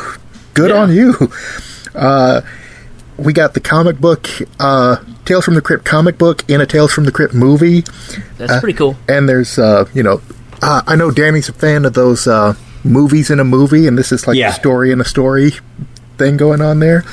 good 0.54 0.72
on 0.72 0.92
you. 0.94 1.14
Uh, 1.94 2.42
we 3.18 3.34
got 3.34 3.54
the 3.54 3.60
comic 3.60 4.00
book, 4.00 4.28
uh, 4.60 4.98
Tales 5.26 5.44
from 5.46 5.56
the 5.56 5.62
Crypt 5.62 5.84
comic 5.84 6.18
book 6.18 6.50
in 6.50 6.62
a 6.62 6.66
Tales 6.66 6.94
from 6.94 7.04
the 7.04 7.12
Crypt 7.12 7.34
movie. 7.34 7.82
That's 8.38 8.60
pretty 8.60 8.78
cool. 8.78 8.96
And 9.10 9.28
there's, 9.28 9.60
uh, 9.60 9.90
you 9.94 10.04
know, 10.04 10.22
uh, 10.62 10.84
I 10.88 10.96
know 10.96 11.12
Danny's 11.12 11.50
a 11.50 11.54
fan 11.54 11.86
of 11.86 11.94
those 11.94 12.28
uh, 12.28 12.54
movies 12.84 13.30
in 13.30 13.40
a 13.40 13.44
movie, 13.44 13.88
and 13.88 13.98
this 13.98 14.12
is 14.12 14.28
like 14.28 14.38
Yeah. 14.38 14.50
a 14.50 14.54
story 14.54 14.92
in 14.92 15.02
a 15.02 15.06
story 15.06 15.54
thing 16.18 16.38
going 16.38 16.62
on 16.62 16.80
there. 16.80 17.04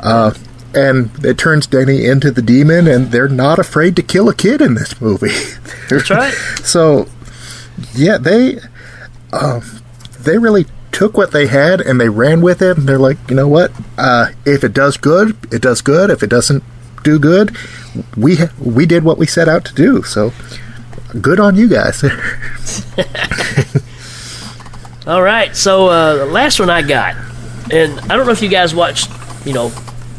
Uh, 0.00 0.32
and 0.74 1.10
it 1.24 1.38
turns 1.38 1.66
Danny 1.66 2.04
into 2.04 2.30
the 2.30 2.42
demon, 2.42 2.86
and 2.86 3.10
they're 3.10 3.28
not 3.28 3.58
afraid 3.58 3.96
to 3.96 4.02
kill 4.02 4.28
a 4.28 4.34
kid 4.34 4.60
in 4.60 4.74
this 4.74 5.00
movie. 5.00 5.32
That's 5.88 6.10
right. 6.10 6.34
so, 6.62 7.08
yeah, 7.94 8.18
they 8.18 8.58
um, 9.32 9.62
they 10.20 10.38
really 10.38 10.66
took 10.92 11.16
what 11.16 11.30
they 11.32 11.46
had 11.46 11.80
and 11.80 12.00
they 12.00 12.08
ran 12.08 12.40
with 12.40 12.62
it. 12.62 12.76
And 12.78 12.88
they're 12.88 12.98
like, 12.98 13.18
you 13.28 13.36
know 13.36 13.48
what? 13.48 13.70
Uh, 13.98 14.28
if 14.46 14.64
it 14.64 14.72
does 14.72 14.96
good, 14.96 15.36
it 15.52 15.60
does 15.62 15.82
good. 15.82 16.10
If 16.10 16.22
it 16.22 16.30
doesn't 16.30 16.62
do 17.04 17.18
good, 17.18 17.54
we 18.16 18.36
ha- 18.36 18.52
we 18.58 18.86
did 18.86 19.04
what 19.04 19.18
we 19.18 19.26
set 19.26 19.48
out 19.48 19.64
to 19.66 19.74
do. 19.74 20.02
So, 20.02 20.32
good 21.20 21.38
on 21.40 21.54
you 21.56 21.68
guys. 21.68 22.02
All 25.06 25.22
right. 25.22 25.54
So 25.54 25.86
uh, 25.88 26.16
the 26.16 26.26
last 26.26 26.58
one 26.58 26.70
I 26.70 26.82
got, 26.82 27.14
and 27.72 27.98
I 28.00 28.16
don't 28.16 28.26
know 28.26 28.32
if 28.32 28.42
you 28.42 28.48
guys 28.48 28.74
watched, 28.74 29.10
you 29.46 29.52
know, 29.52 29.70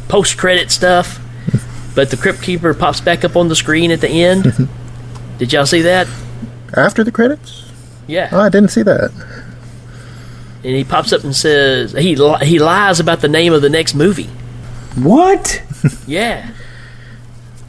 post 0.08 0.38
credit 0.38 0.72
stuff, 0.72 1.20
but 1.96 2.10
the 2.10 2.18
Crypt 2.18 2.42
Keeper 2.42 2.74
pops 2.74 3.02
back 3.02 3.26
up 3.26 3.36
on 3.36 3.50
the 3.50 3.56
screen 3.56 3.92
at 3.92 4.02
the 4.02 4.10
end. 4.10 4.70
Did 5.38 5.54
y'all 5.54 5.66
see 5.66 5.82
that? 5.82 6.08
After 6.76 7.04
the 7.04 7.12
credits? 7.12 7.72
Yeah. 8.08 8.30
Oh, 8.32 8.40
I 8.40 8.50
didn't 8.50 8.70
see 8.70 8.84
that. 8.84 9.12
And 10.64 10.76
he 10.76 10.84
pops 10.84 11.14
up 11.14 11.24
and 11.24 11.36
says 11.36 11.92
he 11.92 12.16
li- 12.16 12.46
he 12.46 12.60
lies 12.60 13.00
about 13.00 13.22
the 13.22 13.28
name 13.28 13.54
of 13.54 13.62
the 13.62 13.70
next 13.70 13.94
movie. 13.94 14.30
What? 14.96 15.64
Yeah. 16.08 16.50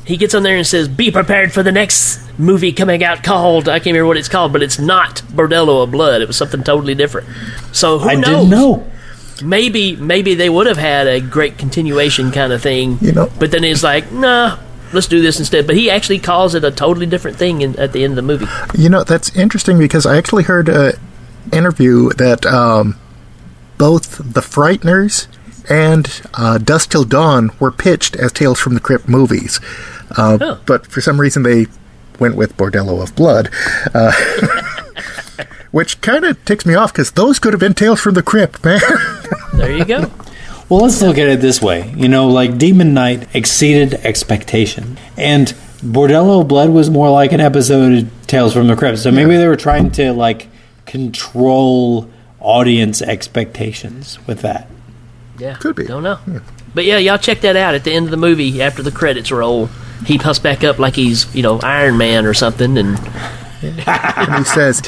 He 0.06 0.16
gets 0.16 0.34
on 0.34 0.42
there 0.44 0.56
and 0.56 0.66
says, 0.66 0.88
"Be 0.88 1.10
prepared 1.10 1.52
for 1.52 1.62
the 1.62 1.70
next 1.72 2.27
movie 2.38 2.72
coming 2.72 3.02
out 3.04 3.22
called 3.22 3.68
I 3.68 3.78
can't 3.78 3.86
remember 3.86 4.06
what 4.06 4.16
it's 4.16 4.28
called, 4.28 4.52
but 4.52 4.62
it's 4.62 4.78
not 4.78 5.16
Bordello 5.32 5.82
of 5.82 5.90
Blood. 5.90 6.22
It 6.22 6.28
was 6.28 6.36
something 6.36 6.62
totally 6.62 6.94
different." 6.94 7.26
So 7.72 7.98
who 7.98 8.08
I 8.08 8.14
knows? 8.14 8.24
didn't 8.26 8.50
know. 8.50 8.86
Maybe 9.42 9.94
maybe 9.96 10.34
they 10.34 10.48
would 10.50 10.66
have 10.66 10.78
had 10.78 11.06
a 11.06 11.20
great 11.20 11.58
continuation 11.58 12.32
kind 12.32 12.52
of 12.52 12.60
thing. 12.62 12.98
You 13.00 13.12
know- 13.12 13.30
But 13.38 13.50
then 13.52 13.62
he's 13.62 13.84
like, 13.84 14.10
"Nah, 14.10 14.58
let's 14.92 15.06
do 15.06 15.20
this 15.22 15.38
instead." 15.38 15.66
But 15.66 15.76
he 15.76 15.90
actually 15.90 16.18
calls 16.18 16.54
it 16.54 16.64
a 16.64 16.70
totally 16.70 17.06
different 17.06 17.36
thing 17.36 17.60
in, 17.60 17.78
at 17.78 17.92
the 17.92 18.02
end 18.04 18.12
of 18.12 18.16
the 18.16 18.22
movie. 18.22 18.46
You 18.76 18.88
know, 18.88 19.04
that's 19.04 19.34
interesting 19.36 19.78
because 19.78 20.06
I 20.06 20.16
actually 20.16 20.42
heard 20.44 20.68
an 20.68 20.94
interview 21.52 22.10
that 22.14 22.44
um, 22.46 22.96
both 23.78 24.18
The 24.18 24.40
Frighteners 24.40 25.28
and 25.70 26.20
uh, 26.34 26.58
Dusk 26.58 26.90
Till 26.90 27.04
Dawn 27.04 27.50
were 27.60 27.70
pitched 27.70 28.16
as 28.16 28.32
Tales 28.32 28.58
from 28.58 28.74
the 28.74 28.80
Crypt 28.80 29.08
movies. 29.08 29.60
Uh, 30.16 30.38
Oh. 30.40 30.58
But 30.66 30.86
for 30.86 31.00
some 31.00 31.20
reason 31.20 31.42
they 31.42 31.66
went 32.18 32.36
with 32.36 32.56
Bordello 32.56 33.02
of 33.02 33.14
Blood. 33.14 33.50
Uh, 33.94 34.12
which 35.70 36.00
kind 36.00 36.24
of 36.24 36.42
ticks 36.44 36.64
me 36.64 36.74
off 36.74 36.92
because 36.92 37.12
those 37.12 37.38
could 37.38 37.52
have 37.52 37.60
been 37.60 37.74
Tales 37.74 38.00
from 38.00 38.14
the 38.14 38.22
Crypt, 38.22 38.64
man. 38.64 38.80
There 39.54 39.76
you 39.76 39.84
go. 39.84 40.10
Well, 40.68 40.82
let's 40.82 41.02
look 41.02 41.18
at 41.18 41.26
it 41.26 41.40
this 41.40 41.60
way. 41.60 41.92
You 41.96 42.08
know, 42.08 42.28
like 42.28 42.58
Demon 42.58 42.94
Knight 42.94 43.34
exceeded 43.34 43.94
expectation, 43.94 44.98
and 45.16 45.48
Bordello 45.78 46.42
of 46.42 46.48
Blood 46.48 46.70
was 46.70 46.90
more 46.90 47.10
like 47.10 47.32
an 47.32 47.40
episode 47.40 47.98
of 47.98 48.26
Tales 48.28 48.52
from 48.52 48.68
the 48.68 48.76
Crypt. 48.76 48.98
So 48.98 49.10
maybe 49.10 49.36
they 49.36 49.48
were 49.48 49.56
trying 49.56 49.90
to 49.92 50.12
like 50.12 50.46
control 50.86 52.08
audience 52.38 53.02
expectations 53.02 54.18
with 54.28 54.42
that. 54.42 54.68
Yeah, 55.38 55.54
Could 55.54 55.74
be. 55.74 55.86
Don't 55.86 56.04
know. 56.04 56.18
But 56.74 56.84
yeah, 56.84 56.98
y'all 56.98 57.18
check 57.18 57.40
that 57.40 57.56
out 57.56 57.74
at 57.74 57.82
the 57.84 57.92
end 57.92 58.04
of 58.04 58.10
the 58.10 58.16
movie 58.16 58.62
after 58.62 58.82
the 58.82 58.92
credits 58.92 59.32
roll. 59.32 59.68
He 60.06 60.18
puffs 60.18 60.38
back 60.38 60.64
up 60.64 60.78
like 60.78 60.94
he's 60.94 61.26
you 61.34 61.42
know 61.42 61.58
Iron 61.60 61.96
Man 61.98 62.24
or 62.26 62.34
something, 62.34 62.78
and 62.78 62.98
and 63.62 64.34
he 64.36 64.44
says, 64.44 64.80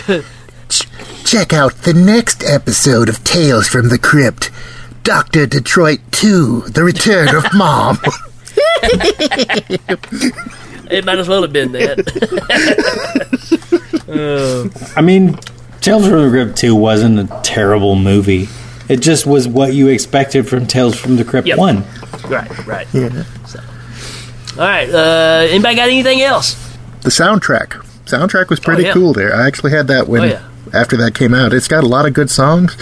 "Ch- 0.69 0.87
Check 1.25 1.53
out 1.53 1.75
the 1.83 1.93
next 1.95 2.43
episode 2.45 3.09
of 3.09 3.23
Tales 3.25 3.69
from 3.69 3.89
the 3.89 3.99
Crypt 3.99 4.51
Dr. 5.03 5.47
Detroit 5.47 6.01
2 6.13 6.63
The 6.69 6.83
Return 6.85 7.35
of 7.35 7.45
Mom. 7.55 7.99
it 10.91 11.05
might 11.05 11.19
as 11.19 11.29
well 11.29 11.43
have 11.43 11.53
been 11.53 11.73
that. 11.73 11.99
Uh. 14.11 14.69
I 14.97 15.03
mean, 15.03 15.39
Tales 15.81 16.09
from 16.09 16.25
the 16.25 16.31
Crypt 16.31 16.59
2 16.59 16.75
wasn't 16.75 17.21
a 17.21 17.41
terrible 17.45 17.95
movie. 17.95 18.49
It 18.89 18.97
just 19.01 19.25
was 19.25 19.47
what 19.47 19.73
you 19.73 19.87
expected 19.87 20.49
from 20.49 20.67
Tales 20.67 20.99
from 20.99 21.15
the 21.15 21.23
Crypt 21.25 21.47
Yep. 21.47 21.59
1. 21.59 21.85
right, 22.29 22.67
right. 22.67 22.89
So, 22.89 23.09
all 24.61 24.67
right. 24.67 24.89
Uh, 24.89 25.47
anybody 25.51 25.75
got 25.75 25.89
anything 25.89 26.21
else? 26.23 26.55
the 27.03 27.09
soundtrack. 27.11 27.71
Soundtrack 28.05 28.51
was 28.51 28.61
pretty 28.61 28.83
Oh, 28.85 28.87
yeah. 28.89 28.93
cool 28.93 29.13
there. 29.15 29.35
I 29.35 29.47
actually 29.47 29.73
had 29.73 29.87
that 29.89 30.07
when 30.07 30.23
Oh, 30.23 30.27
yeah. 30.27 30.43
after 30.75 30.97
that 30.99 31.15
came 31.15 31.33
out. 31.33 31.53
It's 31.55 31.67
got 31.69 31.83
a 31.83 31.87
lot 31.87 32.05
of 32.07 32.13
good 32.13 32.29
songs, 32.31 32.77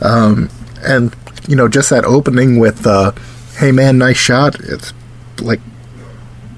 um, 0.00 0.48
and 0.82 1.14
you 1.46 1.54
know, 1.56 1.68
just 1.68 1.90
that 1.90 2.04
opening 2.04 2.58
with 2.58 2.86
uh, 2.86 3.12
"Hey 3.58 3.72
man, 3.72 3.98
nice 3.98 4.16
shot." 4.16 4.58
It's 4.60 4.92
like 5.40 5.60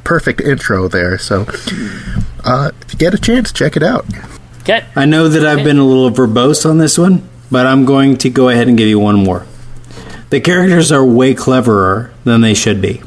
perfect 0.04 0.40
intro 0.40 0.86
there. 0.88 1.18
So, 1.18 1.46
uh, 2.44 2.70
if 2.82 2.92
you 2.92 2.98
get 2.98 3.12
a 3.14 3.18
chance, 3.18 3.52
check 3.52 3.76
it 3.76 3.82
out. 3.82 4.04
Okay. 4.62 4.84
I 4.94 5.04
know 5.06 5.28
that 5.28 5.44
I've 5.44 5.64
been 5.64 5.78
a 5.78 5.84
little 5.84 6.10
verbose 6.10 6.68
on 6.68 6.78
this 6.78 6.96
one, 6.98 7.28
but 7.50 7.66
I'm 7.66 7.84
going 7.84 8.16
to 8.18 8.30
go 8.30 8.48
ahead 8.50 8.68
and 8.68 8.76
give 8.78 8.88
you 8.88 8.98
one 9.00 9.16
more. 9.16 9.46
The 10.30 10.40
characters 10.40 10.92
are 10.92 11.04
way 11.04 11.34
cleverer 11.34 12.12
than 12.24 12.40
they 12.42 12.54
should 12.54 12.80
be. 12.80 13.02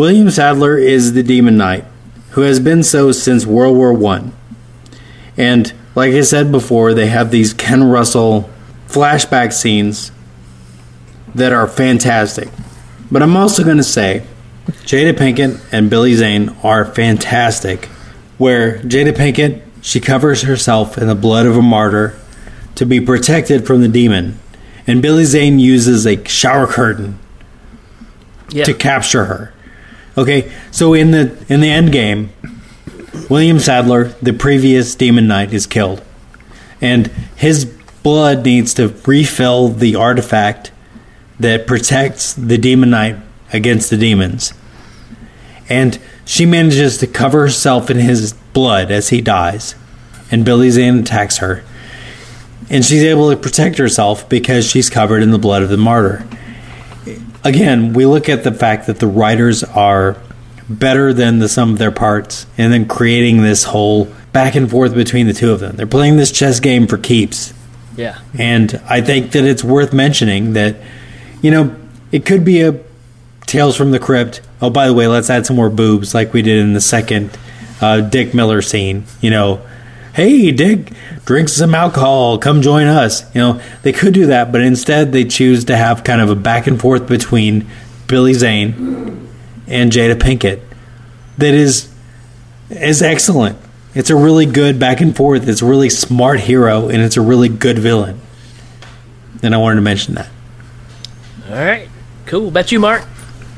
William 0.00 0.30
Sadler 0.30 0.78
is 0.78 1.12
the 1.12 1.22
Demon 1.22 1.58
Knight, 1.58 1.84
who 2.30 2.40
has 2.40 2.58
been 2.58 2.82
so 2.82 3.12
since 3.12 3.44
World 3.44 3.76
War 3.76 3.92
One. 3.92 4.32
And 5.36 5.70
like 5.94 6.14
I 6.14 6.22
said 6.22 6.50
before, 6.50 6.94
they 6.94 7.08
have 7.08 7.30
these 7.30 7.52
Ken 7.52 7.84
Russell 7.84 8.48
flashback 8.88 9.52
scenes 9.52 10.10
that 11.34 11.52
are 11.52 11.66
fantastic. 11.66 12.48
But 13.12 13.22
I'm 13.22 13.36
also 13.36 13.62
going 13.62 13.76
to 13.76 13.82
say 13.82 14.22
Jada 14.86 15.12
Pinkett 15.12 15.60
and 15.70 15.90
Billy 15.90 16.14
Zane 16.14 16.48
are 16.62 16.86
fantastic. 16.86 17.84
Where 18.38 18.78
Jada 18.78 19.12
Pinkett, 19.12 19.60
she 19.82 20.00
covers 20.00 20.40
herself 20.40 20.96
in 20.96 21.08
the 21.08 21.14
blood 21.14 21.44
of 21.44 21.58
a 21.58 21.62
martyr 21.62 22.18
to 22.76 22.86
be 22.86 23.02
protected 23.02 23.66
from 23.66 23.82
the 23.82 23.88
demon. 23.88 24.38
And 24.86 25.02
Billy 25.02 25.26
Zane 25.26 25.58
uses 25.58 26.06
a 26.06 26.24
shower 26.24 26.66
curtain 26.66 27.18
Yeah. 28.50 28.64
to 28.64 28.72
capture 28.72 29.26
her. 29.26 29.52
Okay, 30.18 30.50
so 30.70 30.92
in 30.92 31.12
the 31.12 31.36
in 31.48 31.60
the 31.60 31.70
end 31.70 31.92
game, 31.92 32.30
William 33.28 33.60
Sadler, 33.60 34.04
the 34.20 34.32
previous 34.32 34.94
Demon 34.94 35.28
Knight, 35.28 35.52
is 35.52 35.66
killed, 35.66 36.02
and 36.80 37.06
his 37.36 37.64
blood 38.02 38.44
needs 38.44 38.74
to 38.74 38.88
refill 39.06 39.68
the 39.68 39.94
artifact 39.94 40.72
that 41.38 41.66
protects 41.66 42.34
the 42.34 42.58
Demon 42.58 42.90
Knight 42.90 43.16
against 43.52 43.88
the 43.90 43.96
demons. 43.96 44.52
And 45.68 45.98
she 46.24 46.44
manages 46.44 46.98
to 46.98 47.06
cover 47.06 47.42
herself 47.42 47.88
in 47.88 47.98
his 47.98 48.32
blood 48.32 48.90
as 48.90 49.10
he 49.10 49.20
dies, 49.20 49.76
and 50.30 50.44
Billy 50.44 50.70
Zane 50.70 50.98
attacks 50.98 51.38
her, 51.38 51.62
and 52.68 52.84
she's 52.84 53.04
able 53.04 53.30
to 53.30 53.36
protect 53.36 53.78
herself 53.78 54.28
because 54.28 54.68
she's 54.68 54.90
covered 54.90 55.22
in 55.22 55.30
the 55.30 55.38
blood 55.38 55.62
of 55.62 55.68
the 55.68 55.76
martyr 55.76 56.26
again, 57.44 57.92
we 57.92 58.06
look 58.06 58.28
at 58.28 58.44
the 58.44 58.52
fact 58.52 58.86
that 58.86 58.98
the 58.98 59.06
writers 59.06 59.62
are 59.64 60.16
better 60.68 61.12
than 61.12 61.38
the 61.40 61.48
sum 61.48 61.72
of 61.72 61.78
their 61.78 61.90
parts, 61.90 62.46
and 62.56 62.72
then 62.72 62.86
creating 62.86 63.42
this 63.42 63.64
whole 63.64 64.06
back 64.32 64.54
and 64.54 64.70
forth 64.70 64.94
between 64.94 65.26
the 65.26 65.32
two 65.32 65.50
of 65.50 65.58
them. 65.60 65.74
They're 65.76 65.86
playing 65.86 66.16
this 66.16 66.30
chess 66.30 66.60
game 66.60 66.86
for 66.86 66.96
keeps, 66.96 67.52
Yeah. 67.96 68.18
and 68.38 68.80
I 68.88 69.00
think 69.00 69.32
that 69.32 69.44
it's 69.44 69.64
worth 69.64 69.92
mentioning 69.92 70.52
that, 70.52 70.76
you 71.42 71.50
know, 71.50 71.74
it 72.12 72.24
could 72.24 72.44
be 72.44 72.60
a 72.62 72.76
Tales 73.46 73.74
from 73.76 73.90
the 73.90 73.98
Crypt. 73.98 74.42
Oh, 74.62 74.70
by 74.70 74.86
the 74.86 74.94
way, 74.94 75.08
let's 75.08 75.28
add 75.28 75.44
some 75.44 75.56
more 75.56 75.70
boobs, 75.70 76.14
like 76.14 76.32
we 76.32 76.40
did 76.42 76.58
in 76.58 76.72
the 76.72 76.80
second 76.80 77.36
uh, 77.80 78.00
Dick 78.00 78.32
Miller 78.32 78.62
scene. 78.62 79.06
You 79.20 79.30
know, 79.30 79.60
hey, 80.14 80.50
Dick, 80.52 80.92
drink 81.24 81.48
some 81.48 81.74
alcohol, 81.74 82.38
come 82.38 82.62
join 82.62 82.86
us. 82.86 83.22
You 83.34 83.40
know, 83.40 83.62
they 83.82 83.92
could 83.92 84.14
do 84.14 84.26
that, 84.26 84.52
but 84.52 84.60
instead 84.60 85.12
they 85.12 85.24
choose 85.24 85.64
to 85.66 85.76
have 85.76 86.04
kind 86.04 86.20
of 86.20 86.30
a 86.30 86.34
back 86.34 86.66
and 86.66 86.80
forth 86.80 87.06
between 87.06 87.66
Billy 88.06 88.34
Zane 88.34 89.28
and 89.66 89.92
Jada 89.92 90.14
Pinkett 90.14 90.60
that 91.40 91.54
is 91.54 91.88
is 92.70 93.02
excellent. 93.02 93.58
It's 93.94 94.10
a 94.10 94.16
really 94.16 94.46
good 94.46 94.78
back 94.78 95.00
and 95.00 95.16
forth. 95.16 95.48
It's 95.48 95.62
a 95.62 95.66
really 95.66 95.90
smart 95.90 96.40
hero, 96.40 96.88
and 96.88 97.02
it's 97.02 97.16
a 97.16 97.20
really 97.20 97.48
good 97.48 97.78
villain. 97.78 98.20
And 99.42 99.54
I 99.54 99.58
wanted 99.58 99.76
to 99.76 99.80
mention 99.80 100.14
that. 100.14 100.28
All 101.48 101.56
right. 101.56 101.88
Cool. 102.26 102.52
Bet 102.52 102.70
you, 102.70 102.78
Mark. 102.78 103.04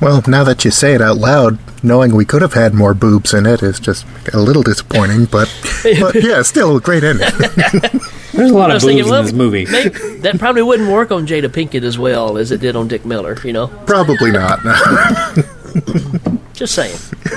Well, 0.00 0.22
now 0.26 0.44
that 0.44 0.64
you 0.64 0.70
say 0.70 0.94
it 0.94 1.02
out 1.02 1.18
loud, 1.18 1.58
knowing 1.82 2.14
we 2.14 2.24
could 2.24 2.42
have 2.42 2.54
had 2.54 2.74
more 2.74 2.94
boobs 2.94 3.34
in 3.34 3.46
it 3.46 3.62
is 3.62 3.80
just 3.80 4.06
a 4.32 4.38
little 4.38 4.62
disappointing. 4.62 5.26
But, 5.26 5.52
but 5.82 6.14
yeah, 6.22 6.42
still 6.42 6.76
a 6.76 6.80
great 6.80 7.04
ending. 7.04 7.28
There's 8.32 8.50
a 8.50 8.54
lot 8.54 8.70
of 8.70 8.76
boobs 8.80 8.84
thinking, 8.84 9.06
in 9.06 9.24
this 9.24 9.32
movie. 9.32 9.66
maybe- 9.66 9.90
that 10.20 10.38
probably 10.38 10.62
wouldn't 10.62 10.90
work 10.90 11.10
on 11.10 11.26
Jada 11.26 11.48
Pinkett 11.48 11.82
as 11.82 11.98
well 11.98 12.38
as 12.38 12.50
it 12.50 12.60
did 12.60 12.76
on 12.76 12.88
Dick 12.88 13.04
Miller, 13.04 13.36
you 13.44 13.52
know? 13.52 13.66
Probably 13.86 14.30
not. 14.30 14.60
Just 16.54 16.74
saying. 16.74 16.96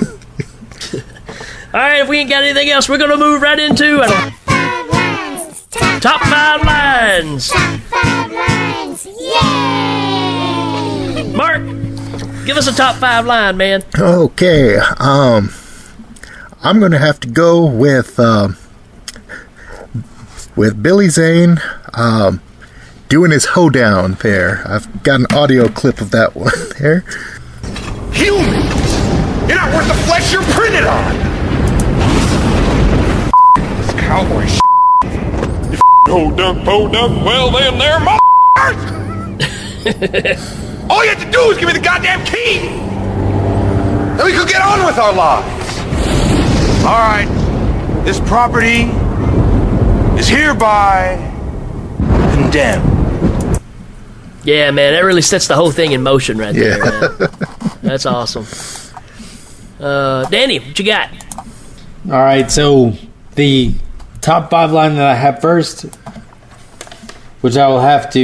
All 1.73 1.81
right, 1.81 1.99
if 2.01 2.07
we 2.07 2.19
ain't 2.19 2.29
got 2.29 2.43
anything 2.43 2.69
else, 2.69 2.87
we're 2.87 2.97
going 2.97 3.09
to 3.11 3.17
move 3.17 3.41
right 3.41 3.59
into 3.59 3.99
our 4.01 4.31
top 5.99 6.21
five 6.21 6.63
lines. 6.63 7.51
Mark, 7.91 8.31
give 12.45 12.57
us 12.57 12.67
a 12.67 12.73
top 12.75 12.95
five 12.95 13.25
line, 13.25 13.57
man. 13.57 13.83
okay, 13.97 14.77
um, 14.99 15.49
I'm 16.63 16.79
going 16.79 16.91
to 16.91 16.99
have 16.99 17.19
to 17.21 17.27
go 17.27 17.65
with 17.65 18.19
um, 18.19 18.57
with 20.55 20.81
Billy 20.81 21.09
Zane 21.09 21.57
um, 21.93 22.41
doing 23.09 23.31
his 23.31 23.45
hoedown 23.45 24.13
there. 24.21 24.63
I've 24.67 25.03
got 25.03 25.19
an 25.19 25.27
audio 25.35 25.67
clip 25.67 25.99
of 26.01 26.11
that 26.11 26.35
one 26.35 26.53
there. 26.79 26.99
Humans! 28.13 29.49
You're 29.49 29.57
not 29.57 29.73
worth 29.73 29.87
the 29.87 29.95
flesh 30.05 30.31
you're 30.31 30.43
printed 30.43 30.85
on! 30.85 31.15
This 33.77 33.91
cowboy 33.99 34.45
sh**. 34.45 34.59
You 35.71 35.79
hold 36.07 36.37
dunk, 36.37 36.63
po 36.63 36.87
dunk, 36.91 37.25
well 37.25 37.51
then 37.51 37.77
there, 37.79 37.99
motherfuckers! 39.87 40.61
All 40.89 41.03
you 41.03 41.09
have 41.11 41.23
to 41.23 41.31
do 41.31 41.39
is 41.51 41.57
give 41.57 41.67
me 41.67 41.73
the 41.73 41.79
goddamn 41.79 42.23
key! 42.25 42.59
Then 44.17 44.25
we 44.25 44.33
could 44.33 44.47
get 44.47 44.61
on 44.61 44.85
with 44.85 44.97
our 44.97 45.13
lives! 45.13 45.79
Alright, 46.83 47.27
this 48.05 48.19
property 48.21 48.83
is 50.19 50.27
hereby 50.27 51.17
condemned. 52.33 52.91
Yeah, 54.43 54.69
man, 54.71 54.93
that 54.93 54.99
really 55.03 55.23
sets 55.23 55.47
the 55.47 55.55
whole 55.55 55.71
thing 55.71 55.91
in 55.93 56.03
motion 56.03 56.37
right 56.37 56.53
there, 56.53 56.77
Yeah. 56.77 57.07
man. 57.19 57.29
That's 57.81 58.05
awesome. 58.05 58.45
Uh, 59.79 60.25
Danny, 60.29 60.59
what 60.59 60.77
you 60.77 60.85
got? 60.85 61.09
All 62.05 62.11
right, 62.11 62.49
so 62.51 62.93
the 63.33 63.73
top 64.21 64.51
five 64.51 64.71
line 64.71 64.95
that 64.95 65.07
I 65.07 65.15
have 65.15 65.41
first, 65.41 65.81
which 67.41 67.57
I 67.57 67.67
will 67.67 67.79
have 67.81 68.11
to, 68.13 68.19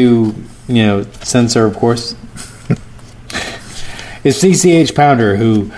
you 0.67 0.83
know, 0.85 1.03
censor, 1.23 1.65
of 1.65 1.75
course, 1.75 2.13
is 4.23 4.41
CCH 4.41 4.95
Pounder, 4.95 5.35
who, 5.35 5.71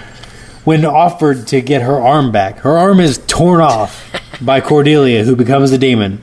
when 0.64 0.86
offered 0.86 1.48
to 1.48 1.62
get 1.62 1.82
her 1.82 2.00
arm 2.00 2.32
back, 2.32 2.60
her 2.60 2.78
arm 2.78 3.00
is 3.00 3.18
torn 3.28 3.62
off 3.62 4.12
by 4.42 4.62
Cordelia, 4.62 5.24
who 5.24 5.36
becomes 5.36 5.72
a 5.72 5.78
demon. 5.78 6.22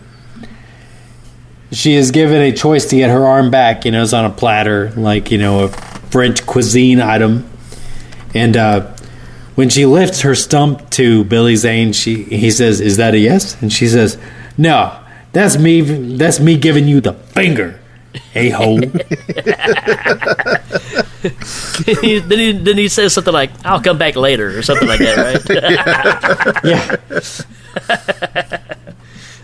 She 1.73 1.95
is 1.95 2.11
given 2.11 2.43
a 2.43 2.53
choice 2.53 2.87
to 2.87 2.97
get 2.97 3.11
her 3.11 3.25
arm 3.25 3.51
back. 3.51 3.85
You 3.85 3.93
know, 3.93 4.03
it's 4.03 4.12
on 4.12 4.25
a 4.25 4.31
platter, 4.31 4.91
like 4.97 5.31
you 5.31 5.39
know, 5.39 5.64
a 5.64 5.68
French 5.68 6.45
cuisine 6.45 7.01
item, 7.01 7.49
and 8.35 8.57
uh, 8.57 8.93
when 9.55 9.68
she 9.68 9.87
lifts 9.87 10.23
her 10.23 10.35
stump 10.35 10.91
to 10.91 11.25
Billy 11.25 11.55
Zane, 11.55 11.93
she 11.93 12.25
he 12.25 12.51
says, 12.51 12.81
"Is 12.81 12.97
that 12.97 13.14
a 13.14 13.18
yes?" 13.18 13.61
And 13.62 13.73
she 13.73 13.87
says, 13.87 14.18
"No, 14.59 14.99
that's 15.33 15.59
me. 15.59 15.81
That's 15.81 16.41
me 16.41 16.59
giving 16.59 16.89
you 16.89 17.01
the 17.01 17.12
finger, 17.12 17.79
a 18.35 18.51
hole." 18.51 18.81
then, 22.21 22.39
he, 22.39 22.53
then 22.53 22.79
he 22.79 22.89
says 22.89 23.12
something 23.12 23.33
like, 23.33 23.51
I'll 23.64 23.81
come 23.83 23.99
back 23.99 24.16
later, 24.16 24.57
or 24.59 24.62
something 24.62 24.89
like 24.89 25.01
that, 25.01 25.16
right? 25.16 26.64
yeah, 26.64 26.97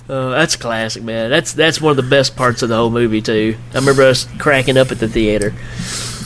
Uh, 0.08 0.30
that's 0.30 0.56
classic, 0.56 1.02
man. 1.02 1.30
That's 1.30 1.52
that's 1.52 1.80
one 1.80 1.90
of 1.90 1.96
the 1.96 2.08
best 2.08 2.36
parts 2.36 2.62
of 2.62 2.68
the 2.68 2.76
whole 2.76 2.90
movie 2.90 3.20
too. 3.20 3.56
I 3.72 3.78
remember 3.78 4.04
us 4.04 4.26
cracking 4.38 4.76
up 4.78 4.92
at 4.92 4.98
the 5.00 5.08
theater. 5.08 5.52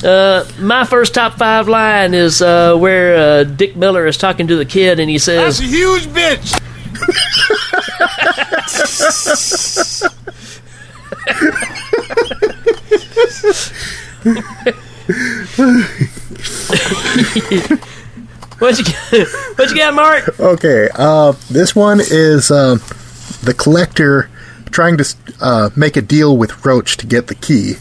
Uh, 0.05 0.45
my 0.59 0.85
first 0.85 1.15
top 1.15 1.35
five 1.35 1.69
line 1.69 2.15
is 2.15 2.41
uh, 2.41 2.77
where 2.77 3.17
uh, 3.17 3.45
Dick 3.45 3.77
Miller 3.77 4.07
is 4.07 4.17
talking 4.17 4.47
to 4.47 4.57
the 4.57 4.65
kid, 4.65 4.99
and 5.01 5.11
he 5.11 5.19
says, 5.19 5.59
That's 5.59 5.71
a 5.71 5.77
huge 5.77 6.07
bitch! 6.07 6.57
"What 18.59 18.79
you 18.79 18.85
got? 18.85 19.29
What 19.57 19.71
you 19.71 19.77
got, 19.77 19.95
Mark?" 19.95 20.39
Okay, 20.41 20.89
uh, 20.95 21.33
this 21.51 21.75
one 21.75 22.01
is 22.01 22.51
uh, 22.51 22.77
the 23.43 23.55
collector 23.55 24.29
trying 24.71 24.97
to 24.99 25.17
uh, 25.41 25.71
make 25.77 25.97
a 25.97 26.03
deal 26.03 26.37
with 26.37 26.65
Roach 26.65 26.97
to 26.99 27.07
get 27.07 27.27
the 27.29 27.35
key. 27.35 27.75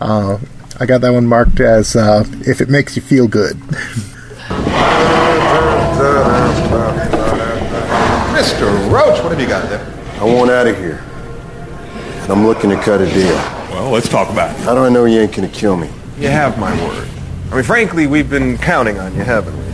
Uh, 0.00 0.38
I 0.80 0.86
got 0.86 1.00
that 1.02 1.12
one 1.12 1.26
marked 1.26 1.60
as 1.60 1.94
uh, 1.96 2.24
if 2.46 2.60
it 2.60 2.68
makes 2.68 2.96
you 2.96 3.02
feel 3.02 3.28
good. 3.28 3.56
Mr. 8.34 8.66
Roach, 8.90 9.22
what 9.22 9.30
have 9.32 9.40
you 9.40 9.46
got 9.46 9.68
there? 9.68 9.80
I 10.20 10.24
want 10.24 10.50
out 10.50 10.66
of 10.66 10.76
here. 10.78 10.98
and 12.22 12.32
I'm 12.32 12.46
looking 12.46 12.70
to 12.70 12.76
cut 12.76 13.00
a 13.00 13.06
deal. 13.06 13.34
Well, 13.70 13.90
let's 13.90 14.08
talk 14.08 14.30
about 14.30 14.50
it. 14.54 14.62
How 14.64 14.74
do 14.74 14.80
I 14.80 14.88
know 14.88 15.04
you 15.04 15.20
ain't 15.20 15.34
gonna 15.34 15.48
kill 15.48 15.76
me? 15.76 15.88
You 16.18 16.28
have 16.28 16.58
my 16.58 16.72
word. 16.86 17.08
I 17.50 17.56
mean, 17.56 17.64
frankly, 17.64 18.06
we've 18.06 18.30
been 18.30 18.56
counting 18.58 18.98
on 18.98 19.14
you, 19.14 19.22
haven't 19.22 19.56
we? 19.56 19.64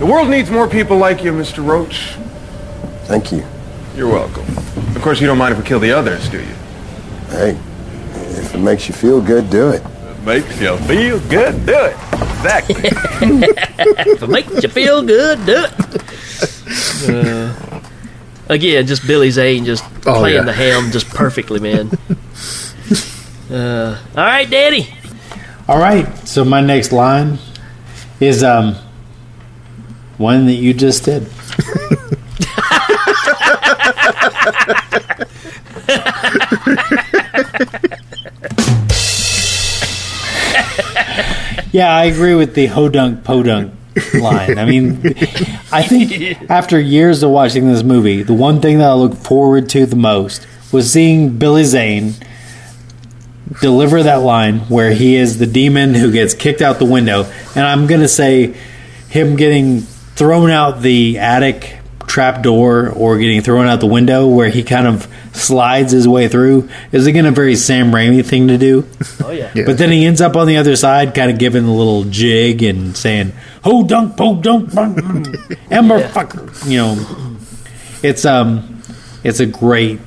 The 0.00 0.06
world 0.06 0.28
needs 0.28 0.50
more 0.50 0.68
people 0.68 0.96
like 0.96 1.22
you, 1.24 1.32
Mr. 1.32 1.64
Roach. 1.64 2.12
Thank 3.06 3.32
you. 3.32 3.44
You're 3.96 4.08
welcome. 4.08 4.44
Of 4.94 5.02
course, 5.02 5.20
you 5.20 5.26
don't 5.26 5.38
mind 5.38 5.52
if 5.52 5.58
we 5.58 5.64
kill 5.66 5.80
the 5.80 5.92
others, 5.92 6.28
do 6.28 6.38
you? 6.38 6.54
Hey, 7.30 7.58
if 8.38 8.54
it 8.54 8.58
makes 8.58 8.88
you 8.88 8.94
feel 8.94 9.20
good, 9.20 9.50
do 9.50 9.70
it. 9.70 9.82
Makes 10.24 10.60
you 10.60 10.76
feel 10.78 11.18
good, 11.28 11.66
do 11.66 11.72
it. 11.74 11.96
Exactly. 12.12 12.74
if 12.84 14.22
it 14.22 14.28
makes 14.28 14.62
you 14.62 14.68
feel 14.68 15.02
good, 15.02 15.44
do 15.46 15.64
it. 15.66 15.72
Uh, 17.08 17.80
again, 18.48 18.86
just 18.86 19.06
Billy 19.06 19.30
Zane 19.30 19.64
just 19.64 19.84
Oh, 20.06 20.14
playing 20.20 20.36
yeah. 20.38 20.42
the 20.42 20.52
ham 20.52 20.90
just 20.90 21.08
perfectly, 21.08 21.60
man. 21.60 21.90
Uh, 23.50 23.98
all 24.16 24.24
right, 24.24 24.48
Daddy. 24.48 24.88
All 25.68 25.78
right. 25.78 26.06
So 26.28 26.44
my 26.44 26.60
next 26.60 26.92
line 26.92 27.38
is 28.20 28.42
um 28.42 28.74
one 30.18 30.46
that 30.46 30.54
you 30.54 30.74
just 30.74 31.04
did. 31.04 31.26
yeah, 41.72 41.94
I 41.94 42.04
agree 42.04 42.34
with 42.34 42.54
the 42.54 42.66
hodunk 42.68 43.24
podunk 43.24 43.72
line. 44.14 44.58
I 44.58 44.64
mean, 44.64 45.00
I 45.72 45.82
think 45.82 46.50
after 46.50 46.80
years 46.80 47.22
of 47.22 47.30
watching 47.30 47.68
this 47.68 47.82
movie, 47.82 48.22
the 48.22 48.34
one 48.34 48.60
thing 48.60 48.78
that 48.78 48.90
I 48.90 48.94
look 48.94 49.14
forward 49.14 49.68
to 49.70 49.86
the 49.86 49.96
most 49.96 50.46
was 50.72 50.90
seeing 50.92 51.38
Billy 51.38 51.64
Zane 51.64 52.14
deliver 53.60 54.02
that 54.02 54.16
line 54.16 54.60
where 54.60 54.92
he 54.92 55.16
is 55.16 55.38
the 55.38 55.46
demon 55.46 55.94
who 55.94 56.12
gets 56.12 56.34
kicked 56.34 56.62
out 56.62 56.78
the 56.78 56.84
window. 56.84 57.24
And 57.54 57.66
I'm 57.66 57.86
going 57.86 58.00
to 58.00 58.08
say 58.08 58.54
him 59.08 59.36
getting 59.36 59.80
thrown 59.80 60.50
out 60.50 60.82
the 60.82 61.18
attic 61.18 61.78
trap 62.06 62.42
door 62.42 62.88
or 62.88 63.18
getting 63.18 63.42
thrown 63.42 63.66
out 63.66 63.80
the 63.80 63.86
window 63.86 64.26
where 64.26 64.48
he 64.48 64.62
kind 64.62 64.86
of 64.86 65.06
slides 65.32 65.92
his 65.92 66.08
way 66.08 66.26
through 66.26 66.68
is 66.90 67.06
again 67.06 67.26
a 67.26 67.30
very 67.30 67.54
Sam 67.54 67.92
Raimi 67.92 68.24
thing 68.24 68.48
to 68.48 68.58
do. 68.58 68.88
Oh 69.22 69.30
yeah. 69.30 69.52
Yeah. 69.54 69.64
But 69.66 69.78
then 69.78 69.90
he 69.90 70.06
ends 70.06 70.20
up 70.20 70.34
on 70.36 70.46
the 70.46 70.56
other 70.56 70.74
side, 70.74 71.14
kind 71.14 71.30
of 71.30 71.38
giving 71.38 71.64
a 71.64 71.72
little 71.72 72.04
jig 72.04 72.62
and 72.62 72.96
saying, 72.96 73.32
"Ho 73.62 73.84
dunk, 73.84 74.16
po 74.16 74.40
dunk, 74.40 74.74
bunk, 74.74 74.98
ember 75.70 76.00
fucker." 76.08 76.68
You 76.68 76.78
know, 76.78 77.36
it's 78.02 78.24
um, 78.24 78.82
it's 79.22 79.40
a 79.40 79.46
great 79.46 80.00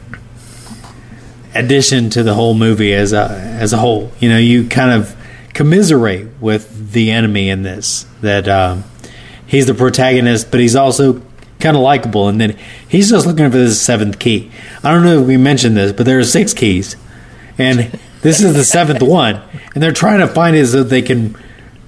addition 1.53 2.09
to 2.11 2.23
the 2.23 2.33
whole 2.33 2.53
movie 2.53 2.93
as 2.93 3.13
a 3.13 3.29
as 3.29 3.73
a 3.73 3.77
whole. 3.77 4.11
You 4.19 4.29
know, 4.29 4.37
you 4.37 4.67
kind 4.67 4.91
of 4.91 5.15
commiserate 5.53 6.27
with 6.39 6.91
the 6.91 7.11
enemy 7.11 7.49
in 7.49 7.63
this. 7.63 8.05
That 8.21 8.47
um, 8.47 8.83
he's 9.45 9.65
the 9.65 9.73
protagonist, 9.73 10.51
but 10.51 10.59
he's 10.59 10.75
also 10.75 11.21
kind 11.59 11.75
of 11.75 11.83
likable. 11.83 12.27
And 12.27 12.41
then 12.41 12.57
he's 12.87 13.09
just 13.09 13.25
looking 13.25 13.49
for 13.51 13.57
this 13.57 13.81
seventh 13.81 14.19
key. 14.19 14.51
I 14.83 14.91
don't 14.91 15.03
know 15.03 15.21
if 15.21 15.27
we 15.27 15.37
mentioned 15.37 15.77
this, 15.77 15.93
but 15.93 16.05
there 16.05 16.19
are 16.19 16.23
six 16.23 16.53
keys, 16.53 16.95
and 17.57 17.99
this 18.21 18.41
is 18.41 18.53
the 18.53 18.63
seventh 18.63 19.01
one. 19.03 19.41
And 19.73 19.81
they're 19.81 19.91
trying 19.91 20.19
to 20.19 20.27
find 20.27 20.55
it 20.55 20.67
so 20.67 20.83
they 20.83 21.01
can 21.01 21.37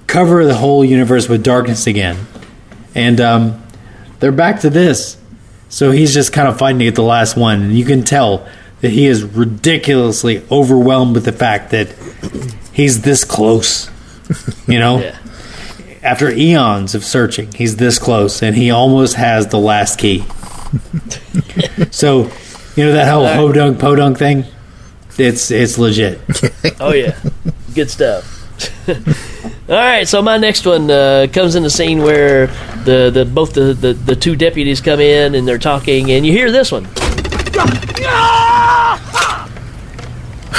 cover 0.06 0.44
the 0.44 0.54
whole 0.54 0.84
universe 0.84 1.28
with 1.28 1.42
darkness 1.42 1.86
again. 1.86 2.26
And 2.94 3.20
um, 3.20 3.62
they're 4.20 4.32
back 4.32 4.60
to 4.60 4.70
this. 4.70 5.16
So 5.68 5.90
he's 5.90 6.14
just 6.14 6.32
kind 6.32 6.46
of 6.46 6.56
fighting 6.56 6.78
to 6.78 6.84
get 6.84 6.94
the 6.94 7.02
last 7.02 7.36
one. 7.36 7.62
And 7.62 7.76
you 7.76 7.84
can 7.84 8.04
tell 8.04 8.48
that 8.84 8.90
he 8.90 9.06
is 9.06 9.24
ridiculously 9.24 10.42
overwhelmed 10.50 11.14
with 11.14 11.24
the 11.24 11.32
fact 11.32 11.70
that 11.70 11.88
he's 12.70 13.00
this 13.00 13.24
close. 13.24 13.90
You 14.68 14.78
know? 14.78 14.98
Yeah. 15.04 15.18
After 16.02 16.30
eons 16.30 16.94
of 16.94 17.02
searching, 17.02 17.50
he's 17.52 17.78
this 17.78 17.98
close 17.98 18.42
and 18.42 18.54
he 18.54 18.70
almost 18.70 19.14
has 19.14 19.46
the 19.46 19.58
last 19.58 19.98
key. 19.98 20.18
so, 21.90 22.30
you 22.76 22.84
know 22.84 22.92
that 22.92 23.10
whole 23.10 23.26
ho 23.26 23.50
dunk 23.50 23.78
po 23.78 23.96
dunk 23.96 24.18
thing? 24.18 24.44
It's 25.16 25.50
it's 25.50 25.78
legit. 25.78 26.20
Oh 26.78 26.92
yeah, 26.92 27.18
good 27.74 27.90
stuff. 27.90 28.34
All 29.66 29.76
right, 29.76 30.06
so 30.06 30.20
my 30.20 30.36
next 30.36 30.66
one 30.66 30.90
uh, 30.90 31.26
comes 31.32 31.54
in 31.54 31.62
the 31.62 31.70
scene 31.70 32.02
where 32.02 32.48
the, 32.84 33.10
the 33.10 33.24
both 33.24 33.54
the, 33.54 33.72
the, 33.72 33.94
the 33.94 34.14
two 34.14 34.36
deputies 34.36 34.82
come 34.82 35.00
in 35.00 35.34
and 35.34 35.48
they're 35.48 35.56
talking, 35.56 36.10
and 36.10 36.26
you 36.26 36.32
hear 36.32 36.52
this 36.52 36.70
one. 36.70 36.86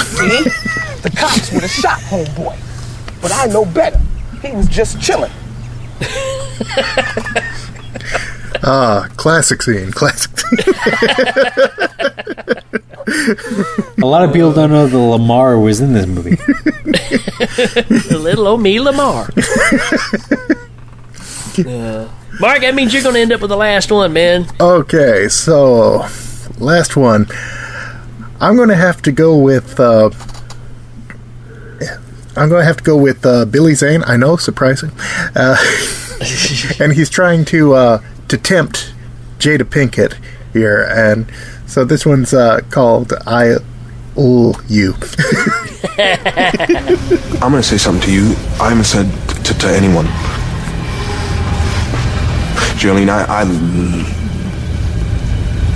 See? 0.03 0.43
The 1.01 1.09
cops 1.15 1.51
would 1.51 1.61
have 1.61 1.71
shot 1.71 1.99
homeboy. 1.99 2.57
But 3.21 3.31
I 3.33 3.47
know 3.47 3.65
better. 3.65 3.99
He 4.41 4.51
was 4.51 4.67
just 4.67 5.01
chilling. 5.01 5.31
Ah, 8.67 9.07
classic 9.15 9.61
scene. 9.61 9.91
Classic. 9.91 10.31
Scene. 10.39 10.57
A 14.01 14.05
lot 14.05 14.23
of 14.23 14.33
people 14.33 14.51
don't 14.51 14.71
know 14.71 14.87
that 14.87 14.97
Lamar 14.97 15.59
was 15.59 15.81
in 15.81 15.93
this 15.93 16.07
movie. 16.07 16.35
The 16.35 18.17
little 18.19 18.47
old 18.47 18.61
me 18.61 18.79
Lamar. 18.79 19.29
Uh, 21.57 22.09
Mark, 22.39 22.61
that 22.61 22.73
means 22.73 22.91
you're 22.93 23.03
going 23.03 23.15
to 23.15 23.21
end 23.21 23.31
up 23.31 23.41
with 23.41 23.49
the 23.51 23.57
last 23.57 23.91
one, 23.91 24.13
man. 24.13 24.47
Okay, 24.59 25.27
so 25.29 26.07
last 26.57 26.97
one. 26.97 27.27
I'm 28.45 28.55
going 28.55 28.69
to 28.69 28.75
have 28.75 29.01
to 29.01 29.11
go 29.11 29.35
with. 29.39 29.79
Uh, 29.79 30.11
I'm 32.37 32.47
going 32.47 32.61
to 32.61 32.65
have 32.65 32.77
to 32.77 32.83
go 32.83 32.95
with 32.95 33.25
uh, 33.25 33.45
Billy 33.45 33.73
Zane. 33.73 34.03
I 34.05 34.17
know, 34.17 34.35
surprising, 34.37 34.91
uh, 35.35 35.57
and 36.79 36.93
he's 36.93 37.09
trying 37.09 37.43
to 37.45 37.73
uh, 37.73 38.03
to 38.27 38.37
tempt 38.37 38.93
Jada 39.39 39.63
Pinkett 39.63 40.13
here, 40.53 40.83
and 40.83 41.25
so 41.65 41.83
this 41.85 42.05
one's 42.05 42.35
uh, 42.35 42.59
called 42.69 43.13
"I 43.25 43.55
Owe 44.15 44.53
You." 44.67 44.93
I'm 47.41 47.51
gonna 47.51 47.63
say 47.63 47.77
something 47.79 48.03
to 48.03 48.11
you 48.13 48.35
I 48.59 48.69
haven't 48.69 48.83
said 48.83 49.09
to, 49.45 49.53
to 49.57 49.67
anyone. 49.69 50.05
Jeryline, 52.77 53.09
I, 53.09 53.25
I 53.25 53.41
l- 53.41 54.05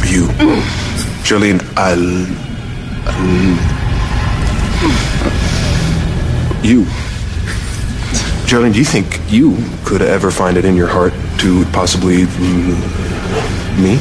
you. 0.08 0.28
Jeryline, 1.26 1.62
I 1.76 1.94
l- 1.94 2.28
l- 2.28 2.49
you. 6.64 6.84
Jeryline, 8.46 8.74
do 8.74 8.80
you 8.80 8.86
think 8.86 9.20
you 9.32 9.58
could 9.86 10.02
ever 10.02 10.32
find 10.32 10.58
it 10.58 10.66
in 10.66 10.76
your 10.76 10.88
heart 10.88 11.14
to 11.40 11.66
possibly 11.66 12.24
l- 12.24 12.30
me? 13.80 14.00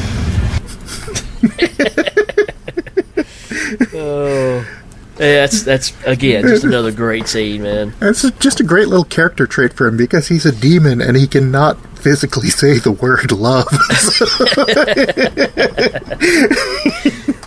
Oh, 3.93 4.65
yeah, 5.19 5.45
that's 5.45 5.63
that's 5.63 5.93
again 6.05 6.43
just 6.47 6.63
another 6.63 6.91
great 6.91 7.27
scene, 7.27 7.63
man. 7.63 7.93
It's 8.01 8.29
just 8.39 8.59
a 8.59 8.63
great 8.63 8.87
little 8.87 9.03
character 9.05 9.45
trait 9.45 9.73
for 9.73 9.87
him 9.87 9.97
because 9.97 10.27
he's 10.29 10.45
a 10.45 10.51
demon 10.51 11.01
and 11.01 11.15
he 11.15 11.27
cannot 11.27 11.77
physically 11.99 12.49
say 12.49 12.79
the 12.79 12.91
word 12.91 13.31
love. 13.31 13.67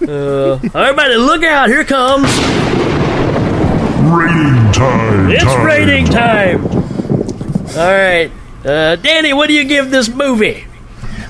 Uh, 0.03 0.59
everybody, 0.74 1.14
look 1.16 1.42
out! 1.44 1.68
Here 1.68 1.84
comes 1.84 2.26
Rating 4.11 4.72
time. 4.72 5.30
it's 5.30 5.44
time. 5.44 5.66
rating 5.66 6.07
time. 6.07 6.66
All 7.78 7.92
right, 7.92 8.30
uh, 8.64 8.96
Danny, 8.96 9.32
what 9.32 9.46
do 9.46 9.55
you 9.55 9.64
give 9.64 9.90
this 9.90 10.09
movie? 10.09 10.66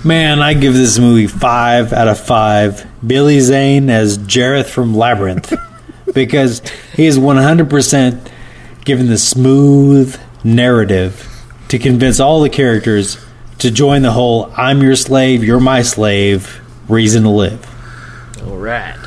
Man, 0.04 0.40
I 0.40 0.54
give 0.54 0.74
this 0.74 0.98
movie 0.98 1.26
five 1.28 1.92
out 1.92 2.08
of 2.08 2.18
five. 2.18 2.86
Billy 3.06 3.40
Zane 3.40 3.90
as 3.90 4.18
Jareth 4.18 4.66
from 4.66 4.94
Labyrinth 4.96 5.52
because 6.14 6.62
he 6.94 7.06
is 7.06 7.18
100% 7.18 8.30
given 8.84 9.06
the 9.08 9.18
smooth 9.18 10.18
narrative 10.42 11.28
to 11.72 11.78
convince 11.78 12.20
all 12.20 12.42
the 12.42 12.50
characters 12.50 13.16
to 13.56 13.70
join 13.70 14.02
the 14.02 14.10
whole 14.10 14.52
I'm 14.58 14.82
your 14.82 14.94
slave, 14.94 15.42
you're 15.42 15.58
my 15.58 15.80
slave 15.80 16.60
reason 16.86 17.22
to 17.22 17.30
live. 17.30 17.66
All 18.46 18.58
right, 18.58 18.98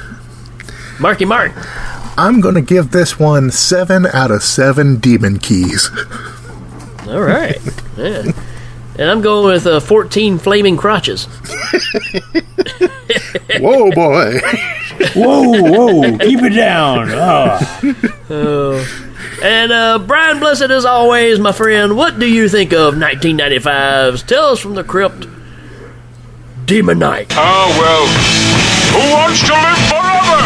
Marky 1.00 1.26
Mark. 1.26 1.52
I'm 2.18 2.42
going 2.42 2.56
to 2.56 2.62
give 2.62 2.90
this 2.90 3.20
one 3.20 3.52
seven 3.52 4.08
out 4.08 4.32
of 4.32 4.42
seven 4.42 4.98
demon 4.98 5.38
keys. 5.38 5.92
All 7.08 7.22
right, 7.22 7.60
yeah. 7.98 8.32
And 8.98 9.12
I'm 9.12 9.22
going 9.22 9.46
with 9.46 9.68
uh, 9.68 9.80
14 9.80 10.40
flaming 10.40 10.76
crotches. 10.76 11.26
Whoa, 13.60 13.92
boy. 13.92 14.40
Whoa, 15.14 15.62
whoa, 15.62 16.18
keep 16.18 16.42
it 16.42 16.56
down. 16.56 17.10
Oh. 17.12 17.60
Oh. 18.30 19.05
And 19.46 19.72
uh, 19.72 20.00
Brian 20.00 20.40
Blessed, 20.40 20.72
as 20.72 20.86
always, 20.86 21.38
my 21.38 21.52
friend, 21.52 21.96
what 21.96 22.18
do 22.18 22.26
you 22.26 22.50
think 22.50 22.74
of 22.74 22.96
1995's 22.96 24.24
Tales 24.24 24.60
from 24.60 24.74
the 24.74 24.84
Crypt 24.84 25.28
Demon 26.66 26.98
Knight? 26.98 27.28
Oh, 27.30 27.76
well. 27.78 28.08
Who 28.90 28.98
wants 29.14 29.42
to 29.42 29.54
live 29.54 29.78
forever? 29.88 30.42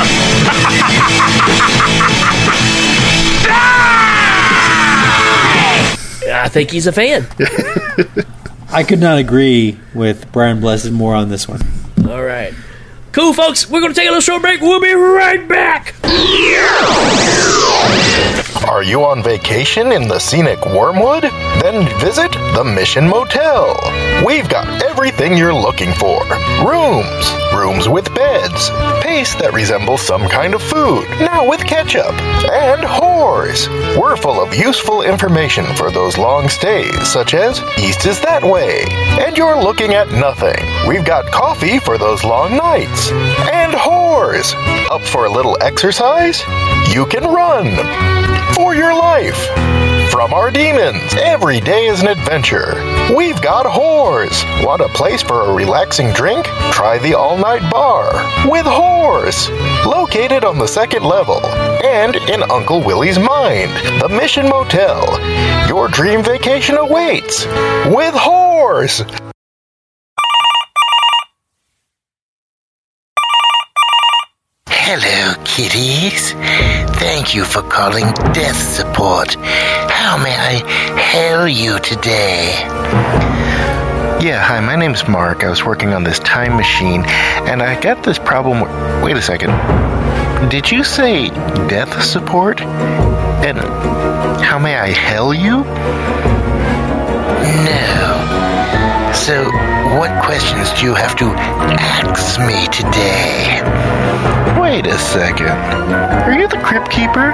I 6.32 6.50
think 6.50 6.72
he's 6.72 6.86
a 6.86 6.92
fan. 6.92 7.26
I 8.70 8.84
could 8.84 9.00
not 9.00 9.18
agree 9.18 9.80
with 9.94 10.30
Brian 10.34 10.60
Blessed 10.60 10.92
more 10.92 11.16
on 11.16 11.30
this 11.30 11.48
one. 11.48 11.62
All 12.06 12.22
right. 12.22 12.54
Cool, 13.14 13.32
folks. 13.32 13.70
We're 13.70 13.80
going 13.80 13.94
to 13.94 13.98
take 13.98 14.10
a 14.10 14.12
little 14.12 14.20
short 14.20 14.42
break. 14.42 14.60
We'll 14.60 14.82
be 14.82 14.92
right 14.92 15.48
back. 15.48 15.96
Are 18.70 18.84
you 18.84 19.04
on 19.04 19.24
vacation 19.24 19.92
in 19.92 20.08
the 20.08 20.20
scenic 20.20 20.64
Wormwood? 20.64 21.24
Then 21.24 21.88
visit 22.00 22.32
the 22.32 22.64
Mission 22.64 23.10
Motel. 23.10 23.76
We've 24.24 24.48
got 24.48 24.84
everything 24.84 25.36
you're 25.36 25.56
looking 25.56 25.92
for 25.94 26.24
rooms, 26.64 27.34
rooms 27.52 27.90
with 27.90 28.14
beds, 28.14 28.70
paste 29.02 29.40
that 29.40 29.54
resembles 29.54 30.04
some 30.04 30.30
kind 30.30 30.54
of 30.54 30.62
food, 30.62 31.10
now 31.20 31.50
with 31.50 31.66
ketchup, 31.66 32.14
and 32.52 32.84
whores. 32.84 33.68
We're 34.00 34.16
full 34.16 34.40
of 34.40 34.54
useful 34.54 35.02
information 35.02 35.66
for 35.76 35.90
those 35.90 36.20
long 36.20 36.48
stays, 36.48 37.12
such 37.12 37.34
as 37.34 37.60
East 37.80 38.06
is 38.06 38.22
that 38.22 38.44
way, 38.44 38.86
and 39.20 39.36
you're 39.36 39.60
looking 39.60 39.96
at 39.96 40.12
nothing. 40.12 40.64
We've 40.88 41.06
got 41.06 41.32
coffee 41.32 41.80
for 41.80 41.98
those 41.98 42.24
long 42.24 42.56
nights, 42.56 43.10
and 43.12 43.74
whores. 43.74 44.54
Up 44.92 45.02
for 45.02 45.26
a 45.26 45.32
little 45.32 45.58
exercise? 45.60 46.40
You 46.94 47.08
can 47.08 47.24
run 47.24 48.29
for 48.60 48.76
your 48.76 48.94
life. 48.94 49.40
From 50.12 50.34
our 50.34 50.52
demons, 50.52 51.14
every 51.16 51.62
day 51.62 51.86
is 51.86 52.02
an 52.02 52.08
adventure. 52.08 52.74
We've 53.16 53.42
got 53.42 53.66
whores. 53.66 54.44
Want 54.66 54.82
a 54.82 54.90
place 54.90 55.22
for 55.22 55.50
a 55.50 55.54
relaxing 55.54 56.12
drink? 56.12 56.46
Try 56.74 56.98
the 56.98 57.14
all 57.14 57.38
night 57.38 57.62
bar 57.72 58.12
with 58.50 58.66
whores. 58.66 59.48
Located 59.86 60.44
on 60.44 60.58
the 60.58 60.68
second 60.68 61.04
level 61.04 61.46
and 61.86 62.18
in 62.18 62.44
Uncle 62.52 62.84
Willie's 62.84 63.18
mind, 63.18 63.72
the 64.02 64.10
Mission 64.10 64.50
Motel. 64.50 65.06
Your 65.70 65.88
dream 65.88 66.22
vacation 66.22 66.76
awaits 66.76 67.46
with 67.86 68.14
whores. 68.14 69.29
Hello, 74.92 75.36
kitties. 75.46 76.32
Thank 76.98 77.36
you 77.36 77.46
for 77.46 77.62
calling 77.62 78.12
Death 78.34 78.58
Support. 78.58 79.36
How 79.36 80.18
may 80.18 80.36
I 80.36 80.68
help 81.00 81.52
you 81.56 81.78
today? 81.78 82.54
Yeah, 84.20 84.44
hi, 84.44 84.60
my 84.62 84.76
name's 84.76 85.08
Mark. 85.08 85.44
I 85.44 85.50
was 85.52 85.64
working 85.64 85.94
on 85.94 86.04
this 86.04 86.18
time 86.18 86.58
machine, 86.58 87.04
and 87.48 87.62
I 87.62 87.80
got 87.80 88.04
this 88.04 88.18
problem. 88.18 88.62
Wait 89.04 89.16
a 89.16 89.22
second. 89.22 89.52
Did 90.50 90.72
you 90.72 90.84
say 90.84 91.30
death 91.70 92.04
support? 92.04 92.60
And 92.60 93.60
how 94.42 94.58
may 94.58 94.76
I 94.76 94.88
hell 94.88 95.36
you? 95.36 95.66
No. 97.64 98.19
So, 99.26 99.44
what 100.00 100.24
questions 100.24 100.72
do 100.74 100.86
you 100.86 100.96
have 100.96 101.16
to 101.18 101.26
ask 101.26 102.40
me 102.40 102.66
today? 102.70 103.62
Wait 104.60 104.88
a 104.88 104.98
second. 104.98 105.48
Are 105.50 106.34
you 106.34 106.48
the 106.48 106.58
Crypt 106.58 106.90
Keeper? 106.90 107.32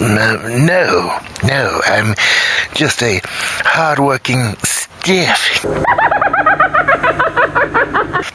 No, 0.00 0.36
no, 0.64 1.18
no. 1.44 1.80
I'm 1.86 2.14
just 2.74 3.02
a 3.02 3.20
hardworking 3.24 4.54
stiff. 4.62 5.62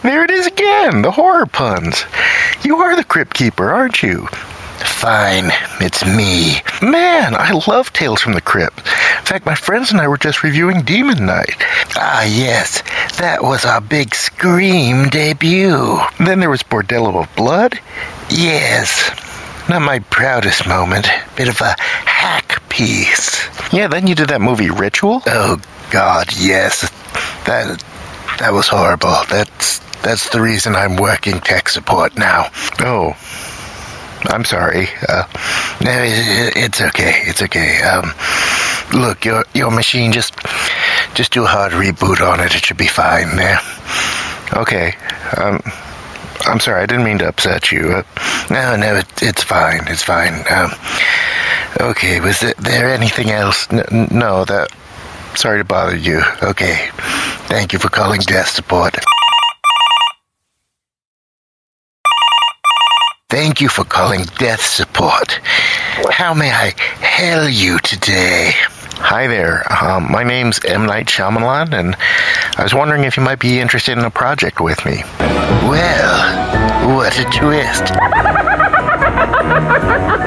There 0.01 0.23
it 0.23 0.31
is 0.31 0.47
again, 0.47 1.01
the 1.01 1.11
horror 1.11 1.45
puns. 1.45 2.03
You 2.63 2.77
are 2.77 2.95
the 2.95 3.03
Crypt 3.03 3.33
Keeper, 3.33 3.71
aren't 3.71 4.03
you? 4.03 4.27
Fine, 4.81 5.51
it's 5.79 6.05
me. 6.05 6.61
Man, 6.81 7.35
I 7.35 7.51
love 7.67 7.91
Tales 7.93 8.21
from 8.21 8.33
the 8.33 8.41
Crypt. 8.41 8.79
In 8.79 9.25
fact, 9.25 9.45
my 9.45 9.55
friends 9.55 9.91
and 9.91 10.01
I 10.01 10.07
were 10.07 10.17
just 10.17 10.43
reviewing 10.43 10.81
Demon 10.81 11.25
Knight. 11.25 11.55
Ah, 11.95 12.23
yes, 12.23 12.81
that 13.17 13.43
was 13.43 13.65
our 13.65 13.81
big 13.81 14.15
Scream 14.15 15.09
debut. 15.09 15.99
Then 16.19 16.39
there 16.39 16.49
was 16.49 16.63
Bordello 16.63 17.21
of 17.23 17.35
Blood. 17.35 17.79
Yes, 18.29 19.11
not 19.69 19.81
my 19.81 19.99
proudest 19.99 20.67
moment. 20.67 21.07
Bit 21.35 21.47
of 21.47 21.61
a 21.61 21.75
hack 21.79 22.61
piece. 22.69 23.47
Yeah, 23.71 23.87
then 23.87 24.07
you 24.07 24.15
did 24.15 24.29
that 24.29 24.41
movie 24.41 24.69
Ritual. 24.69 25.21
Oh 25.27 25.61
God, 25.91 26.27
yes. 26.37 26.89
That 27.45 27.83
that 28.39 28.53
was 28.53 28.67
horrible. 28.67 29.15
That's 29.29 29.79
that's 30.01 30.29
the 30.29 30.41
reason 30.41 30.75
I'm 30.75 30.95
working 30.95 31.39
tech 31.39 31.69
support 31.69 32.17
now. 32.17 32.47
Oh, 32.79 33.13
I'm 34.25 34.43
sorry. 34.45 34.87
Uh, 35.07 35.23
it's 35.81 36.81
okay. 36.81 37.21
It's 37.25 37.41
okay. 37.41 37.81
Um, 37.81 38.13
look, 38.93 39.23
your 39.25 39.45
your 39.53 39.71
machine 39.71 40.11
just 40.11 40.33
just 41.15 41.31
do 41.31 41.43
a 41.43 41.47
hard 41.47 41.71
reboot 41.71 42.19
on 42.21 42.39
it. 42.39 42.53
It 42.55 42.63
should 42.65 42.77
be 42.77 42.87
fine. 42.87 43.35
There. 43.37 43.59
okay. 44.53 44.93
Um, 45.37 45.61
I'm 46.41 46.59
sorry. 46.59 46.83
I 46.83 46.85
didn't 46.85 47.05
mean 47.05 47.19
to 47.19 47.27
upset 47.27 47.71
you. 47.71 47.91
Uh, 47.91 48.03
No, 48.49 48.75
no, 48.75 48.95
it, 48.95 49.07
it's 49.21 49.43
fine. 49.43 49.87
It's 49.87 50.03
fine. 50.03 50.33
Um, 50.49 50.71
okay. 51.79 52.19
Was 52.19 52.39
there, 52.39 52.89
anything 52.93 53.29
else? 53.29 53.67
n- 53.71 54.07
no, 54.11 54.45
that. 54.45 54.69
Sorry 55.35 55.59
to 55.59 55.63
bother 55.63 55.95
you. 55.95 56.21
Okay. 56.41 56.89
Thank 57.47 57.71
you 57.71 57.79
for 57.79 57.89
calling 57.89 58.19
death 58.21 58.47
support. 58.49 58.95
Thank 63.29 63.61
you 63.61 63.69
for 63.69 63.83
calling 63.83 64.23
death 64.39 64.59
support. 64.59 65.33
How 66.09 66.33
may 66.33 66.49
I 66.49 66.73
help 66.99 67.51
you 67.53 67.77
today? 67.77 68.53
Hi 69.01 69.27
there. 69.27 69.71
Um, 69.71 70.11
my 70.11 70.23
name's 70.23 70.59
M. 70.65 70.87
Night 70.87 71.05
Shyamalan, 71.05 71.71
and 71.73 71.95
I 72.57 72.63
was 72.63 72.73
wondering 72.73 73.03
if 73.03 73.17
you 73.17 73.23
might 73.23 73.39
be 73.39 73.59
interested 73.59 73.99
in 73.99 74.03
a 74.03 74.09
project 74.09 74.59
with 74.59 74.83
me. 74.83 75.03
Well, 75.69 76.97
what 76.97 77.19
a 77.19 77.25
twist. 77.25 77.93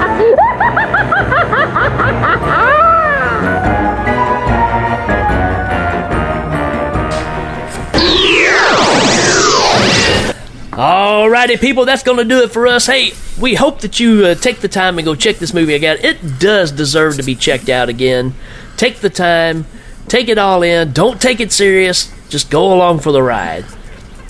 Alrighty, 10.83 11.61
people, 11.61 11.85
that's 11.85 12.03
going 12.03 12.19
to 12.19 12.25
do 12.25 12.43
it 12.43 12.51
for 12.51 12.67
us. 12.67 12.87
Hey, 12.87 13.13
we 13.41 13.55
hope 13.55 13.83
that 13.83 14.01
you 14.01 14.27
uh, 14.27 14.35
take 14.35 14.59
the 14.59 14.67
time 14.67 14.99
and 14.99 15.05
go 15.05 15.15
check 15.15 15.37
this 15.37 15.55
movie 15.55 15.75
again. 15.75 15.99
It 16.03 16.41
does 16.41 16.73
deserve 16.73 17.19
to 17.19 17.23
be 17.23 17.37
checked 17.37 17.69
out 17.69 17.89
again. 17.89 18.35
Take 18.77 18.97
the 18.97 19.09
time, 19.09 19.65
take 20.09 20.29
it 20.29 20.39
all 20.39 20.65
in. 20.65 20.93
Don't 20.93 21.23
take 21.23 21.39
it 21.39 21.53
serious. 21.53 22.13
Just 22.29 22.51
go 22.51 22.75
along 22.75 22.99
for 22.99 23.13
the 23.13 23.23
ride. 23.23 23.65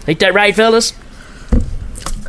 Ain't 0.06 0.20
that 0.20 0.34
right, 0.34 0.54
fellas? 0.54 0.92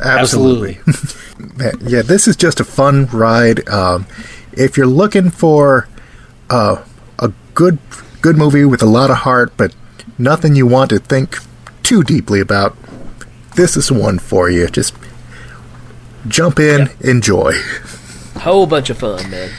Absolutely. 0.02 0.78
yeah, 1.86 2.00
this 2.00 2.26
is 2.26 2.34
just 2.34 2.60
a 2.60 2.64
fun 2.64 3.04
ride. 3.08 3.68
Um, 3.68 4.06
if 4.54 4.78
you're 4.78 4.86
looking 4.86 5.28
for 5.28 5.86
uh, 6.48 6.82
a 7.18 7.30
good 7.52 7.78
good 8.22 8.38
movie 8.38 8.64
with 8.64 8.80
a 8.80 8.86
lot 8.86 9.10
of 9.10 9.18
heart, 9.18 9.52
but 9.58 9.74
nothing 10.16 10.56
you 10.56 10.66
want 10.66 10.88
to 10.88 10.98
think 10.98 11.36
too 11.82 12.02
deeply 12.02 12.40
about, 12.40 12.74
this 13.54 13.76
is 13.76 13.90
one 13.90 14.18
for 14.18 14.50
you. 14.50 14.68
Just 14.68 14.94
jump 16.28 16.58
in, 16.58 16.90
enjoy. 17.00 17.54
Whole 18.36 18.66
bunch 18.66 18.90
of 18.90 18.98
fun, 18.98 19.30
man. 19.30 19.50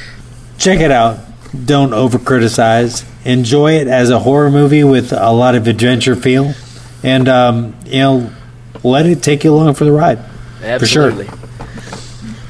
Check 0.58 0.80
it 0.80 0.92
out. 0.92 1.20
Don't 1.66 1.94
over 1.94 2.20
criticize. 2.20 3.06
Enjoy 3.24 3.74
it 3.74 3.88
as 3.88 4.10
a 4.10 4.20
horror 4.20 4.52
movie 4.52 4.84
with 4.84 5.12
a 5.14 5.32
lot 5.32 5.56
of 5.56 5.68
adventure 5.68 6.16
feel, 6.16 6.54
and 7.04 7.28
um, 7.28 7.76
you 7.86 8.00
know, 8.00 8.32
let 8.84 9.06
it 9.06 9.24
take 9.24 9.44
you 9.44 9.54
along 9.54 9.74
for 9.76 9.86
the 9.86 9.92
ride. 9.92 10.20
Absolutely. 10.62 11.28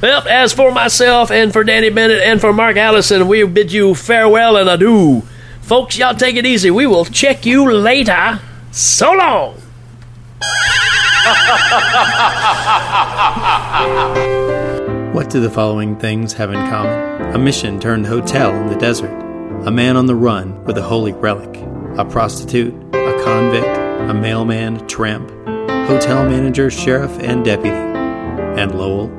Well, 0.02 0.28
as 0.28 0.54
for 0.54 0.72
myself 0.72 1.32
and 1.32 1.54
for 1.54 1.64
Danny 1.64 1.90
Bennett 1.90 2.22
and 2.22 2.42
for 2.42 2.54
Mark 2.54 2.78
Allison, 2.78 3.28
we 3.28 3.44
bid 3.44 3.72
you 3.72 3.96
farewell 3.96 4.58
and 4.58 4.70
adieu. 4.70 5.24
Folks, 5.62 5.98
y'all 5.98 6.14
take 6.14 6.36
it 6.36 6.46
easy. 6.46 6.70
We 6.70 6.86
will 6.86 7.06
check 7.06 7.46
you 7.46 7.72
later. 7.72 8.40
So 8.72 9.14
long. 9.14 9.62
What 15.14 15.30
do 15.30 15.40
the 15.40 15.50
following 15.50 15.98
things 15.98 16.34
have 16.34 16.52
in 16.52 16.70
common? 16.70 17.34
A 17.34 17.38
mission 17.40 17.80
turned 17.80 18.06
hotel 18.06 18.54
in 18.54 18.68
the 18.68 18.76
desert, 18.76 19.12
a 19.66 19.72
man 19.72 19.98
on 19.98 20.06
the 20.06 20.14
run 20.14 20.64
with 20.66 20.78
a 20.78 20.84
holy 20.84 21.14
relic, 21.14 21.56
a 21.98 22.06
prostitute, 22.06 22.76
a 22.94 23.24
convict, 23.24 23.66
a 24.10 24.14
mailman, 24.14 24.86
tramp, 24.88 25.30
hotel 25.88 26.30
manager, 26.30 26.70
sheriff, 26.70 27.18
and 27.20 27.44
deputy. 27.44 27.76
And 27.76 28.78
Lowell, 28.78 29.10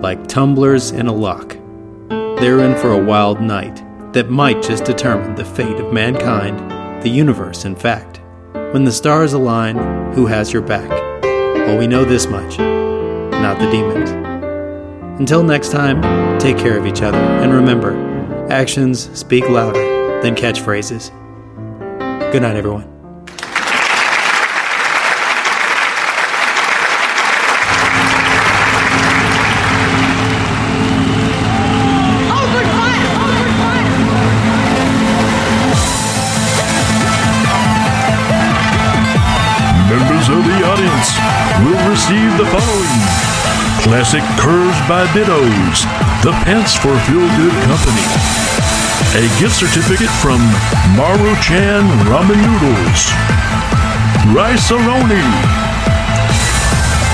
like 0.00 0.26
tumblers 0.26 0.90
in 0.90 1.06
a 1.06 1.12
lock, 1.12 1.56
they're 2.08 2.60
in 2.60 2.74
for 2.80 2.90
a 2.92 3.04
wild 3.04 3.40
night 3.40 3.84
that 4.14 4.30
might 4.30 4.62
just 4.62 4.84
determine 4.84 5.36
the 5.36 5.44
fate 5.44 5.78
of 5.78 5.92
mankind, 5.92 7.02
the 7.02 7.10
universe, 7.10 7.64
in 7.64 7.76
fact. 7.76 8.20
When 8.72 8.84
the 8.84 8.92
stars 8.92 9.32
align, 9.32 9.76
who 10.12 10.26
has 10.26 10.52
your 10.52 10.62
back? 10.62 11.09
We 11.78 11.86
know 11.86 12.04
this 12.04 12.26
much 12.26 12.58
not 13.40 13.58
the 13.58 13.70
demons. 13.70 14.10
Until 15.18 15.42
next 15.42 15.70
time, 15.70 16.38
take 16.38 16.58
care 16.58 16.78
of 16.78 16.86
each 16.86 17.02
other, 17.02 17.18
and 17.18 17.52
remember 17.52 17.92
actions 18.50 19.10
speak 19.18 19.48
louder 19.48 19.80
than 20.22 20.34
catchphrases. 20.34 21.10
Good 22.32 22.42
night, 22.42 22.56
everyone. 22.56 22.99
Classic 44.10 44.42
Curves 44.42 44.80
by 44.90 45.06
Dittos, 45.14 45.86
the 46.26 46.34
pants 46.42 46.74
for 46.74 46.90
Feel 47.06 47.22
Good 47.38 47.54
Company, 47.62 48.02
a 49.14 49.22
gift 49.38 49.54
certificate 49.54 50.10
from 50.18 50.42
Maruchan 50.98 51.86
Ramen 52.10 52.42
Noodles, 52.42 53.06
Rice-A-Roni. 54.34 55.22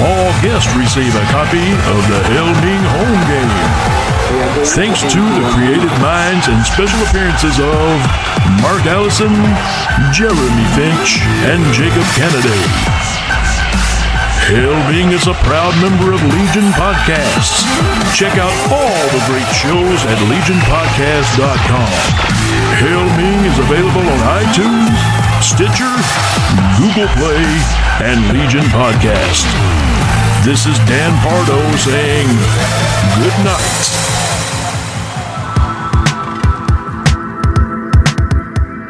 All 0.09 0.33
guests 0.41 0.73
receive 0.73 1.13
a 1.13 1.27
copy 1.29 1.69
of 1.69 2.01
the 2.09 2.21
Hail 2.33 2.49
Ming 2.65 2.85
home 2.89 3.23
game. 3.29 4.65
Thanks 4.73 5.03
to 5.05 5.21
the 5.21 5.45
creative 5.53 5.93
minds 6.01 6.49
and 6.49 6.65
special 6.65 6.97
appearances 7.05 7.61
of 7.61 8.01
Mark 8.65 8.89
Allison, 8.89 9.37
Jeremy 10.17 10.65
Finch, 10.73 11.21
and 11.45 11.61
Jacob 11.77 12.09
Kennedy. 12.17 13.16
Hail 14.47 14.79
Ming 14.87 15.11
is 15.11 15.27
a 15.27 15.35
proud 15.43 15.75
member 15.83 16.15
of 16.15 16.23
Legion 16.23 16.71
Podcasts. 16.79 17.67
Check 18.15 18.39
out 18.39 18.55
all 18.71 19.03
the 19.11 19.19
great 19.27 19.51
shows 19.51 19.99
at 20.07 20.19
legionpodcast.com. 20.31 21.91
Hail 22.79 23.07
Ming 23.19 23.43
is 23.43 23.59
available 23.59 24.07
on 24.07 24.21
iTunes, 24.39 24.95
Stitcher, 25.43 25.91
Google 26.79 27.11
Play, 27.19 27.43
and 28.07 28.23
Legion 28.39 28.63
Podcast. 28.71 29.51
This 30.45 30.65
is 30.67 30.79
Dan 30.87 31.11
Pardo 31.27 31.59
saying 31.77 32.29
good 33.19 33.35
night. 33.45 34.06